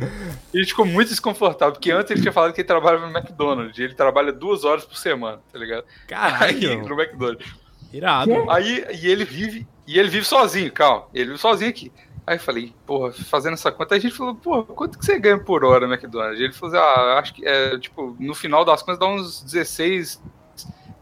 gente 0.00 0.06
ficou 0.06 0.06
meio- 0.06 0.30
a 0.54 0.56
gente 0.58 0.68
ficou 0.68 0.86
muito 0.86 1.08
desconfortável, 1.08 1.72
porque 1.72 1.90
antes 1.90 2.10
ele 2.10 2.20
tinha 2.20 2.32
falado 2.32 2.52
que 2.52 2.60
ele 2.60 2.68
trabalhava 2.68 3.06
no 3.08 3.16
McDonald's, 3.16 3.78
e 3.78 3.82
ele 3.82 3.94
trabalha 3.94 4.32
duas 4.32 4.64
horas 4.64 4.84
por 4.84 4.96
semana, 4.96 5.40
tá 5.52 5.58
ligado? 5.58 5.84
Aí, 5.84 6.06
Caralho. 6.08 6.88
no 6.88 7.00
McDonald's. 7.00 7.46
Irado. 7.92 8.50
Aí, 8.50 8.84
e 9.00 9.06
ele 9.08 9.24
vive, 9.24 9.66
e 9.86 9.98
ele 9.98 10.08
vive 10.08 10.24
sozinho, 10.26 10.72
calma, 10.72 11.06
ele 11.14 11.26
vive 11.26 11.38
sozinho 11.38 11.70
aqui. 11.70 11.92
Aí 12.26 12.36
eu 12.36 12.40
falei, 12.40 12.72
porra, 12.86 13.12
fazendo 13.12 13.52
essa 13.52 13.70
conta, 13.70 13.94
aí 13.94 13.98
a 13.98 14.02
gente 14.02 14.14
falou, 14.16 14.34
porra, 14.34 14.62
quanto 14.64 14.98
que 14.98 15.04
você 15.04 15.18
ganha 15.18 15.38
por 15.38 15.62
hora 15.64 15.86
no 15.86 15.92
McDonald's? 15.92 16.40
Ele 16.40 16.52
falou 16.54 16.74
assim, 16.74 16.84
ah, 16.84 17.18
acho 17.18 17.34
que 17.34 17.46
é, 17.46 17.78
tipo, 17.78 18.16
no 18.18 18.34
final 18.34 18.64
das 18.64 18.82
contas 18.82 18.98
dá 18.98 19.06
uns 19.06 19.42
16 19.42 20.22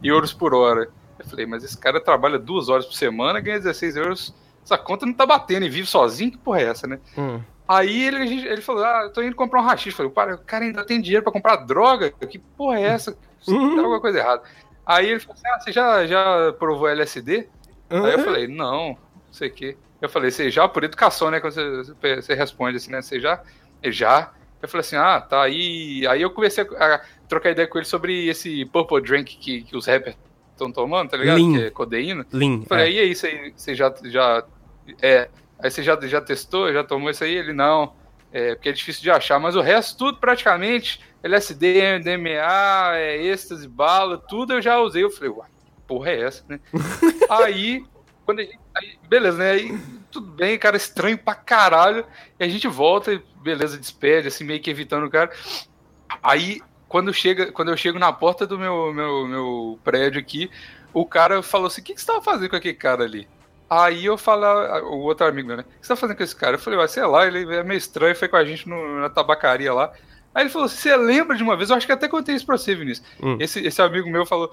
euros 0.03 0.33
por 0.33 0.53
hora. 0.53 0.89
Eu 1.17 1.25
falei, 1.25 1.45
mas 1.45 1.63
esse 1.63 1.77
cara 1.77 2.01
trabalha 2.01 2.37
duas 2.37 2.67
horas 2.67 2.85
por 2.85 2.93
semana, 2.93 3.39
ganha 3.39 3.57
16 3.57 3.95
euros, 3.95 4.35
essa 4.65 4.77
conta 4.77 5.05
não 5.05 5.13
tá 5.13 5.25
batendo 5.25 5.65
e 5.65 5.69
vive 5.69 5.87
sozinho, 5.87 6.31
que 6.31 6.37
porra 6.37 6.59
é 6.61 6.63
essa, 6.65 6.85
né? 6.87 6.99
Hum. 7.17 7.39
Aí 7.67 8.03
ele, 8.03 8.47
ele 8.47 8.61
falou, 8.61 8.83
ah, 8.83 9.01
eu 9.03 9.13
tô 9.13 9.21
indo 9.21 9.35
comprar 9.35 9.61
um 9.61 9.65
rachixe. 9.65 9.89
Eu 9.89 10.11
falei, 10.11 10.11
para, 10.11 10.35
o 10.35 10.45
cara 10.45 10.65
ainda 10.65 10.85
tem 10.85 11.01
dinheiro 11.01 11.23
pra 11.23 11.31
comprar 11.31 11.57
droga? 11.57 12.11
Que 12.11 12.37
porra 12.37 12.79
é 12.79 12.83
essa? 12.83 13.17
Tem 13.45 13.79
alguma 13.79 14.01
coisa 14.01 14.19
errada. 14.19 14.43
Aí 14.85 15.09
ele 15.09 15.19
falou 15.19 15.35
assim, 15.35 15.47
ah, 15.47 15.59
você 15.59 15.71
já, 15.71 16.05
já 16.05 16.53
provou 16.59 16.89
LSD? 16.89 17.47
Aí 17.89 18.13
eu 18.13 18.19
falei, 18.19 18.47
não, 18.47 18.89
não 18.89 18.97
sei 19.31 19.49
o 19.49 19.53
quê. 19.53 19.77
Eu 20.01 20.09
falei, 20.09 20.31
você 20.31 20.51
já, 20.51 20.67
por 20.67 20.83
educação, 20.83 21.31
né? 21.31 21.39
Quando 21.39 21.53
você, 21.53 22.15
você 22.21 22.33
responde 22.33 22.75
assim, 22.75 22.91
né? 22.91 23.01
Você 23.01 23.19
já? 23.19 23.41
Ele 23.81 23.93
já. 23.93 24.33
Eu 24.61 24.67
falei 24.67 24.81
assim, 24.81 24.97
ah, 24.97 25.21
tá. 25.21 25.43
Aí, 25.43 26.05
aí 26.07 26.21
eu 26.21 26.29
comecei 26.29 26.65
a, 26.77 26.95
a 26.95 27.01
trocar 27.27 27.51
ideia 27.51 27.67
com 27.67 27.77
ele 27.77 27.85
sobre 27.85 28.27
esse 28.27 28.65
purple 28.65 29.01
drink 29.01 29.37
que, 29.37 29.61
que 29.61 29.77
os 29.77 29.85
rappers 29.85 30.17
estão 30.51 30.71
tomando, 30.71 31.09
tá 31.09 31.17
ligado? 31.17 31.37
Lean. 31.37 31.59
Que 31.59 31.65
é 31.65 31.69
codeína. 31.69 32.25
Lin. 32.33 32.61
Eu 32.61 32.67
falei, 32.67 32.85
é. 32.87 32.91
e 32.91 32.99
aí, 32.99 33.15
você, 33.15 33.53
você 33.55 33.73
já, 33.73 33.93
já. 34.05 34.43
É. 35.01 35.29
Aí 35.63 35.71
você 35.71 35.81
já, 35.81 35.97
já 36.01 36.19
testou, 36.19 36.73
já 36.73 36.83
tomou 36.83 37.09
isso 37.09 37.23
aí? 37.23 37.33
Ele 37.33 37.53
não. 37.53 37.95
É, 38.33 38.53
porque 38.53 38.67
é 38.67 38.73
difícil 38.73 39.01
de 39.01 39.09
achar, 39.09 39.39
mas 39.39 39.55
o 39.55 39.61
resto, 39.61 39.97
tudo 39.97 40.17
praticamente, 40.17 40.99
LSD, 41.23 41.99
MDMA, 41.99 42.97
é, 42.97 43.23
êxtase, 43.23 43.65
bala, 43.65 44.17
tudo 44.17 44.53
eu 44.53 44.61
já 44.61 44.77
usei. 44.77 45.05
Eu 45.05 45.09
falei, 45.09 45.29
uai, 45.29 45.49
porra 45.87 46.09
é 46.09 46.21
essa, 46.23 46.43
né? 46.49 46.59
aí, 47.29 47.85
quando 48.25 48.39
a 48.39 48.43
gente. 48.43 48.59
aí, 48.75 48.99
beleza, 49.07 49.37
né? 49.37 49.51
Aí, 49.51 49.79
tudo 50.11 50.27
bem, 50.31 50.59
cara, 50.59 50.75
estranho 50.75 51.17
pra 51.17 51.33
caralho. 51.33 52.05
E 52.37 52.43
a 52.43 52.49
gente 52.49 52.67
volta, 52.67 53.13
e 53.13 53.23
beleza, 53.41 53.77
despede, 53.77 54.27
assim, 54.27 54.43
meio 54.43 54.61
que 54.61 54.69
evitando 54.69 55.05
o 55.05 55.09
cara. 55.09 55.31
Aí, 56.21 56.59
quando, 56.89 57.13
chega, 57.13 57.53
quando 57.53 57.71
eu 57.71 57.77
chego 57.77 57.97
na 57.97 58.11
porta 58.11 58.45
do 58.45 58.59
meu, 58.59 58.93
meu, 58.93 59.27
meu 59.27 59.79
prédio 59.81 60.19
aqui, 60.19 60.51
o 60.93 61.05
cara 61.05 61.41
falou 61.41 61.67
assim: 61.67 61.79
o 61.79 61.83
que, 61.85 61.93
que 61.93 62.01
você 62.01 62.07
tava 62.07 62.21
fazendo 62.21 62.49
com 62.49 62.57
aquele 62.57 62.75
cara 62.75 63.05
ali? 63.05 63.27
Aí 63.81 64.05
eu 64.05 64.17
falo, 64.17 64.45
o 64.89 64.99
outro 64.99 65.25
amigo 65.25 65.47
meu, 65.47 65.57
né? 65.57 65.63
O 65.63 65.79
que 65.79 65.87
você 65.87 65.89
tá 65.89 65.95
fazendo 65.95 66.17
com 66.17 66.23
esse 66.23 66.35
cara? 66.35 66.55
Eu 66.55 66.59
falei, 66.59 66.77
vai, 66.77 66.87
sei 66.87 67.05
lá, 67.05 67.25
ele 67.25 67.55
é 67.55 67.63
meio 67.63 67.77
estranho, 67.77 68.15
foi 68.15 68.27
com 68.27 68.35
a 68.35 68.43
gente 68.45 68.67
no- 68.69 68.99
na 68.99 69.09
tabacaria 69.09 69.73
lá. 69.73 69.91
Aí 70.35 70.43
ele 70.43 70.49
falou, 70.49 70.67
você 70.67 70.95
lembra 70.95 71.35
de 71.37 71.43
uma 71.43 71.55
vez? 71.55 71.69
Eu 71.69 71.75
acho 71.75 71.85
que 71.85 71.91
até 71.91 72.07
contei 72.07 72.35
isso 72.35 72.45
pra 72.45 72.57
você, 72.57 72.75
Vinícius. 72.75 73.05
Hum. 73.21 73.37
Esse, 73.39 73.65
esse 73.65 73.81
amigo 73.81 74.09
meu 74.09 74.25
falou, 74.25 74.51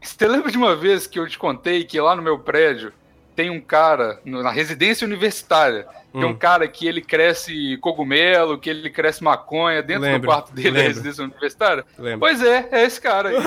você 0.00 0.26
lembra 0.28 0.50
de 0.50 0.58
uma 0.58 0.74
vez 0.76 1.06
que 1.06 1.18
eu 1.18 1.28
te 1.28 1.38
contei 1.38 1.84
que 1.84 2.00
lá 2.00 2.14
no 2.16 2.22
meu 2.22 2.38
prédio 2.38 2.92
tem 3.36 3.50
um 3.50 3.60
cara, 3.60 4.20
na 4.24 4.50
residência 4.50 5.04
universitária, 5.04 5.86
tem 6.12 6.22
Hum. 6.24 6.28
um 6.28 6.36
cara 6.36 6.68
que 6.68 6.86
ele 6.86 7.00
cresce 7.02 7.76
cogumelo, 7.78 8.56
que 8.58 8.70
ele 8.70 8.88
cresce 8.88 9.24
maconha 9.24 9.82
dentro 9.82 10.02
Lembro, 10.02 10.20
do 10.20 10.26
quarto 10.28 10.52
dele 10.52 10.70
da 10.70 10.74
lembro. 10.76 10.88
residência 10.94 11.24
universitária? 11.24 11.84
Lembro. 11.98 12.20
Pois 12.20 12.40
é, 12.40 12.68
é 12.70 12.84
esse 12.84 13.00
cara 13.00 13.30
aí. 13.30 13.34
eu 13.34 13.42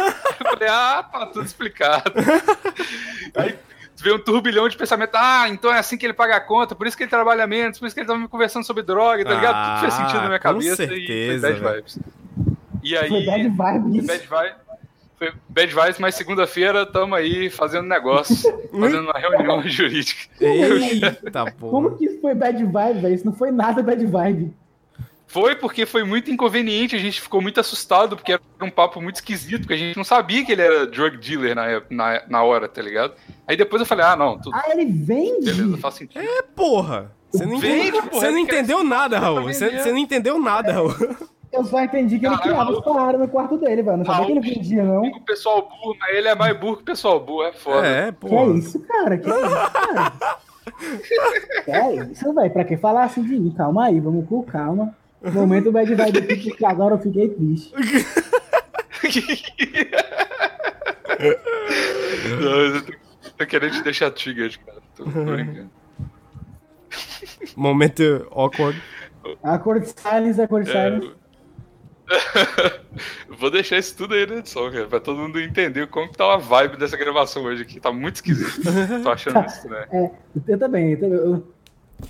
falei, 0.52 0.68
ah, 0.70 1.04
tá 1.10 1.26
tudo 1.28 1.46
explicado. 1.46 2.12
aí 3.36 3.58
veio 4.04 4.16
um 4.16 4.20
turbilhão 4.20 4.68
de 4.70 4.78
pensamento, 4.78 5.12
ah, 5.16 5.48
então 5.50 5.74
é 5.74 5.80
assim 5.80 5.98
que 5.98 6.06
ele 6.06 6.14
paga 6.14 6.36
a 6.36 6.40
conta, 6.40 6.76
por 6.76 6.86
isso 6.88 6.96
que 6.96 7.04
ele 7.04 7.10
trabalha 7.10 7.48
menos, 7.48 7.80
por 7.80 7.86
isso 7.86 7.96
que 7.96 8.02
ele 8.02 8.08
tava 8.08 8.20
me 8.20 8.28
conversando 8.28 8.64
sobre 8.66 8.84
droga, 8.84 9.24
tá 9.26 9.34
ligado? 9.34 9.70
Tudo 9.70 9.80
fez 9.82 9.94
sentido 9.94 10.22
na 10.22 10.26
minha 10.28 10.36
Ah, 10.36 10.40
com 10.40 10.50
cabeça 10.54 10.84
e 10.84 10.88
certeza, 10.88 11.48
foi 11.52 11.60
bad 11.60 11.76
vibes. 11.76 12.00
E 12.84 12.98
aí, 12.98 13.10
Foi 13.10 13.26
bad 13.26 13.44
vibes. 13.44 14.06
bad 14.06 14.28
vibes, 14.28 14.56
foi 15.18 15.34
bad 15.50 15.74
vibes, 15.74 16.00
mas 16.00 16.16
segunda-feira 16.16 16.86
tamo 16.86 17.16
aí 17.16 17.50
fazendo 17.50 17.88
negócio, 17.88 18.36
fazendo 18.72 19.04
uma 19.10 19.20
reunião 19.20 19.62
jurídica. 19.68 20.30
Eita, 20.40 21.52
porra. 21.58 21.72
Como 21.72 21.98
que 21.98 22.06
isso 22.06 22.22
foi 22.22 22.36
bad 22.36 22.64
vibe, 22.64 23.00
velho? 23.02 23.16
Isso 23.16 23.26
não 23.26 23.34
foi 23.34 23.52
nada 23.52 23.82
bad 23.82 24.06
vibe. 24.06 24.54
Foi 25.28 25.56
porque 25.56 25.86
foi 25.86 26.04
muito 26.04 26.32
inconveniente, 26.32 26.96
a 26.96 27.00
gente 27.00 27.20
ficou 27.20 27.42
muito 27.42 27.60
assustado, 27.60 28.16
porque 28.16 28.32
era 28.32 28.42
um 28.62 28.70
papo 28.70 29.02
muito 29.02 29.18
esquisito, 29.18 29.62
porque 29.62 29.74
a 29.74 29.78
gente 29.78 29.98
não 29.98 30.04
sabia 30.06 30.44
que 30.46 30.54
ele 30.54 30.62
era 30.62 30.88
drug 30.88 31.18
dealer 31.18 31.54
na, 31.54 31.82
na, 31.90 32.22
na 32.30 32.44
hora, 32.44 32.68
tá 32.68 32.82
ligado? 32.82 33.14
Aí 33.46 33.58
depois 33.58 33.82
eu 33.82 33.86
falei, 33.86 34.06
ah, 34.06 34.16
não, 34.16 34.40
tudo 34.40 34.56
Ah, 34.56 34.64
ele 34.70 34.86
vende? 34.86 35.52
beleza, 35.52 35.78
faz 35.78 35.96
sentido. 35.96 36.22
É, 36.22 36.42
porra. 36.42 37.12
Você 37.30 37.46
não, 37.46 37.60
Vende, 37.60 37.90
entendeu, 37.90 38.04
porra, 38.04 38.22
você 38.22 38.32
não 38.32 38.40
entendeu 38.40 38.84
nada, 38.86 39.20
Raul. 39.20 39.44
Você, 39.44 39.70
você 39.70 39.92
não 39.92 39.98
entendeu 39.98 40.40
nada, 40.40 40.72
Raul. 40.72 40.96
Eu 41.52 41.64
só 41.64 41.82
entendi 41.82 42.20
que 42.20 42.26
ele 42.26 42.36
Caralho, 42.38 42.56
criava 42.56 42.72
os 42.72 42.84
paradas 42.84 43.22
no 43.22 43.28
quarto 43.28 43.58
dele, 43.58 43.82
velho. 43.82 43.98
Não 43.98 44.06
sabia 44.06 44.26
que 44.26 44.32
ele 44.34 44.42
vendia, 44.42 44.84
não. 44.84 45.02
O 45.02 45.22
pessoal 45.22 45.62
burro, 45.62 45.96
mas 46.00 46.16
ele 46.16 46.28
é 46.28 46.36
mais 46.36 46.58
burro 46.58 46.76
que 46.76 46.82
o 46.82 46.86
pessoal 46.86 47.20
burro, 47.20 47.44
é 47.44 47.54
foda. 47.54 47.88
É, 47.88 48.12
Que 48.12 48.36
é 48.36 48.46
isso, 48.48 48.80
cara? 48.82 49.18
Que 49.18 49.30
é 49.30 49.36
isso, 49.42 49.72
cara? 49.72 50.14
Que 51.64 51.72
é 51.72 51.96
isso, 51.96 52.34
velho? 52.34 52.52
Pra 52.52 52.66
que 52.66 52.76
falar 52.76 53.06
assim 53.06 53.24
de 53.24 53.40
mim? 53.40 53.54
Calma 53.56 53.86
aí, 53.86 54.00
vamos 54.02 54.28
com 54.28 54.44
calma. 54.44 54.94
Momento 55.24 55.72
bad 55.72 55.94
vibe 55.96 56.18
aqui, 56.34 56.50
porque 56.52 56.66
agora 56.66 56.96
eu 56.96 57.00
fiquei 57.00 57.30
triste. 57.30 57.74
Não, 62.42 62.52
eu 62.60 62.82
tô, 62.86 62.92
tô 63.38 63.46
querendo 63.46 63.74
te 63.74 63.84
deixar 63.84 64.12
triggered, 64.12 64.60
cara. 64.60 64.78
Tô, 64.96 65.04
tô 65.06 65.10
brincando. 65.12 65.70
Momento 67.56 68.28
awkward. 68.32 68.82
A 69.44 69.58
cor 69.58 69.80
de 69.80 69.88
silence 69.88 70.40
é 70.40 70.44
a 70.44 70.48
cor 70.48 70.64
de 70.64 70.72
É, 70.72 70.90
silence. 70.90 71.16
Vou 73.38 73.52
deixar 73.52 73.78
isso 73.78 73.96
tudo 73.98 74.14
aí 74.14 74.26
na 74.26 74.36
edição, 74.36 74.72
cara, 74.72 74.86
pra 74.88 75.00
todo 75.00 75.20
mundo 75.20 75.40
entender 75.40 75.88
como 75.88 76.10
que 76.10 76.18
tá 76.18 76.34
a 76.34 76.38
vibe 76.38 76.78
dessa 76.78 76.96
gravação 76.96 77.44
hoje 77.44 77.64
aqui. 77.64 77.80
Tá 77.80 77.92
muito 77.92 78.16
esquisito. 78.16 78.62
Tô 79.04 79.10
achando 79.10 79.46
isso, 79.46 79.68
né? 79.68 79.86
É, 79.92 80.12
eu 80.48 80.58
também. 80.58 80.92
Eu, 80.92 81.00
também. 81.00 81.18
Eu- 81.18 81.54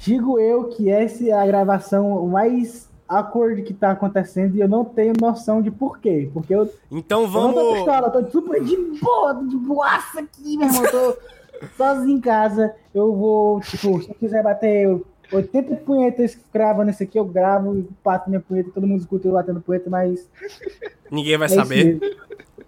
digo 0.01 0.39
eu 0.39 0.65
que 0.65 0.89
essa 0.89 1.25
é 1.27 1.31
a 1.31 1.45
gravação 1.47 2.27
mais 2.27 2.86
awkward 3.07 3.61
que 3.63 3.73
tá 3.73 3.91
acontecendo 3.91 4.55
e 4.55 4.61
eu 4.61 4.67
não 4.67 4.83
tenho 4.85 5.13
noção 5.19 5.61
de 5.61 5.71
porquê. 5.71 6.29
Porque 6.33 6.53
eu, 6.53 6.71
Então 6.91 7.23
eu 7.23 7.27
não 7.29 7.53
tô 7.53 7.59
vamos. 7.63 7.73
pistola, 7.75 8.07
eu 8.07 8.23
tô 8.23 8.31
super 8.31 8.63
de 8.63 8.77
boa, 8.99 9.33
de 9.33 9.57
boaça 9.57 10.19
aqui, 10.19 10.57
meu 10.57 10.67
irmão. 10.67 10.83
Eu 10.85 10.91
tô 10.91 11.17
sozinho 11.77 12.17
em 12.17 12.21
casa. 12.21 12.75
Eu 12.93 13.15
vou, 13.15 13.61
tipo, 13.61 14.01
se 14.01 14.09
eu 14.09 14.15
quiser 14.15 14.43
bater 14.43 14.99
80 15.31 15.75
punhetas 15.77 16.37
gravando 16.53 16.89
isso 16.91 17.03
aqui, 17.03 17.17
eu 17.17 17.25
gravo 17.25 17.77
e 17.77 17.87
bato 18.03 18.29
minha 18.29 18.39
punheta, 18.41 18.71
todo 18.73 18.87
mundo 18.87 19.01
escuta 19.01 19.27
eu 19.27 19.33
batendo 19.33 19.61
punheta, 19.61 19.89
mas. 19.89 20.29
Ninguém 21.11 21.37
vai 21.37 21.47
é 21.47 21.49
saber. 21.49 21.99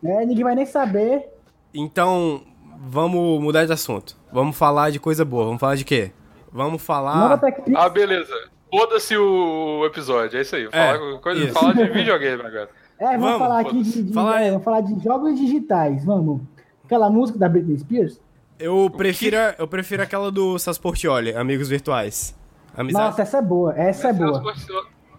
É, 0.03 0.25
ninguém 0.25 0.43
vai 0.43 0.55
nem 0.55 0.65
saber. 0.65 1.27
Então, 1.73 2.41
vamos 2.79 3.41
mudar 3.41 3.65
de 3.65 3.73
assunto. 3.73 4.17
Vamos 4.31 4.57
falar 4.57 4.89
de 4.89 4.99
coisa 4.99 5.23
boa. 5.25 5.45
Vamos 5.45 5.59
falar 5.59 5.75
de 5.75 5.85
quê? 5.85 6.11
Vamos 6.51 6.81
falar. 6.81 7.39
Ah, 7.75 7.89
beleza. 7.89 8.33
Foda-se 8.71 9.17
o 9.17 9.83
episódio, 9.85 10.37
é 10.37 10.41
isso 10.41 10.55
aí. 10.55 10.69
Falar, 10.69 11.19
coisa, 11.19 11.43
isso. 11.43 11.53
falar 11.53 11.73
de 11.73 11.83
videogame 11.89 12.41
agora. 12.41 12.69
É, 12.99 13.05
vamos, 13.17 13.21
Vamos, 13.23 13.39
falar 13.39 13.59
aqui 13.61 13.81
de, 13.83 14.03
de- 14.03 14.13
Fala 14.13 14.41
é, 14.41 14.49
vamos 14.51 14.63
falar 14.63 14.81
de 14.81 15.03
jogos 15.03 15.39
digitais, 15.39 16.03
vamos. 16.05 16.41
Aquela 16.85 17.09
música 17.09 17.39
da 17.39 17.47
Britney 17.47 17.79
Spears. 17.79 18.19
Eu 18.59 18.89
prefiro, 18.89 19.37
eu 19.57 19.67
prefiro 19.67 20.03
aquela 20.03 20.29
do 20.31 20.59
Celso 20.59 20.81
Portioli, 20.81 21.33
Amigos 21.33 21.69
Virtuais. 21.69 22.35
Amizade. 22.75 23.05
Nossa, 23.05 23.21
essa 23.21 23.37
é 23.37 23.41
boa, 23.41 23.73
essa 23.75 24.09
é 24.09 24.13
Celso 24.13 24.41
boa. 24.41 24.53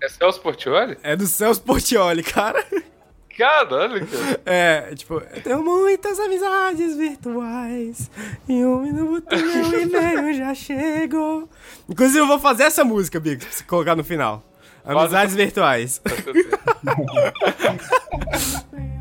É 0.03 0.09
Celso 0.09 0.41
Portioli? 0.41 0.97
É 1.03 1.17
do 1.17 1.27
Celso 1.27 1.63
Portioli, 1.63 2.23
cara. 2.23 2.63
Caralho, 3.41 4.07
cara. 4.07 4.41
É, 4.45 4.95
tipo, 4.95 5.15
eu 5.15 5.43
tenho 5.43 5.65
muitas 5.65 6.21
amizades 6.21 6.95
virtuais. 6.95 8.11
E 8.47 8.63
um 8.63 8.83
minuto 8.83 9.35
meu 9.35 9.81
e-mail 9.81 10.35
já 10.35 10.55
chegou. 10.55 11.49
Inclusive, 11.89 12.19
eu 12.19 12.27
vou 12.27 12.39
fazer 12.39 12.65
essa 12.65 12.85
música, 12.85 13.19
Biggs, 13.19 13.47
pra 13.47 13.57
você 13.57 13.65
colocar 13.65 13.97
no 13.97 14.05
final. 14.05 14.45
Amizades 14.85 15.35
virtuais. 15.35 16.03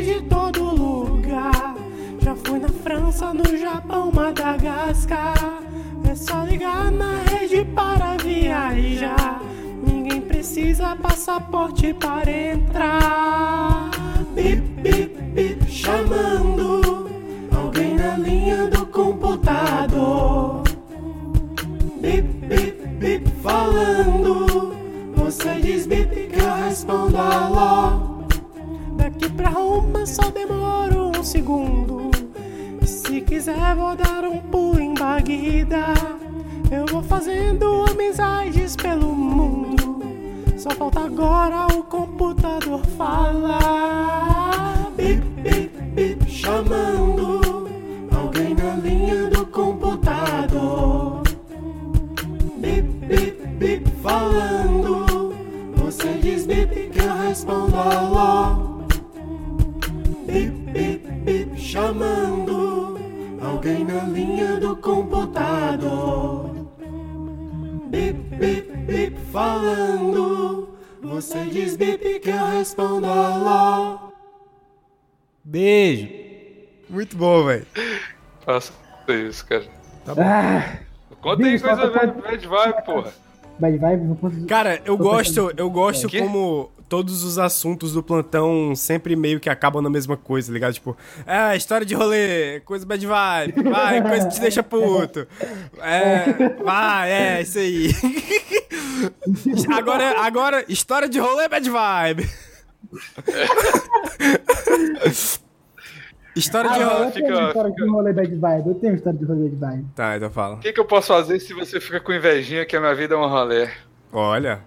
de 0.00 0.22
todo 0.22 0.62
lugar. 0.62 1.74
Já 2.20 2.34
fui 2.34 2.58
na 2.58 2.68
França, 2.68 3.34
no 3.34 3.56
Japão, 3.56 4.10
Madagascar. 4.12 5.60
É 6.08 6.14
só 6.14 6.44
ligar 6.44 6.90
na 6.90 7.16
rede 7.22 7.64
para 7.74 8.16
viajar. 8.16 9.40
Ninguém 9.82 10.20
precisa 10.20 10.94
passaporte 10.96 11.92
para 11.94 12.30
entrar. 12.30 13.90
Bip, 14.34 14.60
bip, 14.82 15.22
bip, 15.34 15.70
chamando 15.70 17.10
alguém 17.54 17.96
na 17.96 18.16
linha 18.16 18.68
do 18.68 18.86
computador. 18.86 20.62
Bip, 22.00 22.28
bip, 22.46 22.86
bip, 22.98 23.30
falando. 23.42 24.76
Você 25.16 25.54
diz 25.60 25.86
bip 25.86 26.28
que 26.28 26.40
eu 26.40 26.54
respondo 26.54 27.16
alô. 27.18 28.11
Daqui 29.22 29.34
pra 29.34 29.50
uma 29.50 30.04
só 30.04 30.30
demora 30.30 31.00
um 31.00 31.22
segundo. 31.22 32.10
E 32.82 32.86
se 32.86 33.20
quiser, 33.20 33.76
vou 33.76 33.94
dar 33.94 34.24
um 34.24 34.38
pulo 34.38 34.80
em 34.80 34.94
Baguida. 34.94 35.94
Eu 36.68 36.86
vou 36.86 37.04
fazendo 37.04 37.84
amizades 37.88 38.74
pelo 38.74 39.14
mundo. 39.14 40.00
Só 40.56 40.70
falta 40.70 41.04
agora 41.04 41.68
o 41.72 41.84
computador 41.84 42.84
falar. 42.96 44.90
Bip, 44.96 45.20
bip, 45.40 45.70
bip, 45.94 46.28
chamando 46.28 47.41
Beijo. 75.52 76.08
Muito 76.88 77.14
bom, 77.14 77.44
velho. 77.44 77.66
Faça 78.42 78.72
isso, 79.08 79.44
cara. 79.46 79.64
Ah, 80.08 80.78
Conta 81.20 81.44
aí 81.44 81.60
coisa 81.60 81.76
falta 81.76 81.90
bad, 81.90 82.22
bad 82.22 82.48
vibe, 82.48 82.84
porra. 82.86 83.12
vai, 83.60 83.76
vai, 83.76 83.96
vou 83.98 84.16
conseguir. 84.16 84.46
Cara, 84.46 84.76
eu 84.76 84.96
Tô 84.96 85.04
gosto, 85.04 85.52
eu 85.54 85.68
gosto 85.68 86.08
como 86.10 86.72
todos 86.88 87.22
os 87.22 87.38
assuntos 87.38 87.92
do 87.92 88.02
plantão 88.02 88.74
sempre 88.74 89.14
meio 89.14 89.38
que 89.38 89.50
acabam 89.50 89.82
na 89.82 89.90
mesma 89.90 90.16
coisa, 90.16 90.48
tá 90.48 90.54
ligado? 90.54 90.72
Tipo, 90.72 90.96
é, 91.26 91.54
história 91.54 91.84
de 91.84 91.94
rolê, 91.94 92.60
coisa 92.60 92.86
bad 92.86 93.06
vibe, 93.06 93.70
vai, 93.70 94.00
coisa 94.02 94.28
que 94.28 94.34
te 94.34 94.40
deixa 94.40 94.62
puto. 94.62 95.28
É, 95.82 96.48
vai, 96.64 97.12
é, 97.12 97.42
isso 97.42 97.58
aí. 97.58 97.90
Agora, 99.70 100.24
agora, 100.24 100.64
história 100.68 101.08
de 101.08 101.18
rolê 101.18 101.46
bad 101.46 101.68
vibe. 101.68 102.30
História 106.34 106.70
de 106.70 106.82
Ah, 106.82 106.86
rolê. 106.88 107.06
eu 107.08 107.12
fica- 107.12 107.26
tenho 107.26 107.46
história 107.48 107.70
fica- 107.72 107.84
de 107.84 107.90
rolê 107.90 108.12
bad 108.12 108.34
vibe, 108.36 108.68
eu 108.68 108.74
tenho 108.76 108.94
história 108.94 109.18
de 109.18 109.24
rolê 109.26 109.48
bad 109.50 109.56
vibe. 109.56 109.86
Tá, 109.94 110.16
então 110.16 110.30
fala. 110.30 110.54
O 110.56 110.60
que, 110.60 110.72
que 110.72 110.80
eu 110.80 110.84
posso 110.86 111.08
fazer 111.08 111.38
se 111.40 111.52
você 111.52 111.78
fica 111.78 112.00
com 112.00 112.10
invejinha 112.12 112.64
que 112.64 112.74
a 112.74 112.80
minha 112.80 112.94
vida 112.94 113.14
é 113.14 113.18
um 113.18 113.28
rolê? 113.28 113.68
Olha. 114.10 114.60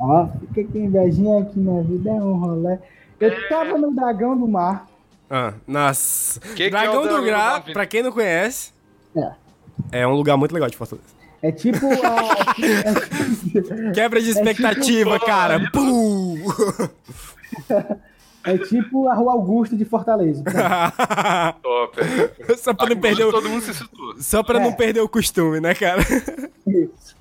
Ó, 0.00 0.26
fica 0.52 0.72
com 0.72 0.78
invejinha 0.78 1.44
que 1.44 1.58
minha 1.60 1.80
vida 1.84 2.10
é 2.10 2.14
um 2.14 2.34
rolê. 2.38 2.76
Eu 3.20 3.48
tava 3.48 3.78
no 3.78 3.94
dragão 3.94 4.36
do 4.36 4.48
mar. 4.48 4.88
Ah, 5.30 5.54
nossa. 5.66 6.40
Que 6.40 6.54
que 6.54 6.62
é 6.64 6.66
o 6.66 6.70
Dragão 6.72 6.94
do 7.02 7.08
Dragão 7.08 7.20
do 7.20 7.24
Gra, 7.26 7.60
pra 7.72 7.86
quem 7.86 8.02
não 8.02 8.10
conhece, 8.12 8.72
É. 9.16 9.30
é 9.92 10.06
um 10.06 10.14
lugar 10.14 10.36
muito 10.36 10.52
legal 10.52 10.68
de 10.68 10.76
Fortaleza. 10.76 11.06
É 11.40 11.50
tipo 11.52 11.78
a. 11.86 12.54
Quebra 13.94 14.20
de 14.20 14.30
expectativa, 14.30 15.14
tipo- 15.14 15.26
cara. 15.26 15.70
Pum! 15.72 16.36
É 18.44 18.58
tipo 18.58 19.06
a 19.06 19.14
Rua 19.14 19.34
Augusta 19.34 19.76
de 19.76 19.84
Fortaleza. 19.84 20.42
Top. 21.62 21.96
é. 22.00 22.56
Só 22.56 22.74
pra 22.74 22.88
não 22.88 22.96
perder 23.00 23.24
o, 23.26 23.30
Todo 23.30 23.48
mundo 23.48 23.62
se 23.62 23.72
situou. 23.72 24.16
Só 24.18 24.42
pra 24.42 24.58
não 24.58 24.70
É. 24.70 24.74
perder 24.74 25.00
o 25.00 25.08
costume, 25.08 25.60
né, 25.60 25.76
cara? 25.76 26.02
Isso. 26.66 27.14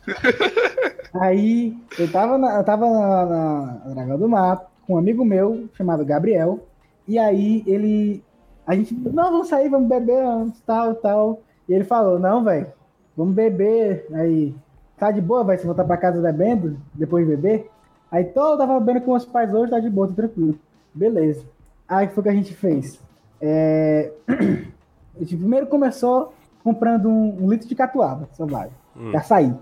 Aí 1.13 1.77
eu 1.99 2.11
tava 2.11 2.37
na, 2.39 2.55
eu 2.57 2.63
tava 2.63 2.89
na, 2.89 3.25
na 3.25 3.93
Dragão 3.93 4.17
do 4.17 4.27
Mar 4.29 4.65
com 4.87 4.95
um 4.95 4.97
amigo 4.97 5.23
meu 5.23 5.69
chamado 5.75 6.03
Gabriel. 6.05 6.65
E 7.07 7.19
aí 7.19 7.63
ele. 7.67 8.23
A 8.65 8.75
gente. 8.75 8.93
Não, 8.93 9.31
vamos 9.31 9.47
sair, 9.47 9.69
vamos 9.69 9.89
beber 9.89 10.23
antes, 10.23 10.59
tal, 10.61 10.95
tal. 10.95 11.41
E 11.69 11.73
ele 11.73 11.83
falou, 11.83 12.17
não, 12.17 12.43
velho, 12.43 12.67
vamos 13.15 13.35
beber. 13.35 14.07
Aí, 14.13 14.55
tá 14.97 15.11
de 15.11 15.21
boa, 15.21 15.43
vai 15.43 15.57
se 15.57 15.65
voltar 15.65 15.83
pra 15.83 15.97
casa 15.97 16.19
bebendo, 16.19 16.77
depois 16.93 17.27
de 17.27 17.35
beber? 17.35 17.69
Aí 18.11 18.25
todo 18.25 18.57
tava 18.57 18.79
bebendo 18.79 19.05
com 19.05 19.13
os 19.13 19.25
pais 19.25 19.53
hoje, 19.53 19.71
tá 19.71 19.79
de 19.79 19.89
boa, 19.89 20.07
tá 20.09 20.13
tranquilo. 20.15 20.59
Beleza. 20.93 21.45
Aí 21.87 22.05
o 22.05 22.09
que 22.09 22.15
foi 22.15 22.23
que 22.23 22.29
a 22.29 22.33
gente 22.33 22.53
fez? 22.53 22.99
É... 23.41 24.11
A 25.13 25.19
gente 25.19 25.35
primeiro 25.35 25.67
começou 25.67 26.33
comprando 26.63 27.09
um, 27.09 27.43
um 27.45 27.49
litro 27.49 27.67
de 27.67 27.75
catuaba, 27.75 28.29
selvagem, 28.33 28.71
Hum. 28.95 29.11
pra 29.11 29.21
sair. 29.21 29.53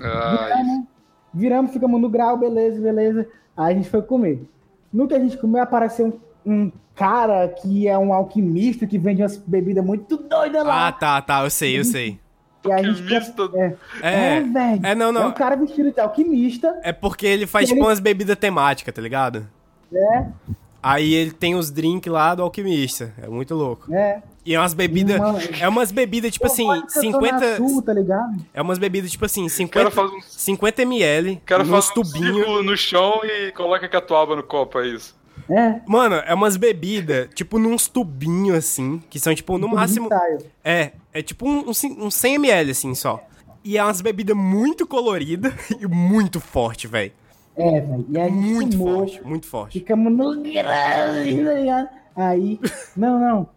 Ai, 0.00 0.48
Viramos, 0.48 0.86
viramos, 1.32 1.70
ficamos 1.72 2.00
no 2.00 2.08
grau, 2.08 2.36
beleza, 2.36 2.80
beleza. 2.80 3.26
Aí 3.56 3.72
a 3.72 3.76
gente 3.76 3.88
foi 3.88 4.02
comer. 4.02 4.48
No 4.92 5.06
que 5.06 5.14
a 5.14 5.18
gente 5.18 5.38
comeu, 5.38 5.62
apareceu 5.62 6.18
um, 6.44 6.52
um 6.52 6.72
cara 6.94 7.48
que 7.48 7.86
é 7.86 7.96
um 7.96 8.12
alquimista 8.12 8.86
que 8.86 8.98
vende 8.98 9.22
umas 9.22 9.36
bebidas 9.36 9.84
muito 9.84 10.16
doidas 10.16 10.64
lá. 10.66 10.88
Ah, 10.88 10.92
tá, 10.92 11.22
tá, 11.22 11.44
eu 11.44 11.50
sei, 11.50 11.78
eu 11.78 11.84
sei. 11.84 12.18
E 12.68 12.72
aí 12.72 12.86
a 12.86 12.92
gente 12.92 13.14
alquimista? 13.14 13.50
É, 13.54 13.74
É, 14.02 14.36
é, 14.36 14.40
velho. 14.42 14.86
é, 14.86 14.94
não, 14.94 15.12
não. 15.12 15.22
É 15.22 15.26
um 15.26 15.32
cara 15.32 15.56
vestido 15.56 15.92
de 15.92 16.00
alquimista. 16.00 16.78
é 16.82 16.92
porque 16.92 17.26
ele 17.26 17.46
faz, 17.46 17.68
tipo, 17.68 17.78
Ele- 17.80 17.86
umas 17.86 18.00
bebidas 18.00 18.36
temáticas, 18.36 18.94
tá 18.94 19.00
ligado? 19.02 19.46
É, 19.92 20.24
Aí 20.82 21.14
ele 21.14 21.32
tem 21.32 21.56
os 21.56 21.68
drinks 21.70 22.12
lá 22.12 22.32
do 22.34 22.42
alquimista. 22.44 23.12
É 23.20 23.26
muito 23.28 23.54
louco. 23.54 23.92
é. 23.92 24.22
E 24.44 24.54
é 24.54 24.60
umas 24.60 24.74
bebidas. 24.74 25.20
É 25.60 25.68
umas 25.68 25.90
bebidas, 25.90 26.30
tipo 26.32 26.46
assim, 26.46 26.68
ser 26.86 27.00
Zona 27.00 27.20
50. 27.20 27.56
Sul, 27.56 27.82
tá 27.82 27.92
ligado? 27.92 28.36
É 28.54 28.62
umas 28.62 28.78
bebidas, 28.78 29.10
tipo 29.10 29.24
assim, 29.24 29.40
o 29.46 29.68
cara 29.68 29.90
50, 29.90 29.90
faz 29.90 30.08
um, 30.12 30.20
50 30.22 30.82
ml, 30.82 31.32
o 31.32 31.40
cara 31.40 31.64
faz 31.64 31.90
um 31.90 31.94
tubinhos. 31.94 32.36
círculo 32.36 32.62
no 32.62 32.76
chão 32.76 33.20
e 33.24 33.50
coloca 33.50 33.88
catuaba 33.88 34.36
no 34.36 34.44
copo, 34.44 34.78
é 34.78 34.86
isso. 34.86 35.15
É, 35.48 35.80
Mano, 35.86 36.16
é 36.16 36.34
umas 36.34 36.56
bebidas, 36.56 37.28
tipo, 37.34 37.58
nos 37.58 37.86
tubinhos, 37.88 38.56
assim, 38.58 39.00
que 39.08 39.18
são, 39.20 39.34
tipo, 39.34 39.58
no 39.58 39.68
máximo... 39.68 40.06
ensaio. 40.06 40.38
É, 40.64 40.92
é 41.12 41.22
tipo 41.22 41.48
um, 41.48 41.70
um, 41.70 41.74
cin- 41.74 41.96
um 42.00 42.08
100ml, 42.08 42.70
assim, 42.70 42.94
só. 42.94 43.22
E 43.64 43.78
é 43.78 43.82
umas 43.84 44.00
bebidas 44.00 44.36
muito 44.36 44.86
coloridas 44.86 45.52
e 45.80 45.86
muito 45.86 46.40
forte, 46.40 46.86
velho. 46.86 47.12
É, 47.56 47.80
velho. 47.80 48.06
E 48.08 48.18
aí 48.18 48.30
Muito 48.30 48.76
tomou, 48.76 48.98
forte, 48.98 49.24
muito 49.24 49.46
forte. 49.46 49.78
Ficamos 49.78 50.12
no 50.16 50.42
grande, 50.42 51.44
tá 51.44 51.54
ligado? 51.54 51.88
Aí, 52.14 52.60
não, 52.96 53.18
não. 53.20 53.48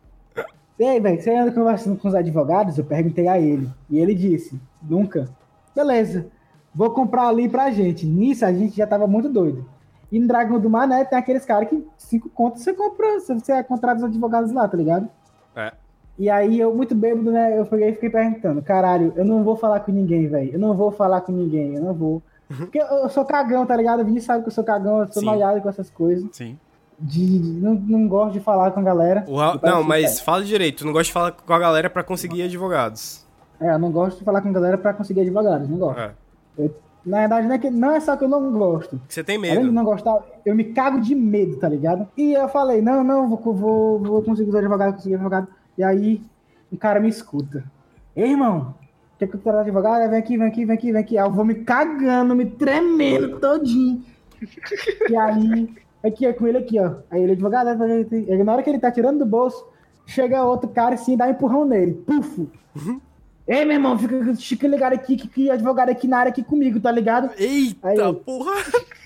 E 0.79 0.83
aí, 0.83 0.99
velho, 0.99 1.21
você 1.21 1.35
anda 1.35 1.51
conversando 1.51 1.97
com 1.97 2.07
os 2.07 2.15
advogados? 2.15 2.77
Eu 2.77 2.85
perguntei 2.85 3.27
a 3.27 3.39
ele. 3.39 3.69
E 3.89 3.99
ele 3.99 4.15
disse, 4.15 4.59
nunca. 4.81 5.29
Beleza, 5.75 6.27
vou 6.73 6.91
comprar 6.91 7.27
ali 7.27 7.49
pra 7.49 7.69
gente. 7.71 8.05
Nisso, 8.05 8.45
a 8.45 8.53
gente 8.53 8.77
já 8.77 8.87
tava 8.87 9.05
muito 9.07 9.27
doido. 9.27 9.65
E 10.11 10.19
no 10.19 10.27
Dragão 10.27 10.59
do 10.59 10.69
Mar, 10.69 10.87
né, 10.87 11.05
tem 11.05 11.17
aqueles 11.17 11.45
caras 11.45 11.69
que 11.69 11.85
cinco 11.97 12.29
contos 12.29 12.63
você 12.63 12.73
compra, 12.73 13.19
você- 13.19 13.33
você 13.35 13.63
contrata 13.63 13.97
os 13.97 14.03
advogados 14.03 14.51
lá, 14.51 14.67
tá 14.67 14.75
ligado? 14.77 15.07
É. 15.55 15.71
E 16.17 16.29
aí, 16.29 16.59
eu 16.59 16.73
muito 16.75 16.93
bêbado, 16.95 17.31
né, 17.31 17.57
eu 17.59 17.65
peguei 17.65 17.89
e 17.89 17.93
fiquei 17.93 18.09
perguntando, 18.09 18.61
caralho, 18.61 19.13
eu 19.15 19.23
não 19.23 19.43
vou 19.43 19.55
falar 19.55 19.79
com 19.81 19.91
ninguém, 19.91 20.27
velho. 20.27 20.51
Eu 20.53 20.59
não 20.59 20.75
vou 20.75 20.91
falar 20.91 21.21
com 21.21 21.31
ninguém, 21.31 21.75
eu 21.75 21.81
não 21.83 21.93
vou. 21.93 22.21
Porque 22.57 22.81
eu, 22.81 22.85
eu 22.85 23.09
sou 23.09 23.23
cagão, 23.23 23.65
tá 23.65 23.75
ligado? 23.75 24.01
O 24.01 24.05
Vini 24.05 24.19
sabe 24.19 24.41
que 24.43 24.49
eu 24.49 24.53
sou 24.53 24.63
cagão, 24.63 25.01
eu 25.01 25.07
sou 25.13 25.21
Sim. 25.21 25.25
noiado 25.27 25.61
com 25.61 25.69
essas 25.69 25.89
coisas 25.89 26.27
Sim. 26.33 26.57
de, 26.99 27.39
de- 27.39 27.61
não, 27.61 27.75
não 27.75 28.07
gosto 28.07 28.33
de 28.33 28.39
falar 28.39 28.71
com 28.71 28.79
a 28.79 28.83
galera. 28.83 29.19
Ra- 29.29 29.59
Não, 29.63 29.83
mas 29.83 30.05
feedback. 30.05 30.25
fala 30.25 30.43
direito, 30.43 30.77
tu 30.79 30.85
não 30.85 30.91
gosta 30.91 31.05
de 31.05 31.13
falar 31.13 31.31
com 31.31 31.53
a 31.53 31.59
galera 31.59 31.89
pra 31.89 32.03
conseguir 32.03 32.41
advogados. 32.41 33.25
É, 33.61 33.71
eu 33.73 33.79
não 33.79 33.91
gosto 33.91 34.17
de 34.19 34.23
falar 34.25 34.41
com 34.41 34.49
a 34.49 34.51
galera 34.51 34.77
pra 34.77 34.93
conseguir 34.93 35.21
advogados, 35.21 35.69
não 35.69 35.77
gosto. 35.77 35.99
É. 35.99 36.11
Eu- 36.57 36.75
na 37.05 37.19
verdade, 37.19 37.47
não 37.47 37.55
é, 37.55 37.57
que, 37.57 37.69
não 37.69 37.91
é 37.91 37.99
só 37.99 38.15
que 38.17 38.23
eu 38.23 38.29
não 38.29 38.51
gosto. 38.51 38.99
Você 39.07 39.23
tem 39.23 39.37
Além 39.37 39.51
de 39.51 39.57
medo. 39.59 39.71
não 39.71 39.83
gostar, 39.83 40.19
eu 40.45 40.55
me 40.55 40.65
cago 40.65 40.99
de 40.99 41.15
medo, 41.15 41.57
tá 41.57 41.69
ligado? 41.69 42.07
E 42.17 42.33
eu 42.33 42.47
falei, 42.49 42.81
não, 42.81 43.03
não, 43.03 43.29
vou, 43.29 43.53
vou, 43.53 43.99
vou 43.99 44.21
conseguir 44.21 44.49
os 44.49 44.55
advogados, 44.55 44.95
conseguir 44.95 45.15
advogado. 45.15 45.47
E 45.77 45.83
aí, 45.83 46.21
um 46.71 46.77
cara 46.77 46.99
me 46.99 47.09
escuta. 47.09 47.63
Ei, 48.15 48.31
irmão, 48.31 48.75
quer 49.17 49.27
que 49.27 49.35
eu 49.35 49.39
traga 49.39 49.61
advogado? 49.61 50.09
Vem 50.09 50.19
aqui, 50.19 50.37
vem 50.37 50.47
aqui, 50.47 50.65
vem 50.65 50.75
aqui, 50.75 50.91
vem 50.91 51.01
aqui. 51.01 51.17
Aí 51.17 51.25
eu 51.25 51.31
vou 51.31 51.45
me 51.45 51.55
cagando, 51.55 52.35
me 52.35 52.45
tremendo 52.45 53.39
todinho. 53.39 54.03
E 55.09 55.15
aí, 55.15 55.73
aqui, 56.03 56.25
é 56.25 56.33
com 56.33 56.47
ele 56.47 56.57
aqui, 56.57 56.79
ó. 56.79 56.95
Aí 57.09 57.23
ele, 57.23 57.33
advogado, 57.33 57.67
na 57.75 58.53
hora 58.53 58.63
que 58.63 58.69
ele 58.69 58.79
tá 58.79 58.91
tirando 58.91 59.19
do 59.19 59.25
bolso, 59.25 59.65
chega 60.05 60.43
outro 60.43 60.69
cara 60.69 60.95
assim, 60.95 61.15
dá 61.15 61.27
um 61.27 61.31
empurrão 61.31 61.65
nele. 61.65 61.93
Pufo. 61.93 62.47
Ei, 63.49 63.65
meu 63.65 63.73
irmão, 63.73 63.97
fica, 63.97 64.35
fica 64.35 64.67
ligado 64.67 64.93
aqui, 64.93 65.17
que, 65.17 65.27
que 65.27 65.49
advogado 65.49 65.89
aqui 65.89 66.07
na 66.07 66.19
área 66.19 66.29
aqui 66.29 66.43
comigo, 66.43 66.79
tá 66.79 66.91
ligado? 66.91 67.31
Eita, 67.35 67.87
Aí 67.87 68.13
porra! 68.13 68.53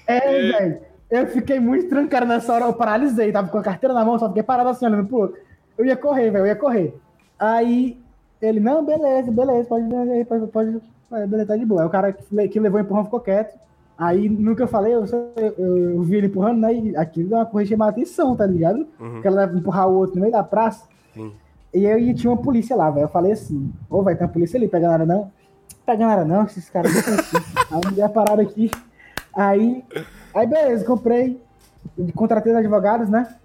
É, 0.05 0.51
velho. 0.51 0.81
Eu 1.09 1.27
fiquei 1.27 1.61
muito 1.61 1.87
trancado 1.87 2.25
nessa 2.25 2.51
hora, 2.51 2.65
eu 2.65 2.73
paralisei, 2.73 3.31
tava 3.31 3.47
com 3.47 3.57
a 3.57 3.63
carteira 3.63 3.93
na 3.93 4.03
mão, 4.03 4.19
só 4.19 4.27
fiquei 4.27 4.43
parado 4.43 4.67
assim, 4.67 4.85
olhando 4.85 5.07
pro 5.07 5.17
outro. 5.17 5.39
Eu 5.77 5.85
ia 5.85 5.95
correr, 5.95 6.29
velho, 6.29 6.43
eu 6.43 6.47
ia 6.47 6.55
correr. 6.57 6.93
Aí 7.39 7.97
ele, 8.41 8.59
não, 8.59 8.83
beleza, 8.83 9.31
beleza, 9.31 9.69
pode, 9.69 9.85
pode, 10.27 10.47
pode, 10.47 10.81
beleza, 11.27 11.47
tá 11.47 11.55
de 11.55 11.65
boa. 11.65 11.81
Aí 11.81 11.87
o 11.87 11.89
cara 11.89 12.11
que, 12.11 12.47
que 12.49 12.59
levou 12.59 12.81
o 12.81 12.83
empurrão 12.83 13.05
ficou 13.05 13.21
quieto. 13.21 13.57
Aí, 13.97 14.27
no 14.27 14.55
que 14.55 14.61
eu 14.61 14.67
falei, 14.67 14.93
eu, 14.93 15.05
eu, 15.37 15.67
eu 15.93 16.01
vi 16.01 16.17
ele 16.17 16.27
empurrando, 16.27 16.59
né, 16.59 16.73
e 16.73 16.97
aquilo 16.97 17.29
deu 17.29 17.37
uma 17.37 17.45
corrida 17.45 17.69
chamar 17.69 17.89
atenção, 17.89 18.35
tá 18.35 18.45
ligado? 18.45 18.87
Uhum. 18.99 19.11
Porque 19.11 19.27
ela 19.27 19.45
empurrar 19.45 19.87
o 19.87 19.95
outro 19.95 20.15
no 20.15 20.21
meio 20.21 20.33
da 20.33 20.43
praça. 20.43 20.85
Sim. 21.13 21.31
E 21.73 21.87
aí 21.87 22.13
tinha 22.13 22.31
uma 22.31 22.41
polícia 22.41 22.75
lá, 22.75 22.91
velho. 22.91 23.05
Eu 23.05 23.09
falei 23.09 23.31
assim, 23.31 23.73
ô, 23.89 24.03
vai 24.03 24.15
ter 24.15 24.23
uma 24.23 24.29
polícia 24.29 24.57
ali, 24.57 24.67
pega 24.67 24.87
nada 24.87 25.05
não. 25.05 25.31
Pega 25.85 26.05
nada 26.05 26.23
não, 26.23 26.43
esses 26.43 26.69
caras. 26.69 26.91
Aí 27.71 27.95
me 27.95 28.09
parada 28.09 28.41
aqui. 28.41 28.69
Aí, 29.35 29.83
aí 30.33 30.47
beleza, 30.47 30.85
comprei. 30.85 31.41
Contratei 32.15 32.51
os 32.51 32.57
advogados, 32.57 33.09
né? 33.09 33.35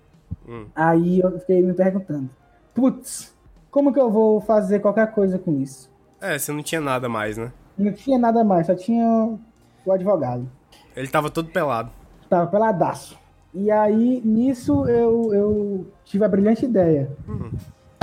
Hum. 0.46 0.66
Aí 0.74 1.20
eu 1.20 1.38
fiquei 1.40 1.62
me 1.62 1.72
perguntando, 1.72 2.28
putz, 2.74 3.34
como 3.70 3.92
que 3.92 4.00
eu 4.00 4.10
vou 4.10 4.40
fazer 4.40 4.80
qualquer 4.80 5.10
coisa 5.12 5.38
com 5.38 5.52
isso? 5.60 5.90
É, 6.20 6.38
você 6.38 6.52
não 6.52 6.62
tinha 6.62 6.80
nada 6.80 7.08
mais, 7.08 7.36
né? 7.36 7.52
Não 7.76 7.92
tinha 7.92 8.18
nada 8.18 8.44
mais, 8.44 8.66
só 8.66 8.74
tinha 8.74 9.38
o 9.84 9.92
advogado. 9.92 10.48
Ele 10.94 11.08
tava 11.08 11.30
todo 11.30 11.50
pelado. 11.50 11.90
Tava 12.28 12.46
peladaço. 12.46 13.18
E 13.54 13.70
aí, 13.70 14.20
nisso, 14.24 14.86
eu, 14.86 15.32
eu 15.32 15.86
tive 16.04 16.24
a 16.24 16.28
brilhante 16.28 16.64
ideia. 16.64 17.10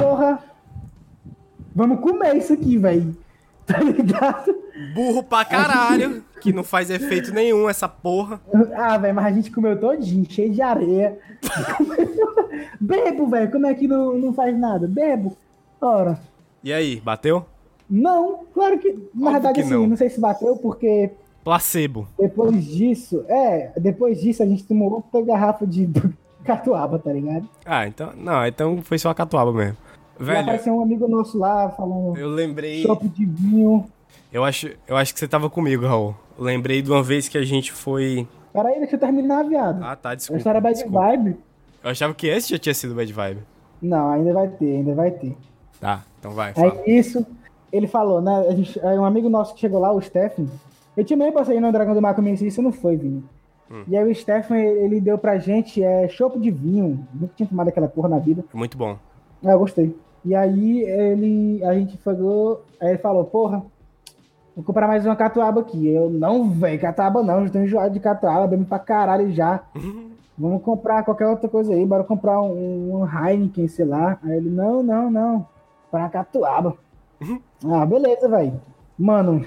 Porra, 0.06 0.40
vamos 1.76 2.00
comer 2.00 2.36
isso 2.36 2.54
aqui, 2.54 2.78
velho. 2.78 3.16
Tá 3.66 3.80
ligado? 3.80 4.56
Burro 4.94 5.24
pra 5.24 5.44
caralho, 5.44 6.24
que 6.40 6.54
não 6.54 6.64
faz 6.64 6.92
efeito 6.92 7.34
nenhum 7.34 7.68
essa 7.68 7.90
porra. 7.90 8.40
Ah, 8.76 8.96
velho, 8.96 9.16
mas 9.16 9.26
a 9.26 9.32
gente 9.32 9.50
comeu 9.50 9.76
todinho, 9.80 10.24
cheio 10.30 10.54
de 10.54 10.62
areia. 10.62 11.18
Bebo, 12.80 13.26
velho, 13.26 13.52
como 13.52 13.66
é 13.66 13.74
que 13.74 13.88
não, 13.88 14.16
não 14.20 14.32
faz 14.34 14.56
nada? 14.56 14.88
Bebo. 14.88 15.36
Ora, 15.82 16.20
E 16.64 16.72
aí, 16.72 17.02
bateu? 17.04 17.44
não, 17.90 18.46
claro 18.54 18.78
que, 18.78 18.96
na 19.16 19.32
verdade, 19.32 19.56
que 19.56 19.62
assim, 19.62 19.74
não. 19.74 19.88
não. 19.88 19.98
sei 19.98 20.10
se 20.12 20.20
bateu, 20.20 20.56
porque 20.58 21.10
Placebo. 21.44 22.08
depois 22.20 22.64
disso, 22.66 23.26
é, 23.28 23.72
depois 23.80 24.22
disso 24.22 24.44
a 24.44 24.46
gente 24.46 24.64
tomou 24.64 24.92
outra 24.94 25.24
garrafa 25.24 25.66
de 25.66 25.90
catuaba, 26.46 27.00
tá 27.00 27.12
ligado? 27.12 27.50
Ah, 27.66 27.88
então. 27.88 28.14
Não, 28.16 28.46
então 28.46 28.80
foi 28.84 29.00
só 29.00 29.10
a 29.10 29.16
catuaba 29.16 29.52
mesmo. 29.52 29.78
E 30.20 30.24
Velho, 30.24 30.40
apareceu 30.40 30.74
um 30.74 30.82
amigo 30.82 31.08
nosso 31.08 31.38
lá 31.38 31.70
falando 31.70 32.18
eu 32.18 32.30
lembrei. 32.30 32.82
chope 32.84 33.08
de 33.10 33.26
vinho. 33.26 33.86
Eu 34.32 34.44
acho, 34.44 34.70
eu 34.88 34.96
acho 34.98 35.14
que 35.14 35.20
você 35.20 35.28
tava 35.28 35.50
comigo, 35.50 35.86
Raul. 35.86 36.16
Eu 36.38 36.44
lembrei 36.44 36.82
de 36.82 36.90
uma 36.92 37.02
vez 37.04 37.28
que 37.28 37.38
a 37.38 37.44
gente 37.44 37.72
foi. 37.72 38.28
Peraí, 38.52 38.80
deixa 38.80 38.96
eu 38.96 39.00
terminar, 39.00 39.44
viado. 39.44 39.84
Ah, 39.84 39.96
tá, 39.96 40.12
a 40.12 40.16
desculpa. 40.16 40.38
história 40.38 40.58
é 40.58 40.62
bad 40.62 40.74
desculpa. 40.76 41.00
vibe. 41.00 41.38
Eu 41.84 41.92
achava 41.92 42.14
que 42.14 42.28
esse 42.28 42.50
já 42.50 42.58
tinha 42.58 42.74
sido 42.74 42.96
Bad 42.96 43.14
Vibe. 43.14 43.42
Não, 43.82 44.10
ainda 44.10 44.34
vai 44.34 44.48
ter, 44.48 44.78
ainda 44.78 44.96
vai 44.96 45.12
ter. 45.12 45.38
Tá, 45.80 46.04
então 46.20 46.32
vai, 46.32 46.54
fala. 46.54 46.74
Aí 46.86 46.98
isso, 46.98 47.24
ele 47.72 47.86
falou, 47.86 48.22
né? 48.22 48.46
A 48.50 48.56
gente, 48.56 48.80
aí 48.84 48.98
um 48.98 49.06
amigo 49.06 49.30
nosso 49.30 49.54
que 49.54 49.60
chegou 49.60 49.80
lá, 49.80 49.92
o 49.92 50.02
Stephen. 50.02 50.50
Eu 50.98 51.04
tinha 51.04 51.16
meio 51.16 51.32
passei 51.32 51.60
no 51.60 51.72
Dragão 51.72 51.94
do 51.94 52.02
Mar 52.02 52.16
comigo, 52.16 52.44
isso 52.44 52.62
não 52.62 52.72
foi, 52.72 52.96
Vini. 52.98 53.24
Hum. 53.70 53.84
E 53.88 53.96
aí 53.96 54.10
o 54.10 54.16
Stephen, 54.16 54.58
ele 54.58 55.00
deu 55.00 55.18
pra 55.18 55.38
gente 55.38 55.84
é, 55.84 56.08
chopp 56.08 56.40
de 56.40 56.50
vinho. 56.50 57.06
Nunca 57.14 57.34
tinha 57.36 57.48
tomado 57.48 57.68
aquela 57.68 57.88
porra 57.88 58.10
na 58.10 58.18
vida. 58.20 58.44
Muito 58.54 58.78
bom. 58.78 58.98
Ah, 59.46 59.52
eu 59.52 59.60
gostei. 59.60 59.96
E 60.26 60.34
aí 60.34 60.82
ele, 60.82 61.64
a 61.64 61.76
gente 61.76 61.96
pegou, 61.98 62.64
aí 62.82 62.90
ele 62.90 62.98
falou, 62.98 63.26
porra, 63.26 63.64
vou 64.56 64.66
comprar 64.66 64.88
mais 64.88 65.06
uma 65.06 65.16
catuaba 65.16 65.62
aqui. 65.62 65.88
Eu, 65.88 66.10
não, 66.10 66.50
velho, 66.50 66.82
catuaba 66.82 67.22
não, 67.22 67.44
eu 67.46 67.52
tô 67.52 67.60
enjoado 67.60 67.94
de 67.94 68.00
catuaba, 68.00 68.48
bebo 68.48 68.66
pra 68.66 68.80
caralho 68.80 69.32
já. 69.32 69.62
Vamos 70.38 70.64
comprar 70.64 71.06
qualquer 71.06 71.28
outra 71.28 71.48
coisa 71.48 71.74
aí, 71.74 71.86
bora 71.86 72.04
comprar 72.04 72.42
um, 72.42 72.96
um 72.96 73.06
Heineken, 73.08 73.68
sei 73.68 73.86
lá. 73.86 74.18
Aí 74.24 74.36
ele, 74.36 74.50
não, 74.50 74.82
não, 74.82 75.12
não, 75.12 75.48
para 75.92 76.10
catuaba. 76.10 76.76
Ah, 77.68 77.84
beleza, 77.84 78.28
velho. 78.28 78.62
Mano, 79.00 79.44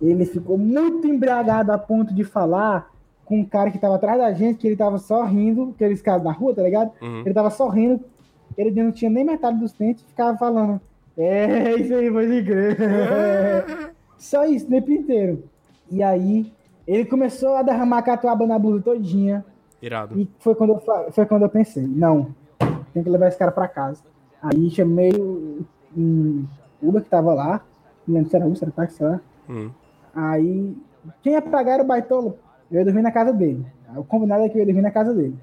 ele 0.00 0.24
ficou 0.24 0.56
muito 0.56 1.04
embriagado 1.08 1.72
a 1.72 1.78
ponto 1.78 2.14
de 2.14 2.22
falar 2.22 2.88
com 3.24 3.40
um 3.40 3.44
cara 3.44 3.72
que 3.72 3.78
tava 3.78 3.96
atrás 3.96 4.18
da 4.18 4.32
gente, 4.32 4.58
que 4.58 4.68
ele 4.68 4.76
tava 4.76 4.98
só 4.98 5.24
rindo, 5.24 5.72
aqueles 5.74 6.00
caras 6.00 6.22
na 6.22 6.30
rua, 6.30 6.54
tá 6.54 6.62
ligado? 6.62 6.92
Uhum. 7.02 7.20
Ele 7.20 7.34
tava 7.34 7.50
só 7.50 7.68
rindo, 7.68 8.00
ele 8.56 8.82
não 8.82 8.92
tinha 8.92 9.10
nem 9.10 9.24
metade 9.24 9.58
dos 9.58 9.72
dentes, 9.72 10.04
ficava 10.04 10.36
falando. 10.36 10.80
É, 11.16 11.74
isso 11.76 11.94
aí, 11.94 12.10
pode 12.10 12.44
crer. 12.44 13.94
Só 14.18 14.44
isso, 14.44 14.66
o 14.66 14.68
tempo 14.68 14.90
inteiro. 14.90 15.44
E 15.90 16.02
aí, 16.02 16.52
ele 16.86 17.04
começou 17.04 17.56
a 17.56 17.62
derramar 17.62 18.02
catuaba 18.02 18.46
na 18.46 18.58
blusa 18.58 18.82
todinha. 18.82 19.44
Irado. 19.80 20.18
E 20.18 20.28
foi 20.38 20.54
quando 20.54 20.74
eu, 20.74 21.12
foi 21.12 21.26
quando 21.26 21.42
eu 21.42 21.48
pensei, 21.48 21.86
não, 21.86 22.34
tem 22.92 23.02
que 23.02 23.10
levar 23.10 23.28
esse 23.28 23.38
cara 23.38 23.52
pra 23.52 23.68
casa. 23.68 24.02
Aí 24.42 24.70
chamei 24.70 25.12
o 25.12 25.64
um 25.96 26.44
Uber 26.82 27.02
que 27.02 27.08
tava 27.08 27.34
lá, 27.34 27.60
não 28.06 28.16
lembro 28.16 28.30
se 28.30 28.36
era 28.36 28.46
Uber, 28.46 28.56
se 28.56 28.64
era 28.64 28.72
táxi, 28.72 28.96
sei 28.96 29.06
lá. 29.06 29.20
Hum. 29.48 29.70
Aí, 30.14 30.76
quem 31.22 31.32
ia 31.32 31.42
pagar 31.42 31.74
era 31.74 31.82
o 31.82 31.86
baitolo. 31.86 32.38
Eu 32.70 32.78
ia 32.78 32.84
dormir 32.84 33.02
na 33.02 33.12
casa 33.12 33.32
dele. 33.32 33.64
O 33.96 34.04
combinado 34.04 34.44
é 34.44 34.48
que 34.48 34.56
eu 34.56 34.60
ia 34.60 34.66
dormir 34.66 34.82
na 34.82 34.90
casa 34.90 35.14
dele. 35.14 35.36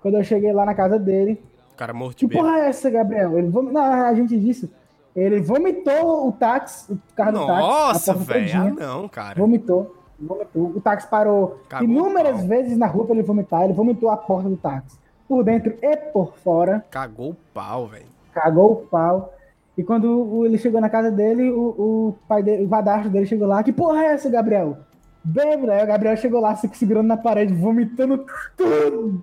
Quando 0.00 0.16
eu 0.16 0.24
cheguei 0.24 0.52
lá 0.52 0.64
na 0.64 0.74
casa 0.74 0.98
dele, 0.98 1.40
cara 1.76 1.92
morto 1.92 2.18
de 2.18 2.28
que 2.28 2.36
porra 2.36 2.58
é 2.58 2.68
essa, 2.68 2.90
Gabriel? 2.90 3.38
Ele 3.38 3.48
vom... 3.48 3.62
Não, 3.62 3.82
a 3.82 4.14
gente 4.14 4.38
disse. 4.38 4.70
Ele 5.14 5.40
vomitou 5.40 6.28
o 6.28 6.32
táxi, 6.32 6.92
o 6.92 6.98
carro 7.14 7.32
do 7.32 7.46
táxi. 7.46 7.62
Nossa, 7.62 8.14
velho. 8.14 8.60
Ah, 8.60 8.70
não, 8.70 9.08
cara. 9.08 9.38
Vomitou. 9.38 9.96
Vomitou. 10.18 10.72
O 10.76 10.80
táxi 10.80 11.08
parou 11.08 11.60
Cagou 11.68 11.88
inúmeras 11.88 12.44
vezes 12.44 12.76
na 12.76 12.86
rua 12.86 13.06
pra 13.06 13.14
ele 13.14 13.22
vomitar. 13.22 13.64
Ele 13.64 13.72
vomitou 13.72 14.10
a 14.10 14.16
porta 14.16 14.48
do 14.48 14.56
táxi. 14.56 14.98
Por 15.26 15.42
dentro 15.42 15.74
e 15.82 15.96
por 15.96 16.34
fora. 16.36 16.84
Cagou 16.90 17.30
o 17.30 17.36
pau, 17.54 17.86
velho. 17.86 18.06
Cagou 18.32 18.72
o 18.72 18.76
pau. 18.76 19.32
E 19.76 19.82
quando 19.82 20.44
ele 20.46 20.56
chegou 20.58 20.80
na 20.80 20.88
casa 20.88 21.10
dele, 21.10 21.50
o, 21.50 21.60
o 21.60 22.18
pai 22.26 22.42
dele, 22.42 22.64
o 22.64 22.68
vadastro 22.68 23.10
dele 23.10 23.26
chegou 23.26 23.46
lá. 23.46 23.62
Que 23.62 23.72
porra 23.72 24.04
é 24.04 24.06
essa, 24.12 24.30
Gabriel? 24.30 24.78
Bêbado. 25.24 25.70
Aí 25.70 25.82
o 25.82 25.86
Gabriel 25.86 26.16
chegou 26.16 26.40
lá, 26.40 26.54
se 26.54 26.68
segurando 26.74 27.08
na 27.08 27.16
parede, 27.16 27.52
vomitando 27.52 28.24
tudo. 28.56 29.22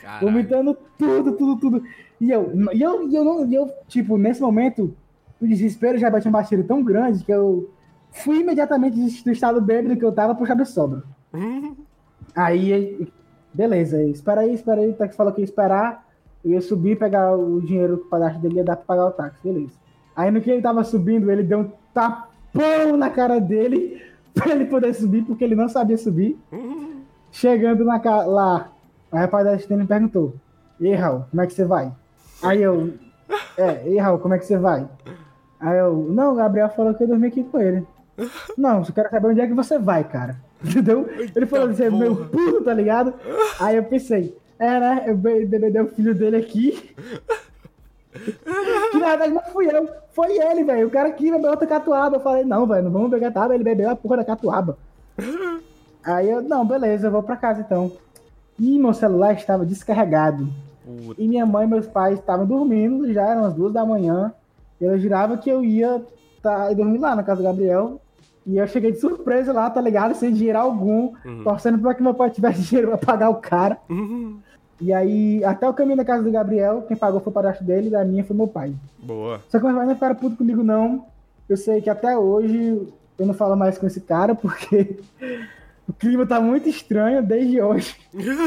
Caralho. 0.00 0.26
Vomitando 0.26 0.76
tudo, 0.98 1.32
tudo, 1.32 1.60
tudo. 1.60 1.82
E 2.20 2.30
eu, 2.30 2.52
e 2.72 2.82
eu, 2.82 3.08
e 3.08 3.14
eu, 3.14 3.24
não, 3.24 3.46
e 3.46 3.54
eu, 3.54 3.70
tipo, 3.86 4.18
nesse 4.18 4.40
momento, 4.40 4.94
o 5.40 5.46
desespero 5.46 5.98
já 5.98 6.20
tinha 6.20 6.32
batido 6.32 6.64
tão 6.64 6.82
grande 6.82 7.24
que 7.24 7.32
eu 7.32 7.70
fui 8.10 8.40
imediatamente 8.40 9.22
do 9.22 9.30
estado 9.30 9.60
bêbado 9.60 9.96
que 9.96 10.04
eu 10.04 10.12
tava 10.12 10.34
pro 10.34 10.46
chá 10.46 10.54
de 10.54 10.64
sobra. 10.64 11.02
Hum. 11.32 11.76
Aí 12.34 13.08
Beleza, 13.52 14.02
espera 14.04 14.42
aí, 14.42 14.54
espera 14.54 14.80
aí. 14.80 14.90
O 14.90 14.94
táxi 14.94 15.16
falou 15.16 15.32
que 15.32 15.40
ia 15.40 15.44
esperar. 15.44 16.06
Eu 16.44 16.52
ia 16.52 16.60
subir, 16.60 16.96
pegar 16.96 17.36
o 17.36 17.60
dinheiro 17.60 17.98
que 17.98 18.14
o 18.14 18.38
dele 18.38 18.56
ia 18.56 18.64
dar 18.64 18.76
pra 18.76 18.84
pagar 18.84 19.06
o 19.06 19.10
táxi, 19.10 19.40
beleza. 19.42 19.72
Aí 20.14 20.30
no 20.30 20.40
que 20.40 20.50
ele 20.50 20.62
tava 20.62 20.84
subindo, 20.84 21.30
ele 21.30 21.42
deu 21.42 21.60
um 21.60 21.70
tapão 21.92 22.96
na 22.96 23.10
cara 23.10 23.40
dele 23.40 24.00
pra 24.32 24.52
ele 24.52 24.66
poder 24.66 24.94
subir, 24.94 25.24
porque 25.24 25.42
ele 25.42 25.56
não 25.56 25.68
sabia 25.68 25.98
subir. 25.98 26.38
Chegando 27.32 27.84
na 27.84 27.98
ca- 29.10 29.16
lá, 29.16 29.18
a 29.18 29.20
rapaziada 29.22 29.56
dele 29.56 29.82
me 29.82 29.86
perguntou: 29.86 30.34
E 30.80 30.86
aí, 30.88 30.94
Raul, 30.94 31.24
como 31.30 31.42
é 31.42 31.46
que 31.46 31.52
você 31.54 31.64
vai? 31.64 31.92
Aí 32.42 32.62
eu, 32.62 32.92
é, 33.56 33.82
e 33.86 33.88
aí, 33.90 33.98
Raul, 33.98 34.18
como 34.18 34.34
é 34.34 34.38
que 34.38 34.46
você 34.46 34.56
vai? 34.58 34.86
Aí 35.60 35.78
eu, 35.78 36.06
não, 36.10 36.32
o 36.32 36.36
Gabriel 36.36 36.68
falou 36.70 36.94
que 36.94 37.02
eu 37.02 37.08
dormi 37.08 37.26
aqui 37.28 37.42
com 37.44 37.60
ele. 37.60 37.86
Não, 38.56 38.78
eu 38.82 38.92
quero 38.92 39.10
saber 39.10 39.28
onde 39.28 39.40
é 39.40 39.46
que 39.46 39.54
você 39.54 39.78
vai, 39.78 40.04
cara. 40.04 40.36
Entendeu? 40.64 41.08
Ele 41.36 41.46
falou 41.46 41.68
assim, 41.68 41.88
meu 41.90 42.16
puto, 42.16 42.64
tá 42.64 42.74
ligado? 42.74 43.14
Aí 43.60 43.76
eu 43.76 43.84
pensei, 43.84 44.36
é, 44.58 44.80
né? 44.80 45.04
Eu 45.06 45.16
be- 45.16 45.46
bebedei 45.46 45.80
o 45.80 45.88
filho 45.88 46.14
dele 46.14 46.36
aqui. 46.36 46.94
Que 48.90 48.98
na 48.98 49.08
verdade 49.10 49.32
não 49.32 49.42
fui 49.52 49.66
eu, 49.70 49.88
foi 50.12 50.36
ele, 50.38 50.64
velho. 50.64 50.88
O 50.88 50.90
cara 50.90 51.10
que 51.12 51.30
bebeu 51.30 51.50
outra 51.50 51.66
catuaba. 51.66 52.16
Eu 52.16 52.20
falei, 52.20 52.44
não, 52.44 52.66
velho, 52.66 52.84
não 52.84 52.90
vamos 52.90 53.10
beber 53.10 53.26
catuaba. 53.26 53.54
Ele 53.54 53.62
bebeu 53.62 53.90
a 53.90 53.94
porra 53.96 54.16
da 54.18 54.24
catuaba. 54.24 54.76
Aí 56.04 56.28
eu, 56.28 56.40
não, 56.42 56.66
beleza, 56.66 57.06
eu 57.08 57.10
vou 57.10 57.22
pra 57.22 57.36
casa 57.36 57.60
então. 57.60 57.92
E 58.58 58.78
meu 58.78 58.92
celular 58.92 59.32
estava 59.34 59.64
descarregado. 59.64 60.48
E 61.16 61.28
minha 61.28 61.44
mãe 61.44 61.66
e 61.66 61.70
meus 61.70 61.86
pais 61.86 62.18
estavam 62.18 62.46
dormindo, 62.46 63.12
já 63.12 63.22
eram 63.28 63.44
as 63.44 63.54
duas 63.54 63.72
da 63.72 63.84
manhã. 63.84 64.32
E 64.80 64.84
eu 64.84 64.98
jurava 64.98 65.36
que 65.36 65.50
eu 65.50 65.64
ia 65.64 66.02
tá, 66.42 66.72
dormir 66.72 66.98
lá 66.98 67.14
na 67.14 67.22
casa 67.22 67.42
do 67.42 67.44
Gabriel. 67.44 68.00
E 68.46 68.56
eu 68.56 68.66
cheguei 68.66 68.92
de 68.92 68.98
surpresa 68.98 69.52
lá, 69.52 69.68
tá 69.68 69.80
ligado? 69.80 70.14
Sem 70.14 70.32
dinheiro 70.32 70.58
algum, 70.58 71.12
torcendo 71.44 71.78
pra 71.78 71.94
que 71.94 72.02
meu 72.02 72.14
pai 72.14 72.30
tivesse 72.30 72.62
dinheiro 72.64 72.88
pra 72.88 72.98
pagar 72.98 73.28
o 73.28 73.36
cara. 73.36 73.78
E 74.80 74.92
aí, 74.92 75.44
até 75.44 75.68
o 75.68 75.74
caminho 75.74 75.96
da 75.96 76.04
casa 76.04 76.22
do 76.22 76.30
Gabriel, 76.30 76.82
quem 76.88 76.96
pagou 76.96 77.20
foi 77.20 77.30
o 77.30 77.34
padastro 77.34 77.66
dele, 77.66 77.88
e 77.88 77.90
da 77.90 78.04
minha 78.04 78.24
foi 78.24 78.34
meu 78.34 78.46
pai. 78.46 78.72
Boa. 79.02 79.42
Só 79.48 79.58
que 79.58 79.64
meus 79.64 79.76
pais 79.76 79.88
não 79.88 79.94
ficaram 79.94 80.14
puto 80.14 80.36
comigo, 80.36 80.62
não. 80.62 81.04
Eu 81.48 81.56
sei 81.56 81.82
que 81.82 81.90
até 81.90 82.16
hoje 82.16 82.88
eu 83.18 83.26
não 83.26 83.34
falo 83.34 83.56
mais 83.56 83.76
com 83.76 83.86
esse 83.86 84.00
cara, 84.00 84.34
porque 84.36 84.98
o 85.88 85.92
clima 85.92 86.26
tá 86.26 86.38
muito 86.38 86.68
estranho 86.68 87.22
desde 87.22 87.60
hoje. 87.60 87.96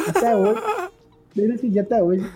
até 0.08 0.36
hoje. 0.36 0.62
Desde 1.36 1.56
esse 1.56 1.70
dia 1.70 1.82
até 1.82 2.04
hoje. 2.04 2.30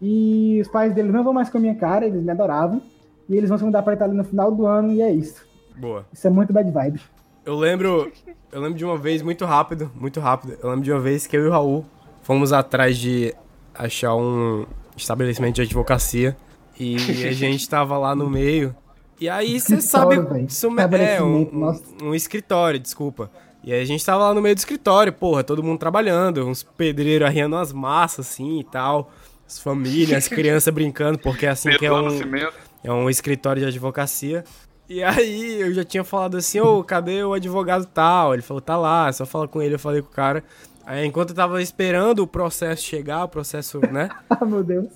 E 0.00 0.60
os 0.60 0.68
pais 0.68 0.94
dele 0.94 1.10
não 1.10 1.24
vão 1.24 1.32
mais 1.32 1.50
com 1.50 1.58
a 1.58 1.60
minha 1.60 1.74
cara, 1.74 2.06
eles 2.06 2.22
me 2.22 2.30
adoravam. 2.30 2.80
E 3.28 3.36
eles 3.36 3.48
vão 3.48 3.58
se 3.58 3.64
mudar 3.64 3.82
pra 3.82 3.94
Itália 3.94 4.14
no 4.14 4.24
final 4.24 4.52
do 4.52 4.66
ano, 4.66 4.92
e 4.92 5.02
é 5.02 5.10
isso. 5.10 5.44
Boa. 5.76 6.06
Isso 6.12 6.26
é 6.26 6.30
muito 6.30 6.52
bad 6.52 6.70
vibe. 6.70 7.00
Eu 7.44 7.56
lembro. 7.56 8.10
Eu 8.52 8.60
lembro 8.60 8.78
de 8.78 8.84
uma 8.84 8.96
vez, 8.96 9.22
muito 9.22 9.44
rápido, 9.44 9.90
muito 9.94 10.20
rápido. 10.20 10.56
Eu 10.62 10.68
lembro 10.68 10.84
de 10.84 10.92
uma 10.92 11.00
vez 11.00 11.26
que 11.26 11.36
eu 11.36 11.44
e 11.44 11.48
o 11.48 11.50
Raul 11.50 11.84
fomos 12.22 12.52
atrás 12.52 12.96
de 12.96 13.34
achar 13.74 14.14
um 14.14 14.66
estabelecimento 14.96 15.56
de 15.56 15.62
advocacia. 15.62 16.36
E 16.78 16.96
a 16.96 17.32
gente 17.32 17.68
tava 17.68 17.98
lá 17.98 18.14
no 18.14 18.30
meio. 18.30 18.74
E 19.20 19.28
aí 19.28 19.58
você 19.58 19.80
sabe. 19.80 20.16
Isso 20.46 20.66
é, 20.98 21.22
um, 21.22 21.42
um, 21.42 22.08
um 22.08 22.14
escritório, 22.14 22.78
desculpa. 22.78 23.30
E 23.64 23.72
aí 23.72 23.80
a 23.80 23.84
gente 23.84 24.04
tava 24.04 24.24
lá 24.24 24.34
no 24.34 24.42
meio 24.42 24.54
do 24.54 24.58
escritório, 24.58 25.12
porra, 25.12 25.44
todo 25.44 25.62
mundo 25.62 25.78
trabalhando, 25.78 26.46
uns 26.46 26.62
pedreiros 26.62 27.28
arriando 27.28 27.56
as 27.56 27.72
massas 27.72 28.28
assim 28.28 28.60
e 28.60 28.64
tal. 28.64 29.12
As 29.46 29.58
famílias, 29.58 30.24
as 30.24 30.28
crianças 30.28 30.72
brincando, 30.72 31.18
porque 31.18 31.46
é 31.46 31.50
assim 31.50 31.68
que 31.70 31.86
é 31.86 31.90
Pedro 31.90 32.10
um. 32.10 32.50
É 32.82 32.92
um 32.92 33.08
escritório 33.08 33.60
de 33.60 33.68
advocacia. 33.68 34.44
E 34.88 35.02
aí 35.02 35.60
eu 35.60 35.72
já 35.72 35.84
tinha 35.84 36.02
falado 36.02 36.36
assim, 36.36 36.58
ô, 36.60 36.82
cadê 36.82 37.22
o 37.22 37.32
advogado 37.32 37.86
tal? 37.86 38.34
Ele 38.34 38.42
falou, 38.42 38.60
tá 38.60 38.76
lá, 38.76 39.08
é 39.08 39.12
só 39.12 39.24
fala 39.24 39.46
com 39.46 39.62
ele, 39.62 39.74
eu 39.74 39.78
falei 39.78 40.02
com 40.02 40.08
o 40.08 40.12
cara. 40.12 40.42
Aí 40.84 41.06
enquanto 41.06 41.30
eu 41.30 41.36
tava 41.36 41.62
esperando 41.62 42.20
o 42.20 42.26
processo 42.26 42.82
chegar, 42.82 43.24
o 43.24 43.28
processo, 43.28 43.80
né? 43.90 44.08
Ah, 44.28 44.44
meu 44.44 44.64
Deus. 44.64 44.88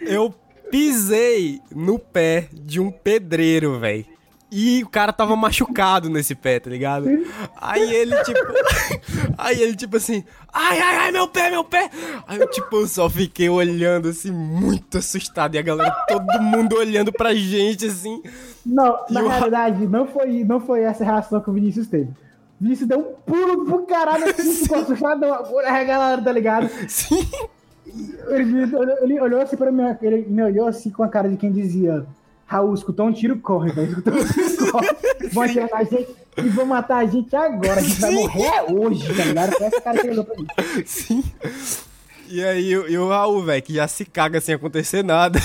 Eu 0.00 0.34
pisei 0.70 1.60
no 1.74 1.98
pé 1.98 2.48
de 2.52 2.80
um 2.80 2.90
pedreiro, 2.90 3.78
velho. 3.78 4.04
E 4.52 4.82
o 4.82 4.88
cara 4.88 5.12
tava 5.12 5.36
machucado 5.36 6.10
nesse 6.10 6.34
pé, 6.34 6.58
tá 6.58 6.68
ligado? 6.68 7.06
Aí 7.60 7.94
ele, 7.94 8.16
tipo. 8.24 8.40
aí 9.38 9.62
ele, 9.62 9.76
tipo 9.76 9.96
assim. 9.96 10.24
Ai, 10.52 10.80
ai, 10.80 10.96
ai, 10.96 11.12
meu 11.12 11.28
pé, 11.28 11.50
meu 11.50 11.62
pé! 11.62 11.88
Aí 12.26 12.40
eu, 12.40 12.50
tipo, 12.50 12.84
só 12.88 13.08
fiquei 13.08 13.48
olhando, 13.48 14.08
assim, 14.08 14.32
muito 14.32 14.98
assustado. 14.98 15.54
E 15.54 15.58
a 15.58 15.62
galera, 15.62 15.90
todo 16.08 16.42
mundo 16.42 16.76
olhando 16.76 17.12
pra 17.12 17.32
gente, 17.32 17.86
assim. 17.86 18.20
Não, 18.66 18.98
na 19.08 19.20
E 19.20 19.24
o- 19.24 19.28
realidade, 19.28 19.86
não 19.86 20.06
foi, 20.08 20.42
não 20.44 20.60
foi 20.60 20.80
essa 20.82 21.04
a 21.04 21.06
reação 21.06 21.40
que 21.40 21.48
o 21.48 21.52
Vinícius 21.52 21.86
teve. 21.86 22.10
O 22.10 22.64
Vinícius 22.64 22.88
deu 22.88 22.98
um 22.98 23.14
pulo 23.24 23.64
pro 23.64 23.86
caralho 23.86 24.24
assim, 24.28 24.52
ficou 24.64 24.78
assustadão. 24.78 25.32
Agora 25.32 25.70
a 25.72 25.84
galera, 25.84 26.20
tá 26.22 26.32
ligado? 26.32 26.68
Sim. 26.88 27.24
Ele, 28.28 28.70
ele 29.02 29.20
olhou 29.20 29.40
assim 29.40 29.56
pra 29.56 29.72
mim, 29.72 29.82
ele 30.02 30.26
me 30.28 30.42
olhou 30.42 30.66
assim 30.68 30.90
com 30.90 31.02
a 31.02 31.08
cara 31.08 31.28
de 31.28 31.36
quem 31.36 31.50
dizia: 31.52 32.04
Raul, 32.50 32.74
escutou 32.74 33.06
um 33.06 33.12
tiro, 33.12 33.38
corre, 33.38 33.70
velho. 33.70 33.90
Escutou 33.90 34.12
um 34.12 34.26
tiro, 34.26 34.66
corre. 34.72 34.88
Vão 35.32 35.42
atirar 35.44 35.68
na 35.70 35.84
gente 35.84 36.16
e 36.36 36.48
vão 36.48 36.66
matar 36.66 36.96
a 36.96 37.06
gente 37.06 37.36
agora. 37.36 37.78
A 37.78 37.80
gente 37.80 38.00
vai 38.00 38.10
morrer 38.10 38.42
é 38.42 38.62
hoje, 38.64 39.14
tá 39.14 39.24
ligado? 39.24 39.52
Foi 39.52 39.66
essa 39.68 39.80
cara 39.80 40.00
que 40.00 40.10
olhou 40.10 40.24
pra 40.24 40.34
mim. 40.34 40.46
Sim. 40.84 41.22
E 42.28 42.42
aí, 42.42 42.72
e 42.72 42.98
o 42.98 43.08
Raul, 43.08 43.44
velho, 43.44 43.62
que 43.62 43.74
já 43.74 43.86
se 43.86 44.04
caga 44.04 44.40
sem 44.40 44.56
acontecer 44.56 45.04
nada. 45.04 45.38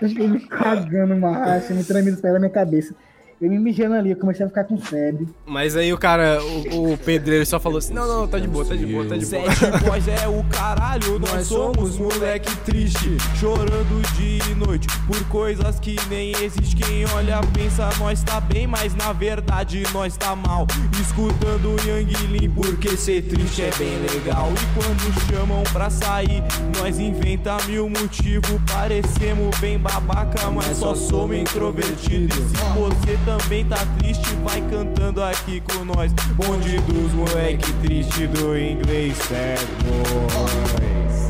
Eu 0.00 0.08
fiquei 0.08 0.26
me 0.26 0.40
cagando, 0.40 1.14
marracha, 1.14 1.74
me 1.74 1.84
tremendo 1.84 2.22
da 2.22 2.38
minha 2.38 2.50
cabeça. 2.50 2.94
Eu 3.40 3.48
me 3.48 3.58
mijando 3.58 3.94
ali, 3.94 4.10
eu 4.10 4.16
comecei 4.16 4.44
a 4.44 4.48
ficar 4.48 4.64
com 4.64 4.76
febre. 4.76 5.28
Mas 5.46 5.76
aí 5.76 5.92
o 5.92 5.98
cara, 5.98 6.40
o, 6.72 6.94
o 6.94 6.98
pedreiro 6.98 7.46
só 7.46 7.60
falou 7.60 7.78
assim: 7.78 7.94
não, 7.94 8.08
não, 8.08 8.26
tá 8.26 8.36
de 8.36 8.48
boa, 8.48 8.64
tá 8.64 8.74
de 8.74 8.84
boa, 8.84 9.06
tá 9.06 9.16
de 9.16 9.24
boa. 9.26 9.52
Sete 9.54 9.78
boys 9.86 10.08
é 10.08 10.26
o 10.26 10.42
caralho, 10.50 11.20
nós 11.20 11.46
somos 11.46 11.96
moleque 11.98 12.54
triste, 12.58 13.16
chorando 13.36 14.02
dia 14.16 14.42
e 14.50 14.54
noite 14.56 14.88
por 15.06 15.22
coisas 15.28 15.78
que 15.78 15.94
nem 16.08 16.32
existem. 16.32 16.78
Quem 16.78 17.06
olha 17.14 17.40
pensa 17.52 17.88
nós 17.98 18.22
tá 18.24 18.40
bem, 18.40 18.66
mas 18.66 18.94
na 18.96 19.12
verdade 19.12 19.84
nós 19.92 20.16
tá 20.16 20.34
mal. 20.34 20.66
Escutando 21.00 21.76
Yang 21.86 22.26
Lin 22.26 22.50
porque 22.50 22.96
ser 22.96 23.22
triste 23.22 23.62
é 23.62 23.70
bem 23.78 23.98
legal. 24.12 24.50
E 24.52 24.74
quando 24.74 25.30
chamam 25.30 25.62
pra 25.72 25.90
sair, 25.90 26.42
nós 26.78 26.98
inventa 26.98 27.56
mil 27.66 27.88
motivos. 27.88 28.60
Parecemos 28.66 29.56
bem 29.60 29.78
babaca, 29.78 30.50
mas 30.50 30.76
só 30.76 30.94
somos 30.94 31.36
introvertidos. 31.36 32.36
E 32.36 32.40
se 32.40 32.78
você 32.78 33.18
também 33.28 33.62
tá 33.66 33.76
triste, 33.98 34.34
vai 34.42 34.58
cantando 34.70 35.22
aqui 35.22 35.60
com 35.60 35.84
nós. 35.84 36.10
Bonde 36.34 36.78
dos 36.80 37.12
moleque 37.12 37.70
triste 37.82 38.26
do 38.28 38.56
inglês 38.56 39.14
sad 39.18 39.60
boys. 39.84 41.28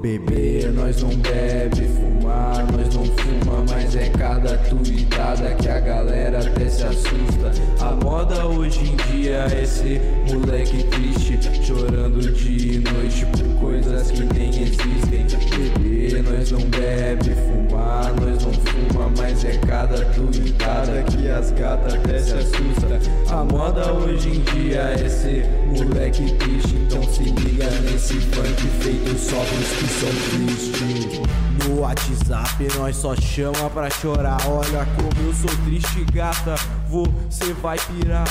Beber, 0.00 0.72
nós 0.72 1.02
não 1.02 1.10
bebe, 1.16 1.88
fumar, 1.88 2.66
nós 2.72 2.94
não 2.94 3.04
fuma, 3.04 3.64
mas 3.70 3.96
é 3.96 4.08
cada 4.10 4.56
tuitada 4.58 5.54
que 5.54 5.68
a 5.68 5.80
galera 5.80 6.38
até 6.38 6.68
se 6.68 6.82
assusta. 6.82 7.52
A 7.80 7.94
moda 8.04 8.46
hoje 8.46 8.80
em 8.80 8.96
dia 8.96 9.46
é 9.50 9.64
ser 9.64 10.00
moleque 10.30 10.82
triste, 10.84 11.38
chorando 11.64 12.20
dia 12.32 12.74
e 12.74 12.78
noite 12.78 13.24
por 13.26 13.53
coisas 13.64 14.10
que 14.10 14.24
nem 14.34 14.50
existem. 14.62 15.24
Beber, 15.54 16.22
nós 16.22 16.50
não 16.50 16.60
bebe, 16.68 17.34
fumar, 17.34 18.12
nós 18.20 18.44
não 18.44 18.52
fuma, 18.52 19.10
mas 19.16 19.44
é 19.44 19.56
cada 19.58 20.04
tuitada 20.06 21.02
que 21.04 21.28
as 21.30 21.50
gatas 21.52 21.94
até 21.94 22.18
se 22.18 22.34
assusta. 22.34 23.00
A 23.30 23.44
moda 23.44 23.92
hoje 23.92 24.28
em 24.28 24.40
dia 24.40 24.80
é 24.80 25.08
ser 25.08 25.46
moleque 25.66 26.30
triste, 26.34 26.74
então 26.76 27.02
se 27.04 27.22
liga 27.22 27.70
nesse 27.82 28.14
funk 28.20 28.66
feito 28.80 29.18
só 29.18 29.36
pros 29.36 29.68
que 29.78 29.86
são 29.88 30.10
tristes. 30.30 31.20
No 31.66 31.80
WhatsApp 31.80 32.68
nós 32.76 32.96
só 32.96 33.16
chama 33.16 33.70
pra 33.70 33.88
chorar. 33.88 34.38
Olha 34.46 34.86
como 34.96 35.28
eu 35.28 35.32
sou 35.32 35.50
triste, 35.64 36.04
gata. 36.12 36.54
Você 37.28 37.52
vai 37.54 37.76
pirar. 37.76 38.24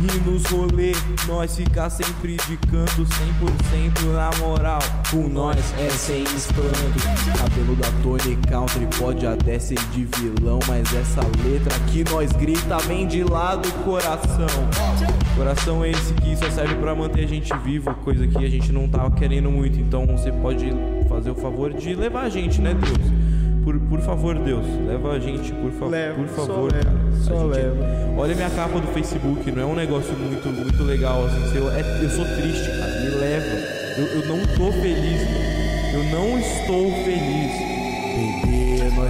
E 0.00 0.30
nos 0.30 0.46
rolê 0.46 0.92
nós 1.26 1.56
fica 1.56 1.90
sempre 1.90 2.36
de 2.46 2.56
canto, 2.56 3.04
100% 3.04 4.12
na 4.14 4.30
moral. 4.38 4.78
Com 5.10 5.28
nós 5.28 5.58
é 5.78 5.90
sem 5.90 6.22
espanto. 6.22 6.98
Cabelo 7.36 7.76
da 7.76 7.88
Tony 8.02 8.36
Country 8.48 8.88
pode 8.98 9.26
até 9.26 9.58
ser 9.58 9.78
de 9.90 10.06
vilão, 10.06 10.60
mas 10.66 10.94
essa 10.94 11.20
letra 11.44 11.78
que 11.88 12.04
nós 12.10 12.32
grita 12.32 12.78
vem 12.78 13.06
de 13.06 13.22
lá 13.22 13.54
do 13.56 13.70
coração. 13.84 14.46
Coração 15.36 15.84
é 15.84 15.90
esse 15.90 16.14
que 16.14 16.36
só 16.36 16.50
serve 16.50 16.74
pra 16.76 16.94
manter 16.94 17.24
a 17.24 17.28
gente 17.28 17.54
vivo, 17.58 17.92
coisa 17.96 18.26
que 18.26 18.38
a 18.38 18.48
gente 18.48 18.72
não 18.72 18.88
tava 18.88 19.10
querendo 19.10 19.50
muito. 19.50 19.78
Então 19.78 20.06
você 20.06 20.32
pode 20.32 20.70
fazer 21.08 21.32
o 21.32 21.34
favor 21.34 21.74
de 21.74 21.94
levar 21.94 22.22
a 22.22 22.28
gente, 22.30 22.62
né, 22.62 22.72
Deus? 22.72 23.27
Por, 23.68 23.78
por 23.80 24.00
favor, 24.00 24.34
Deus, 24.38 24.64
leva 24.86 25.12
a 25.12 25.18
gente, 25.20 25.52
por, 25.52 25.70
fa 25.72 25.84
Leva, 25.88 26.14
por 26.14 26.28
só 26.30 26.46
favor. 26.46 26.72
leva, 26.72 26.84
cara. 26.84 26.96
A 27.12 27.20
só 27.22 27.44
leva. 27.44 27.86
Olha 28.16 28.34
minha 28.34 28.48
capa 28.48 28.80
do 28.80 28.86
Facebook, 28.94 29.50
não 29.52 29.62
é 29.62 29.66
um 29.66 29.74
negócio 29.74 30.14
muito, 30.16 30.48
muito 30.48 30.82
legal, 30.84 31.26
assim. 31.26 31.54
Eu, 31.54 31.70
é- 31.70 32.00
eu 32.02 32.08
sou 32.08 32.24
triste, 32.24 32.66
cara, 32.78 32.98
me 33.02 33.10
leva. 33.10 33.44
Eu, 33.98 34.06
eu 34.22 34.26
não 34.26 34.38
tô 34.56 34.72
feliz, 34.72 35.20
eu 35.92 36.02
não 36.04 36.38
estou 36.38 36.90
feliz. 37.04 37.52
Beber, 38.16 38.57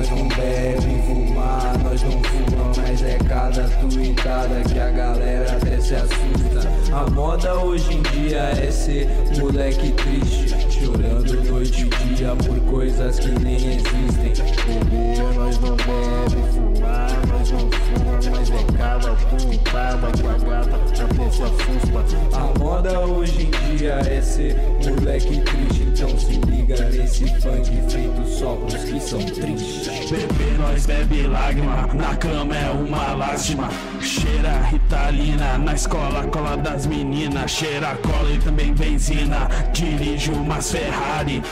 nós 0.08 0.20
não 0.20 0.28
bebe 0.28 1.02
fumar, 1.06 1.78
nós 1.84 2.02
não 2.02 2.12
fuma, 2.12 2.72
mas 2.76 3.02
é 3.02 3.18
cada 3.28 3.68
tuitada 3.68 4.62
que 4.62 4.78
a 4.78 4.90
galera 4.90 5.52
até 5.52 5.78
se 5.80 5.94
assusta. 5.94 6.68
A 6.92 7.10
moda 7.10 7.54
hoje 7.54 7.94
em 7.94 8.02
dia 8.02 8.38
é 8.38 8.70
ser 8.70 9.08
moleque 9.38 9.92
triste, 9.92 10.56
chorando 10.70 11.44
noite 11.44 11.82
e 11.82 12.14
dia 12.14 12.34
por 12.36 12.58
coisas 12.70 13.18
que 13.18 13.28
nem 13.40 13.56
existem. 13.56 14.32
Beber, 14.66 15.34
nós 15.34 15.58
não 15.60 15.76
bebe 15.76 16.42
fumar, 16.54 17.10
nós 17.28 17.50
não 17.50 17.70
fuma, 17.70 18.30
mas 18.30 18.50
é 18.50 18.64
cada 18.78 19.14
tuitada 19.14 20.10
que 20.12 20.26
a 20.26 20.38
gata 20.38 20.76
até 20.76 21.30
se 21.30 21.42
assusta. 21.42 22.36
A 22.36 22.47
moda 22.78 23.00
hoje 23.00 23.42
em 23.42 23.76
dia 23.76 23.94
é 24.08 24.22
ser 24.22 24.56
moleque 24.84 25.40
triste, 25.40 25.82
então 25.82 26.16
se 26.16 26.32
liga 26.46 26.76
nesse 26.90 27.26
funk 27.40 27.70
feito 27.88 28.28
só 28.28 28.54
pros 28.54 28.84
que 28.84 29.00
são 29.00 29.18
tristes. 29.18 30.08
Bebê, 30.08 30.56
nós 30.58 30.86
bebe 30.86 31.26
lágrima, 31.26 31.88
na 31.92 32.16
cama 32.16 32.56
é 32.56 32.70
uma 32.70 33.14
lástima. 33.14 33.68
Cheira 34.00 34.62
ritalina, 34.70 35.58
na 35.58 35.74
escola 35.74 36.24
cola 36.28 36.56
das 36.56 36.86
meninas. 36.86 37.50
Cheira 37.50 37.96
cola 37.96 38.30
e 38.30 38.38
também 38.38 38.72
benzina. 38.72 39.48
Dirige 39.72 40.30
umas 40.30 40.70
Ferrari, 40.70 41.42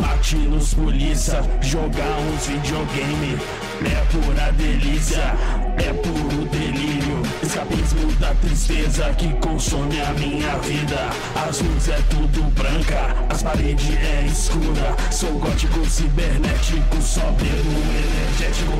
bate 0.00 0.36
nos 0.36 0.72
polícia, 0.72 1.42
jogar 1.60 2.16
uns 2.32 2.46
videogame. 2.46 3.38
É 3.84 4.04
pura 4.12 4.52
delícia, 4.52 5.34
é 5.78 5.92
puro 5.92 6.44
delírio. 6.46 7.25
Escapismo 7.46 8.12
da 8.18 8.34
tristeza 8.34 9.14
que 9.14 9.32
consome 9.34 10.00
a 10.00 10.12
minha 10.14 10.58
vida. 10.58 11.10
As 11.48 11.60
luzes 11.60 11.90
é 11.90 11.98
tudo 12.10 12.42
branca, 12.50 13.14
as 13.30 13.40
paredes 13.40 13.88
é 13.88 14.26
escura. 14.26 14.96
Sou 15.12 15.30
gótico 15.38 15.88
cibernético, 15.88 17.00
só 17.00 17.30
bebo 17.30 17.70
energético. 18.40 18.72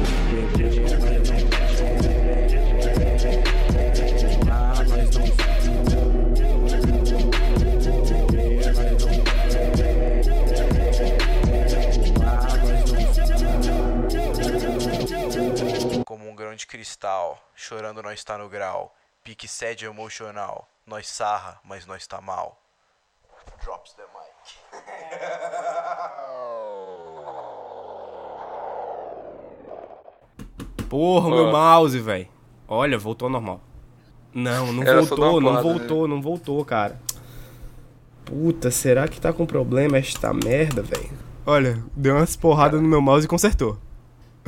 Grão 16.37 16.55
de 16.55 16.67
cristal, 16.67 17.39
chorando 17.55 18.03
nós 18.03 18.23
tá 18.23 18.39
no 18.39 18.49
grau. 18.49 18.95
Pique 19.25 19.49
sede 19.49 19.87
emocional, 19.87 20.69
nós 20.87 21.09
sarra, 21.09 21.59
mas 21.65 21.87
nós 21.87 22.07
tá 22.07 22.21
mal. 22.21 22.61
Drops 23.65 23.95
the 23.95 24.03
mic. 24.03 24.77
Porra, 30.89 31.31
meu 31.31 31.51
mouse, 31.51 31.99
velho. 31.99 32.29
Olha, 32.69 32.99
voltou 32.99 33.27
ao 33.27 33.33
normal. 33.33 33.61
Não, 34.33 34.73
não 34.73 34.83
Era 34.83 35.03
só 35.03 35.17
dar 35.17 35.23
voltou, 35.23 35.39
uma 35.39 35.41
não 35.41 35.63
porrada, 35.63 35.79
voltou, 35.79 36.09
não 36.09 36.23
voltou, 36.23 36.65
cara. 36.65 37.01
Puta, 38.25 38.71
será 38.71 39.09
que 39.09 39.21
tá 39.21 39.33
com 39.33 39.47
problema 39.47 39.99
esta 39.99 40.33
merda, 40.33 40.83
velho? 40.83 41.11
Olha, 41.45 41.83
deu 41.97 42.17
umas 42.17 42.37
porradas 42.37 42.81
no 42.81 42.89
meu 42.89 43.01
mouse 43.01 43.25
e 43.25 43.29
consertou. 43.29 43.79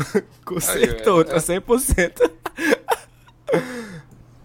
consertou, 0.45 1.19
Aí, 1.21 1.25
tá 1.25 1.37
é. 1.37 1.39
100%. 1.39 2.31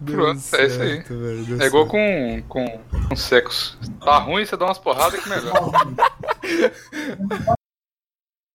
Deu 0.00 0.16
Pronto, 0.16 0.36
é 0.36 0.36
isso 0.38 0.56
aí. 0.56 0.66
certo, 0.96 1.18
velho, 1.18 1.62
É 1.62 1.66
igual 1.66 1.88
certo. 1.88 1.90
com, 1.90 2.42
com, 2.48 2.80
com 3.08 3.16
sexo. 3.16 3.78
Tá 4.04 4.18
ruim, 4.18 4.44
você 4.44 4.56
dá 4.56 4.66
umas 4.66 4.78
porradas 4.78 5.22
que 5.22 5.28
melhor. 5.28 5.70